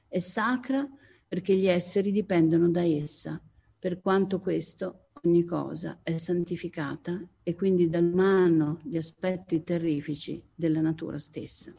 È 0.07 0.19
sacra 0.19 0.87
perché 1.27 1.57
gli 1.57 1.67
esseri 1.67 2.13
dipendono 2.13 2.69
da 2.69 2.85
essa, 2.85 3.43
per 3.79 4.03
quanto 4.03 4.41
questo 4.41 5.09
ogni 5.23 5.45
cosa 5.45 6.01
è 6.03 6.19
santificata 6.19 7.19
e 7.43 7.55
quindi 7.55 7.89
dall'umano 7.89 8.79
gli 8.83 8.99
aspetti 8.99 9.63
terrifici 9.63 10.45
della 10.55 10.83
natura 10.83 11.17
stessa. 11.17 11.75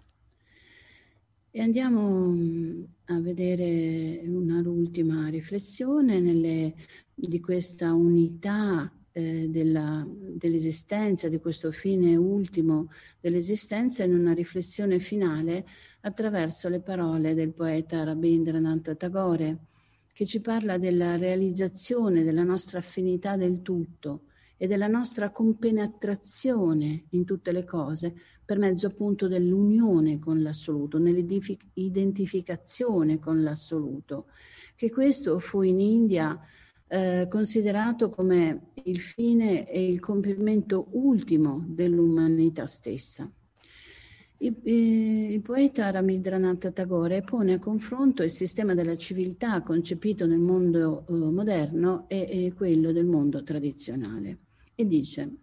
E 1.56 1.62
andiamo 1.62 2.32
mm, 2.32 2.84
a 3.10 3.20
vedere 3.20 4.24
un'ultima 4.26 5.30
riflessione 5.30 6.20
nelle, 6.20 6.74
di 7.14 7.40
questa 7.40 7.94
unità 7.94 8.92
eh, 9.12 9.48
della, 9.50 10.04
dell'esistenza, 10.10 11.30
di 11.30 11.38
questo 11.38 11.72
fine 11.72 12.16
ultimo 12.16 12.90
dell'esistenza, 13.20 14.04
in 14.04 14.16
una 14.16 14.34
riflessione 14.34 14.98
finale 14.98 15.64
attraverso 16.02 16.70
le 16.70 16.82
parole 16.82 17.36
del 17.36 17.54
poeta 17.54 18.04
Rabindranath 18.04 18.98
Tagore, 18.98 19.66
che 20.12 20.26
ci 20.26 20.42
parla 20.42 20.80
della 20.80 21.18
realizzazione 21.18 22.24
della 22.24 22.44
nostra 22.44 22.80
affinità 22.80 23.36
del 23.36 23.62
tutto 23.62 24.24
e 24.58 24.68
della 24.68 24.88
nostra 24.88 25.32
compenetrazione 25.32 27.06
in 27.10 27.26
tutte 27.26 27.52
le 27.52 27.64
cose 27.64 28.14
per 28.46 28.58
mezzo 28.58 28.88
appunto 28.88 29.28
dell'unione 29.28 30.20
con 30.20 30.42
l'assoluto, 30.42 30.98
nell'identificazione 30.98 33.20
con 33.20 33.44
l'assoluto, 33.44 34.28
che 34.76 34.90
questo 34.90 35.40
fu 35.40 35.62
in 35.62 35.80
India 35.80 36.40
eh, 36.88 37.28
considerato 37.30 38.10
come 38.10 38.72
il 38.84 39.00
fine 39.00 39.70
e 39.70 39.88
il 39.88 40.00
compimento 40.00 40.88
ultimo 40.92 41.64
dell'umanità 41.68 42.66
stessa. 42.66 43.32
Il, 44.44 44.60
il 44.66 45.42
poeta 45.42 45.90
Ramindranatha 45.90 46.72
Tagore 46.72 47.22
pone 47.22 47.54
a 47.54 47.60
confronto 47.60 48.24
il 48.24 48.30
sistema 48.30 48.74
della 48.74 48.98
civiltà 48.98 49.62
concepito 49.62 50.28
nel 50.28 50.40
mondo 50.40 51.06
uh, 51.08 51.32
moderno 51.32 52.10
e 52.10 52.52
quello 52.54 52.92
del 52.92 53.06
mondo 53.06 53.42
tradizionale 53.42 54.40
e 54.76 54.86
dice 54.86 55.38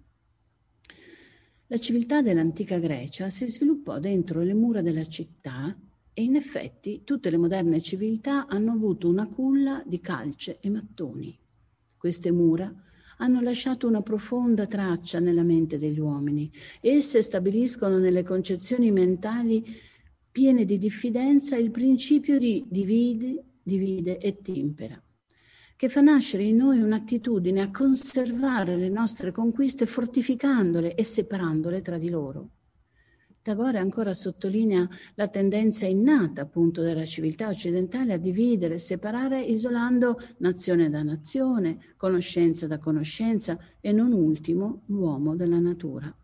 la 1.68 1.78
civiltà 1.78 2.20
dell'antica 2.20 2.78
Grecia 2.78 3.30
si 3.30 3.46
sviluppò 3.46 3.98
dentro 3.98 4.42
le 4.42 4.52
mura 4.52 4.82
della 4.82 5.06
città 5.06 5.74
e 6.12 6.22
in 6.22 6.36
effetti 6.36 7.02
tutte 7.02 7.30
le 7.30 7.38
moderne 7.38 7.80
civiltà 7.80 8.48
hanno 8.48 8.72
avuto 8.72 9.08
una 9.08 9.28
culla 9.28 9.82
di 9.86 9.98
calce 10.00 10.58
e 10.60 10.68
mattoni. 10.68 11.38
Queste 11.96 12.30
mura 12.32 12.70
hanno 13.20 13.40
lasciato 13.40 13.86
una 13.86 14.02
profonda 14.02 14.66
traccia 14.66 15.18
nella 15.18 15.42
mente 15.42 15.78
degli 15.78 16.00
uomini. 16.00 16.50
Esse 16.80 17.22
stabiliscono 17.22 17.98
nelle 17.98 18.22
concezioni 18.22 18.90
mentali 18.90 19.64
piene 20.30 20.64
di 20.64 20.78
diffidenza 20.78 21.56
il 21.56 21.70
principio 21.70 22.38
di 22.38 22.64
divide, 22.68 23.44
divide 23.62 24.18
e 24.18 24.40
timpera 24.40 25.02
che 25.80 25.88
fa 25.88 26.02
nascere 26.02 26.44
in 26.44 26.56
noi 26.56 26.78
un'attitudine 26.78 27.62
a 27.62 27.70
conservare 27.70 28.76
le 28.76 28.90
nostre 28.90 29.32
conquiste 29.32 29.86
fortificandole 29.86 30.94
e 30.94 31.04
separandole 31.04 31.80
tra 31.80 31.96
di 31.96 32.10
loro. 32.10 32.50
Tagore 33.42 33.78
ancora 33.78 34.12
sottolinea 34.12 34.88
la 35.14 35.28
tendenza 35.28 35.86
innata 35.86 36.42
appunto 36.42 36.82
della 36.82 37.04
civiltà 37.04 37.48
occidentale 37.48 38.12
a 38.12 38.18
dividere, 38.18 38.78
separare, 38.78 39.42
isolando 39.42 40.20
nazione 40.38 40.90
da 40.90 41.02
nazione, 41.02 41.94
conoscenza 41.96 42.66
da 42.66 42.78
conoscenza 42.78 43.58
e 43.80 43.92
non 43.92 44.12
ultimo 44.12 44.82
l'uomo 44.86 45.34
dalla 45.36 45.58
natura 45.58 46.14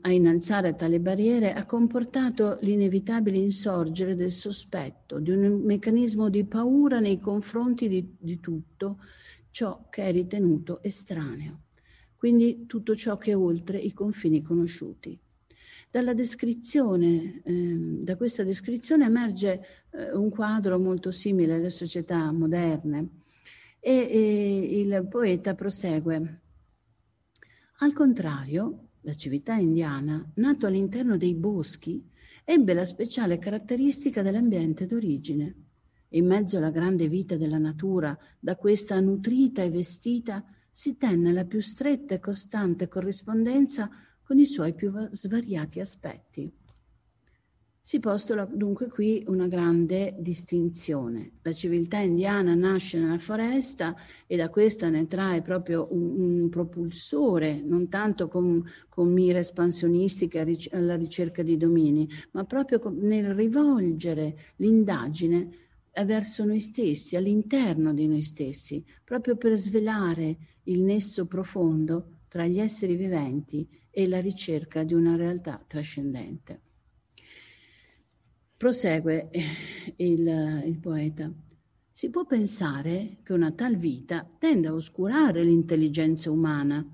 a 0.00 0.10
innalzare 0.10 0.74
tale 0.74 0.98
barriere 0.98 1.52
ha 1.52 1.64
comportato 1.64 2.58
l'inevitabile 2.62 3.38
insorgere 3.38 4.16
del 4.16 4.32
sospetto, 4.32 5.20
di 5.20 5.30
un 5.30 5.62
meccanismo 5.62 6.28
di 6.28 6.44
paura 6.44 6.98
nei 6.98 7.20
confronti 7.20 7.88
di, 7.88 8.16
di 8.18 8.40
tutto 8.40 8.98
ciò 9.50 9.86
che 9.88 10.08
è 10.08 10.12
ritenuto 10.12 10.82
estraneo, 10.82 11.60
quindi 12.16 12.66
tutto 12.66 12.96
ciò 12.96 13.16
che 13.16 13.30
è 13.30 13.36
oltre 13.36 13.78
i 13.78 13.92
confini 13.92 14.42
conosciuti. 14.42 15.16
Dalla 15.94 16.12
descrizione, 16.12 17.40
eh, 17.44 18.00
da 18.02 18.16
questa 18.16 18.42
descrizione 18.42 19.04
emerge 19.04 19.64
eh, 19.92 20.10
un 20.16 20.28
quadro 20.28 20.76
molto 20.76 21.12
simile 21.12 21.54
alle 21.54 21.70
società 21.70 22.32
moderne 22.32 23.10
e, 23.78 23.92
e 23.92 24.80
il 24.80 25.06
poeta 25.08 25.54
prosegue. 25.54 26.40
Al 27.78 27.92
contrario, 27.92 28.88
la 29.02 29.14
civiltà 29.14 29.54
indiana, 29.54 30.32
nato 30.34 30.66
all'interno 30.66 31.16
dei 31.16 31.34
boschi, 31.34 32.04
ebbe 32.44 32.74
la 32.74 32.84
speciale 32.84 33.38
caratteristica 33.38 34.20
dell'ambiente 34.20 34.86
d'origine. 34.86 35.54
In 36.08 36.26
mezzo 36.26 36.56
alla 36.56 36.72
grande 36.72 37.06
vita 37.06 37.36
della 37.36 37.58
natura, 37.58 38.18
da 38.40 38.56
questa 38.56 38.98
nutrita 38.98 39.62
e 39.62 39.70
vestita, 39.70 40.44
si 40.68 40.96
tenne 40.96 41.30
la 41.32 41.44
più 41.44 41.60
stretta 41.60 42.16
e 42.16 42.18
costante 42.18 42.88
corrispondenza 42.88 43.88
con 44.24 44.38
i 44.38 44.46
suoi 44.46 44.74
più 44.74 44.92
svariati 45.10 45.80
aspetti. 45.80 46.52
Si 47.86 48.00
postola 48.00 48.46
dunque 48.46 48.88
qui 48.88 49.22
una 49.26 49.46
grande 49.46 50.16
distinzione. 50.18 51.32
La 51.42 51.52
civiltà 51.52 51.98
indiana 51.98 52.54
nasce 52.54 52.98
nella 52.98 53.18
foresta 53.18 53.94
e 54.26 54.36
da 54.36 54.48
questa 54.48 54.88
ne 54.88 55.06
trae 55.06 55.42
proprio 55.42 55.88
un, 55.90 56.18
un 56.18 56.48
propulsore, 56.48 57.60
non 57.60 57.90
tanto 57.90 58.28
con, 58.28 58.64
con, 58.88 59.12
mire 59.12 59.40
espansionistiche 59.40 60.68
alla 60.70 60.96
ricerca 60.96 61.42
di 61.42 61.58
domini, 61.58 62.08
ma 62.30 62.44
proprio 62.44 62.80
nel 62.98 63.34
rivolgere 63.34 64.34
l'indagine 64.56 65.50
verso 66.06 66.46
noi 66.46 66.60
stessi, 66.60 67.16
all'interno 67.16 67.92
di 67.92 68.08
noi 68.08 68.22
stessi, 68.22 68.82
proprio 69.04 69.36
per 69.36 69.56
svelare 69.56 70.38
il 70.62 70.80
nesso 70.80 71.26
profondo 71.26 72.13
tra 72.34 72.46
gli 72.46 72.58
esseri 72.58 72.96
viventi 72.96 73.64
e 73.92 74.08
la 74.08 74.20
ricerca 74.20 74.82
di 74.82 74.92
una 74.92 75.14
realtà 75.14 75.62
trascendente. 75.64 76.62
Prosegue 78.56 79.30
eh, 79.30 79.44
il, 79.98 80.62
il 80.66 80.78
poeta. 80.80 81.32
Si 81.92 82.10
può 82.10 82.26
pensare 82.26 83.18
che 83.22 83.32
una 83.32 83.52
tal 83.52 83.76
vita 83.76 84.28
tenda 84.36 84.70
a 84.70 84.74
oscurare 84.74 85.44
l'intelligenza 85.44 86.32
umana, 86.32 86.84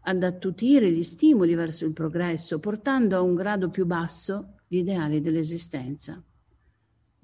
ad 0.00 0.22
attutire 0.22 0.90
gli 0.90 1.02
stimoli 1.02 1.54
verso 1.54 1.84
il 1.84 1.92
progresso, 1.92 2.58
portando 2.58 3.16
a 3.16 3.20
un 3.20 3.34
grado 3.34 3.68
più 3.68 3.84
basso 3.84 4.60
gli 4.66 4.78
ideali 4.78 5.20
dell'esistenza. 5.20 6.24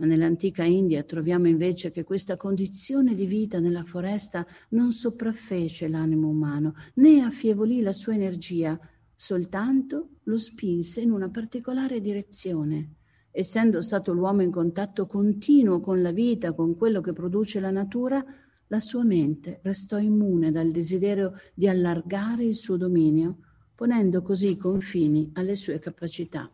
Ma 0.03 0.09
nell'antica 0.09 0.65
India 0.65 1.05
troviamo 1.05 1.47
invece 1.47 1.93
che 1.93 2.03
questa 2.03 2.37
condizione 2.37 3.15
di 3.15 3.25
vita 3.25 3.61
nella 3.61 3.85
foresta 3.85 4.45
non 4.71 4.91
sopraffece 4.91 5.87
l'animo 5.87 6.29
umano, 6.29 6.75
né 6.95 7.23
affievolì 7.23 7.81
la 7.81 7.93
sua 7.93 8.15
energia, 8.15 8.77
soltanto 9.15 10.17
lo 10.25 10.37
spinse 10.37 11.01
in 11.01 11.13
una 11.13 11.31
particolare 11.31 12.01
direzione 12.01 12.97
essendo 13.33 13.81
stato 13.81 14.13
l'uomo 14.13 14.43
in 14.43 14.51
contatto 14.51 15.07
continuo 15.07 15.81
con 15.81 16.03
la 16.03 16.13
vita, 16.13 16.53
con 16.53 16.77
quello 16.77 17.01
che 17.01 17.15
produce 17.15 17.61
la 17.61 17.71
natura, 17.71 18.23
la 18.67 18.79
sua 18.79 19.05
mente 19.05 19.61
restò 19.63 19.99
immune 19.99 20.51
dal 20.51 20.71
desiderio 20.71 21.33
di 21.55 21.67
allargare 21.67 22.45
il 22.45 22.55
suo 22.55 22.77
dominio, 22.77 23.39
ponendo 23.75 24.21
così 24.21 24.57
confini 24.57 25.31
alle 25.33 25.55
sue 25.55 25.79
capacità. 25.79 26.51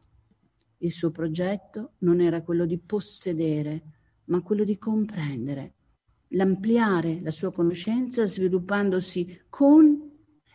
Il 0.78 0.92
suo 0.92 1.10
progetto 1.10 1.94
non 1.98 2.20
era 2.20 2.42
quello 2.42 2.64
di 2.64 2.78
possedere, 2.78 3.82
ma 4.24 4.42
quello 4.42 4.64
di 4.64 4.78
comprendere, 4.78 5.74
l'ampliare 6.28 7.20
la 7.20 7.30
sua 7.30 7.52
conoscenza 7.52 8.26
sviluppandosi 8.26 9.46
con 9.48 10.08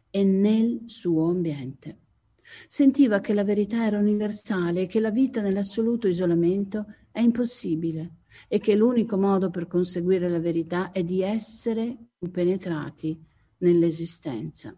e 0.09 0.23
nel 0.23 0.83
suo 0.85 1.29
ambiente. 1.29 1.97
Sentiva 2.67 3.19
che 3.19 3.33
la 3.33 3.43
verità 3.43 3.85
era 3.85 3.97
universale 3.97 4.81
e 4.81 4.85
che 4.85 4.99
la 4.99 5.09
vita 5.09 5.41
nell'assoluto 5.41 6.07
isolamento 6.07 6.85
è 7.11 7.19
impossibile 7.19 8.17
e 8.47 8.59
che 8.59 8.75
l'unico 8.75 9.17
modo 9.17 9.49
per 9.49 9.67
conseguire 9.67 10.29
la 10.29 10.39
verità 10.39 10.91
è 10.91 11.03
di 11.03 11.21
essere 11.21 11.97
penetrati 12.31 13.19
nell'esistenza. 13.57 14.77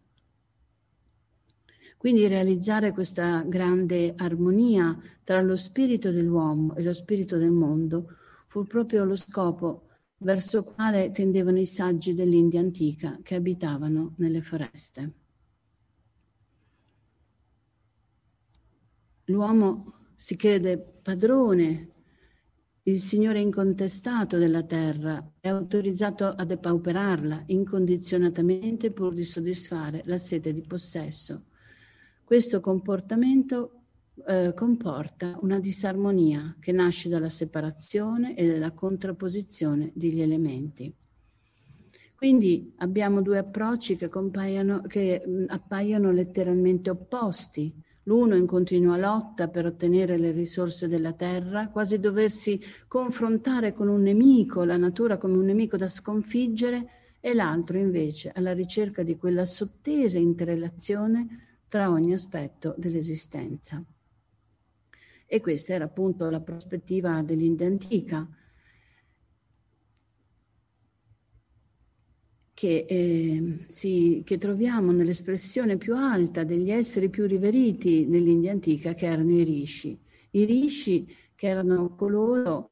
Quindi 1.98 2.28
realizzare 2.28 2.91
questa 2.91 3.41
grande 3.41 4.14
armonia 4.16 4.98
tra 5.24 5.41
lo 5.41 5.56
spirito 5.56 6.12
dell'uomo 6.12 6.76
e 6.76 6.84
lo 6.84 6.93
spirito 6.93 7.38
del 7.38 7.52
mondo 7.52 8.18
fu 8.48 8.64
proprio 8.66 9.04
lo 9.04 9.16
scopo 9.16 9.88
verso 10.18 10.64
quale 10.64 11.12
tendevano 11.12 11.58
i 11.58 11.66
saggi 11.66 12.14
dell'India 12.14 12.60
antica 12.60 13.20
che 13.22 13.36
abitavano 13.36 14.14
nelle 14.18 14.41
foreste. 14.41 15.14
L'uomo 19.26 20.12
si 20.16 20.36
crede 20.36 20.78
padrone, 20.78 21.89
il 22.84 23.00
Signore 23.00 23.39
incontestato 23.39 24.38
della 24.38 24.64
terra, 24.64 25.34
è 25.39 25.50
autorizzato 25.50 26.28
a 26.28 26.46
depauperarla 26.46 27.46
incondizionatamente 27.48 28.91
pur 28.91 29.16
di 29.16 29.24
soddisfare 29.24 30.04
la 30.06 30.20
sete 30.20 30.54
di 30.54 30.62
possesso. 30.62 31.46
Questo 32.26 32.59
comportamento 32.59 33.82
eh, 34.28 34.51
comporta 34.55 35.38
una 35.41 35.59
disarmonia 35.59 36.55
che 36.59 36.71
nasce 36.71 37.07
dalla 37.07 37.30
separazione 37.30 38.36
e 38.36 38.47
dalla 38.47 38.71
contrapposizione 38.71 39.91
degli 39.93 40.21
elementi. 40.21 40.91
Quindi 42.15 42.73
abbiamo 42.78 43.21
due 43.21 43.38
approcci 43.38 43.95
che, 43.95 44.09
che 44.88 45.23
mh, 45.23 45.43
appaiono 45.49 46.11
letteralmente 46.11 46.89
opposti 46.89 47.71
l'uno 48.05 48.34
in 48.34 48.47
continua 48.47 48.97
lotta 48.97 49.47
per 49.47 49.67
ottenere 49.67 50.17
le 50.17 50.32
risorse 50.32 50.88
della 50.88 51.13
terra, 51.13 51.69
quasi 51.69 51.99
doversi 51.99 52.59
confrontare 52.88 53.71
con 53.71 53.88
un 53.88 54.01
nemico, 54.01 54.63
la 54.63 54.78
natura 54.78 55.19
come 55.19 55.38
un 55.38 55.45
nemico 55.45 55.78
da 55.78 55.88
sconfiggere, 55.88 56.88
e 57.19 57.36
l'altro 57.36 57.78
invece 57.78 58.32
alla 58.34 58.53
ricerca 58.53 59.03
di 59.03 59.15
quella 59.15 59.45
sottesa 59.45 60.17
interrelazione 60.17 61.55
tra 61.76 61.89
ogni 61.89 62.13
aspetto 62.13 62.73
dell'esistenza. 62.78 63.84
E 65.26 65.41
questa 65.41 65.73
era 65.73 65.84
appunto 65.84 66.30
la 66.30 66.39
prospettiva 66.39 67.21
dell'India 67.21 67.67
antica, 67.67 68.26
che, 72.53 72.86
eh, 72.88 73.65
si, 73.67 74.21
che, 74.23 74.38
troviamo 74.38 74.93
nell'espressione 74.93 75.76
più 75.76 75.97
alta 75.97 76.45
degli 76.45 76.71
esseri 76.71 77.09
più 77.09 77.26
riveriti 77.28 78.05
nell'India 78.05 78.53
antica, 78.53 78.93
che 78.93 79.07
erano 79.07 79.32
i 79.32 79.43
rishi. 79.43 79.99
I 80.32 80.45
rishi 80.45 81.13
che 81.36 81.47
erano 81.47 81.93
coloro, 81.93 82.71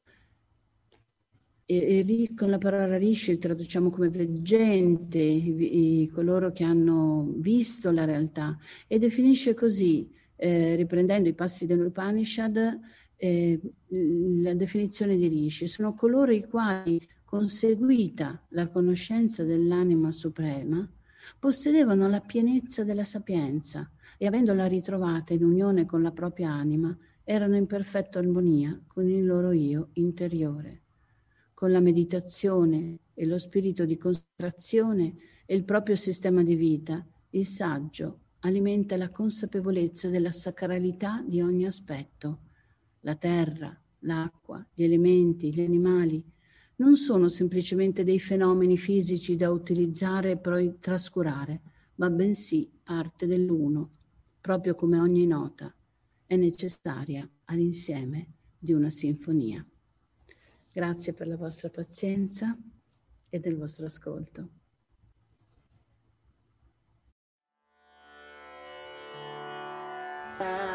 e, 1.66 2.04
e 2.06 2.34
con 2.34 2.50
la 2.50 2.58
parola 2.58 2.96
rishi 2.98 3.38
traduciamo 3.38 3.90
come 3.90 4.08
veggente, 4.08 5.18
i, 5.18 6.02
i, 6.02 6.08
coloro 6.08 6.52
che 6.52 6.64
hanno 6.64 7.32
visto 7.36 7.90
la 7.90 8.04
realtà, 8.04 8.56
e 8.86 8.98
definisce 8.98 9.54
così, 9.54 10.10
eh, 10.36 10.74
riprendendo 10.76 11.28
i 11.28 11.34
passi 11.34 11.66
dell'Upanishad, 11.66 12.80
eh, 13.16 13.60
la 13.88 14.54
definizione 14.54 15.16
di 15.16 15.28
rishi. 15.28 15.66
Sono 15.66 15.94
coloro 15.94 16.32
i 16.32 16.44
quali 16.46 17.00
conseguita 17.24 18.44
la 18.50 18.68
conoscenza 18.68 19.42
dell'anima 19.42 20.12
suprema, 20.12 20.88
possedevano 21.38 22.08
la 22.08 22.20
pienezza 22.20 22.84
della 22.84 23.04
sapienza 23.04 23.90
e 24.18 24.26
avendola 24.26 24.66
ritrovata 24.66 25.32
in 25.32 25.42
unione 25.42 25.86
con 25.86 26.02
la 26.02 26.12
propria 26.12 26.50
anima, 26.50 26.96
erano 27.24 27.56
in 27.56 27.66
perfetta 27.66 28.18
armonia 28.18 28.78
con 28.86 29.08
il 29.08 29.24
loro 29.24 29.52
io 29.52 29.88
interiore. 29.94 30.83
Con 31.64 31.72
la 31.72 31.80
meditazione 31.80 32.98
e 33.14 33.24
lo 33.24 33.38
spirito 33.38 33.86
di 33.86 33.96
concentrazione 33.96 35.14
e 35.46 35.54
il 35.54 35.64
proprio 35.64 35.96
sistema 35.96 36.42
di 36.42 36.56
vita, 36.56 37.02
il 37.30 37.46
saggio 37.46 38.18
alimenta 38.40 38.98
la 38.98 39.08
consapevolezza 39.08 40.10
della 40.10 40.30
sacralità 40.30 41.24
di 41.26 41.40
ogni 41.40 41.64
aspetto. 41.64 42.40
La 43.00 43.14
terra, 43.14 43.74
l'acqua, 44.00 44.62
gli 44.74 44.82
elementi, 44.82 45.54
gli 45.54 45.62
animali, 45.62 46.22
non 46.76 46.96
sono 46.96 47.28
semplicemente 47.28 48.04
dei 48.04 48.20
fenomeni 48.20 48.76
fisici 48.76 49.34
da 49.34 49.50
utilizzare 49.50 50.32
e 50.32 50.36
poi 50.36 50.76
trascurare, 50.78 51.62
ma 51.94 52.10
bensì 52.10 52.70
parte 52.82 53.26
dell'uno, 53.26 53.90
proprio 54.38 54.74
come 54.74 54.98
ogni 54.98 55.26
nota 55.26 55.74
è 56.26 56.36
necessaria 56.36 57.26
all'insieme 57.44 58.34
di 58.58 58.74
una 58.74 58.90
sinfonia. 58.90 59.66
Grazie 60.74 61.12
per 61.12 61.28
la 61.28 61.36
vostra 61.36 61.70
pazienza 61.70 62.58
e 63.28 63.38
del 63.38 63.56
vostro 63.56 63.86
ascolto. 63.86 64.48
Bye. 70.36 70.73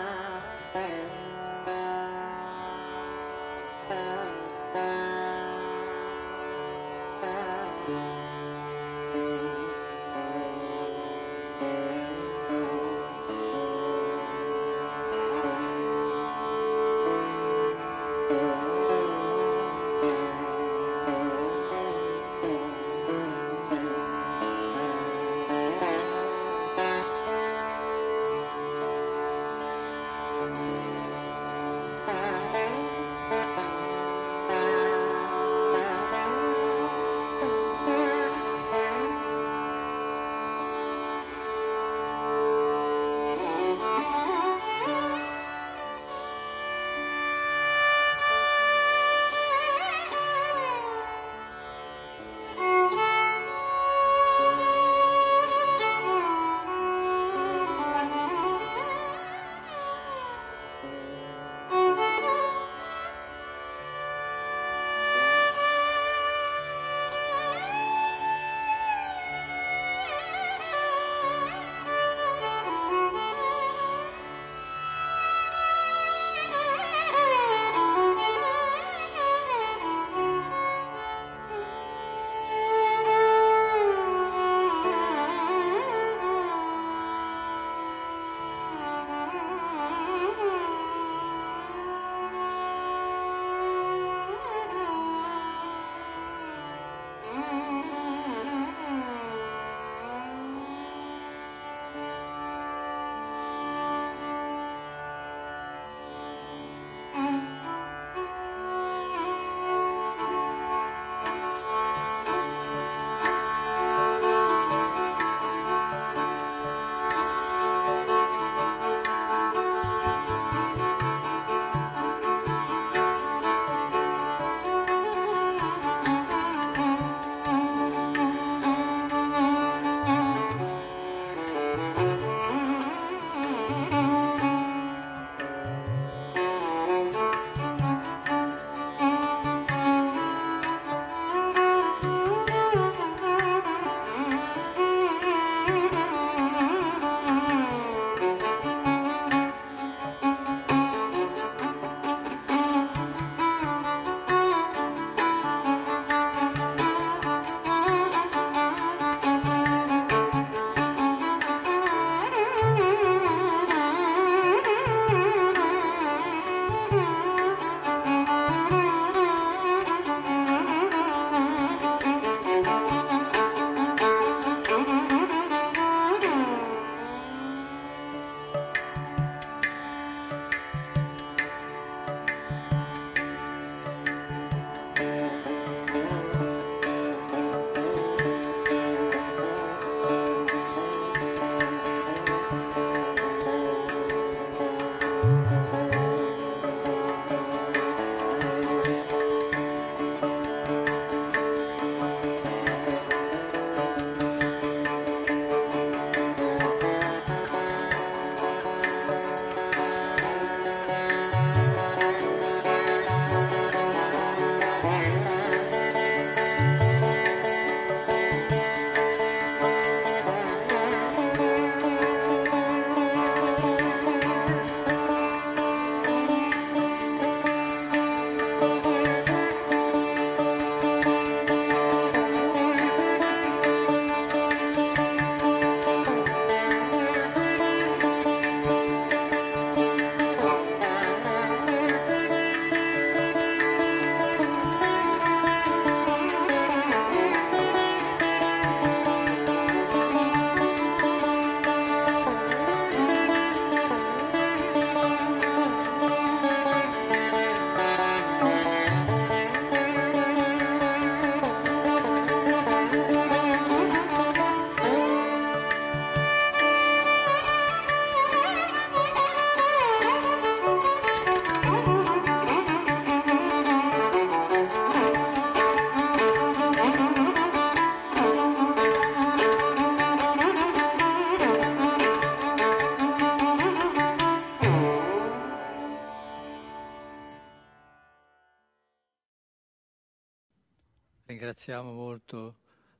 Molto 292.30 292.56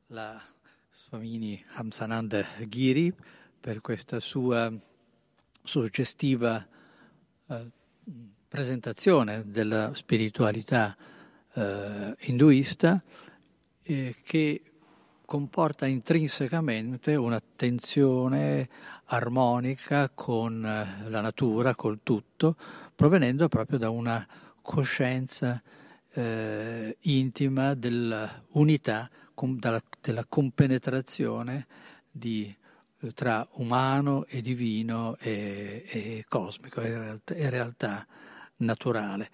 la 0.08 0.42
Swamini 0.92 1.64
Hamsananda 1.74 2.44
Giri 2.68 3.14
per 3.60 3.80
questa 3.80 4.20
sua 4.20 4.74
suggestiva 5.62 6.66
eh, 7.48 7.70
presentazione 8.48 9.44
della 9.46 9.94
spiritualità 9.94 10.98
eh, 11.54 12.16
induista 12.22 13.04
eh, 13.84 14.16
che 14.24 14.64
comporta 15.26 15.86
intrinsecamente 15.86 17.16
un'attenzione 17.16 18.68
armonica 19.06 20.10
con 20.10 20.66
eh, 20.66 21.08
la 21.08 21.22
natura, 21.22 21.76
col 21.76 22.00
tutto, 22.02 22.56
provenendo 22.96 23.48
proprio 23.48 23.78
da 23.78 23.92
una 23.92 24.28
coscienza 24.60 25.62
eh, 26.14 26.98
intima 27.02 27.74
dell'unità, 27.74 29.10
com, 29.34 29.58
della, 29.58 29.82
della, 30.02 30.26
compenetrazione 30.28 31.68
di, 32.10 32.54
eh, 33.00 33.14
tra 33.14 33.48
umano 33.54 34.26
e 34.26 34.42
divino 34.42 35.16
e, 35.20 35.84
e 35.88 36.26
cosmico, 36.28 36.82
e 36.82 36.90
realtà, 36.90 37.34
e 37.34 37.50
realtà 37.50 38.08
naturale. 38.58 39.30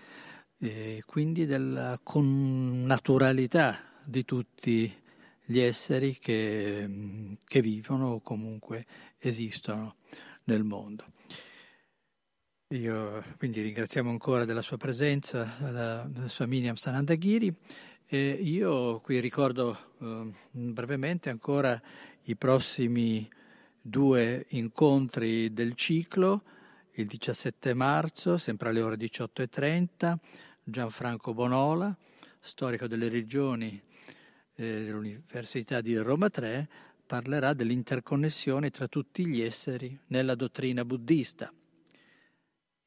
E 0.58 1.04
quindi 1.06 1.46
della 1.46 2.00
connaturalità 2.02 3.80
di 4.04 4.24
tutti 4.24 5.04
gli 5.46 5.60
esseri 5.60 6.18
che, 6.18 7.38
che 7.46 7.62
vivono 7.62 8.14
o 8.14 8.22
comunque 8.22 8.86
esistono 9.20 9.96
nel 10.46 10.64
mondo. 10.64 11.06
Io 12.76 13.24
quindi 13.38 13.62
ringraziamo 13.62 14.10
ancora 14.10 14.44
della 14.44 14.62
sua 14.62 14.76
presenza 14.76 15.56
la, 15.60 16.10
sua 16.28 16.46
Miriam 16.46 16.76
Sanandagiri 16.76 17.54
e 18.06 18.30
io 18.32 19.00
qui 19.00 19.22
ricordo 19.22 19.78
eh, 20.02 20.30
brevemente 20.52 21.30
ancora 21.30 21.82
i 22.24 22.36
prossimi 22.36 23.30
due 23.80 24.46
incontri 24.50 25.54
del 25.54 25.74
ciclo, 25.76 26.44
il 26.96 27.06
17 27.06 27.74
marzo, 27.74 28.38
sempre 28.38 28.70
alle 28.70 28.82
ore 28.82 28.98
18.30, 28.98 30.18
Gianfranco 30.62 31.34
Bonola, 31.34 31.96
storico 32.42 32.88
delle 32.88 33.08
regioni 33.08 33.82
eh, 34.56 34.84
dell'Università 34.84 35.80
di 35.80 35.96
Roma 35.96 36.30
3 36.30 36.68
parlerà 37.06 37.54
dell'interconnessione 37.54 38.70
tra 38.70 38.90
tutti 38.90 39.26
gli 39.26 39.42
esseri 39.42 39.98
nella 40.08 40.36
dottrina 40.36 40.84
buddista. 40.84 41.54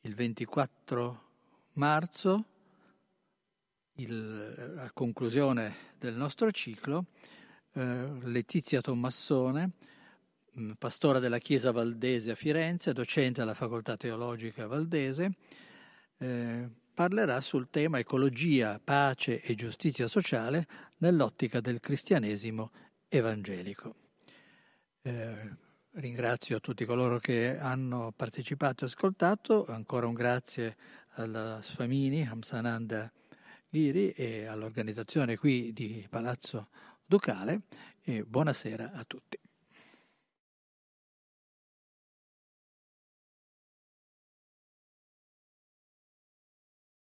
Il 0.03 0.15
24 0.15 1.23
marzo, 1.73 2.45
il, 3.95 4.77
a 4.79 4.91
conclusione 4.93 5.75
del 5.99 6.15
nostro 6.15 6.51
ciclo, 6.53 7.07
eh, 7.73 8.09
Letizia 8.23 8.81
Tommassone, 8.81 9.71
mm, 10.59 10.73
pastora 10.79 11.19
della 11.19 11.39
Chiesa 11.39 11.73
Valdese 11.73 12.31
a 12.31 12.35
Firenze, 12.37 12.93
docente 12.93 13.43
alla 13.43 13.55
Facoltà 13.55 13.97
Teologica 13.97 14.69
Valdese, 14.69 15.33
eh, 16.19 16.69
parlerà 16.95 17.41
sul 17.41 17.69
tema 17.69 17.99
ecologia, 17.99 18.81
pace 18.83 19.41
e 19.41 19.55
giustizia 19.57 20.07
sociale 20.07 20.67
nell'ottica 20.99 21.61
del 21.61 21.81
cristianesimo 21.81 22.71
evangelico. 23.09 23.95
Eh, 25.03 25.67
ringrazio 25.99 26.61
tutti 26.61 26.85
coloro 26.85 27.19
che 27.19 27.59
hanno 27.59 28.13
partecipato 28.15 28.85
e 28.85 28.87
ascoltato, 28.87 29.67
ancora 29.67 30.07
un 30.07 30.15
grazie 30.15 30.77
alla 31.15 31.61
Sfamini, 31.61 32.27
Hamsananda 32.27 33.11
Giri 33.69 34.11
e 34.13 34.47
all'organizzazione 34.47 35.37
qui 35.37 35.73
di 35.73 36.07
Palazzo 36.09 36.69
Ducale 37.05 37.63
e 38.03 38.25
buonasera 38.25 38.93
a 38.93 39.05
tutti. 39.05 39.39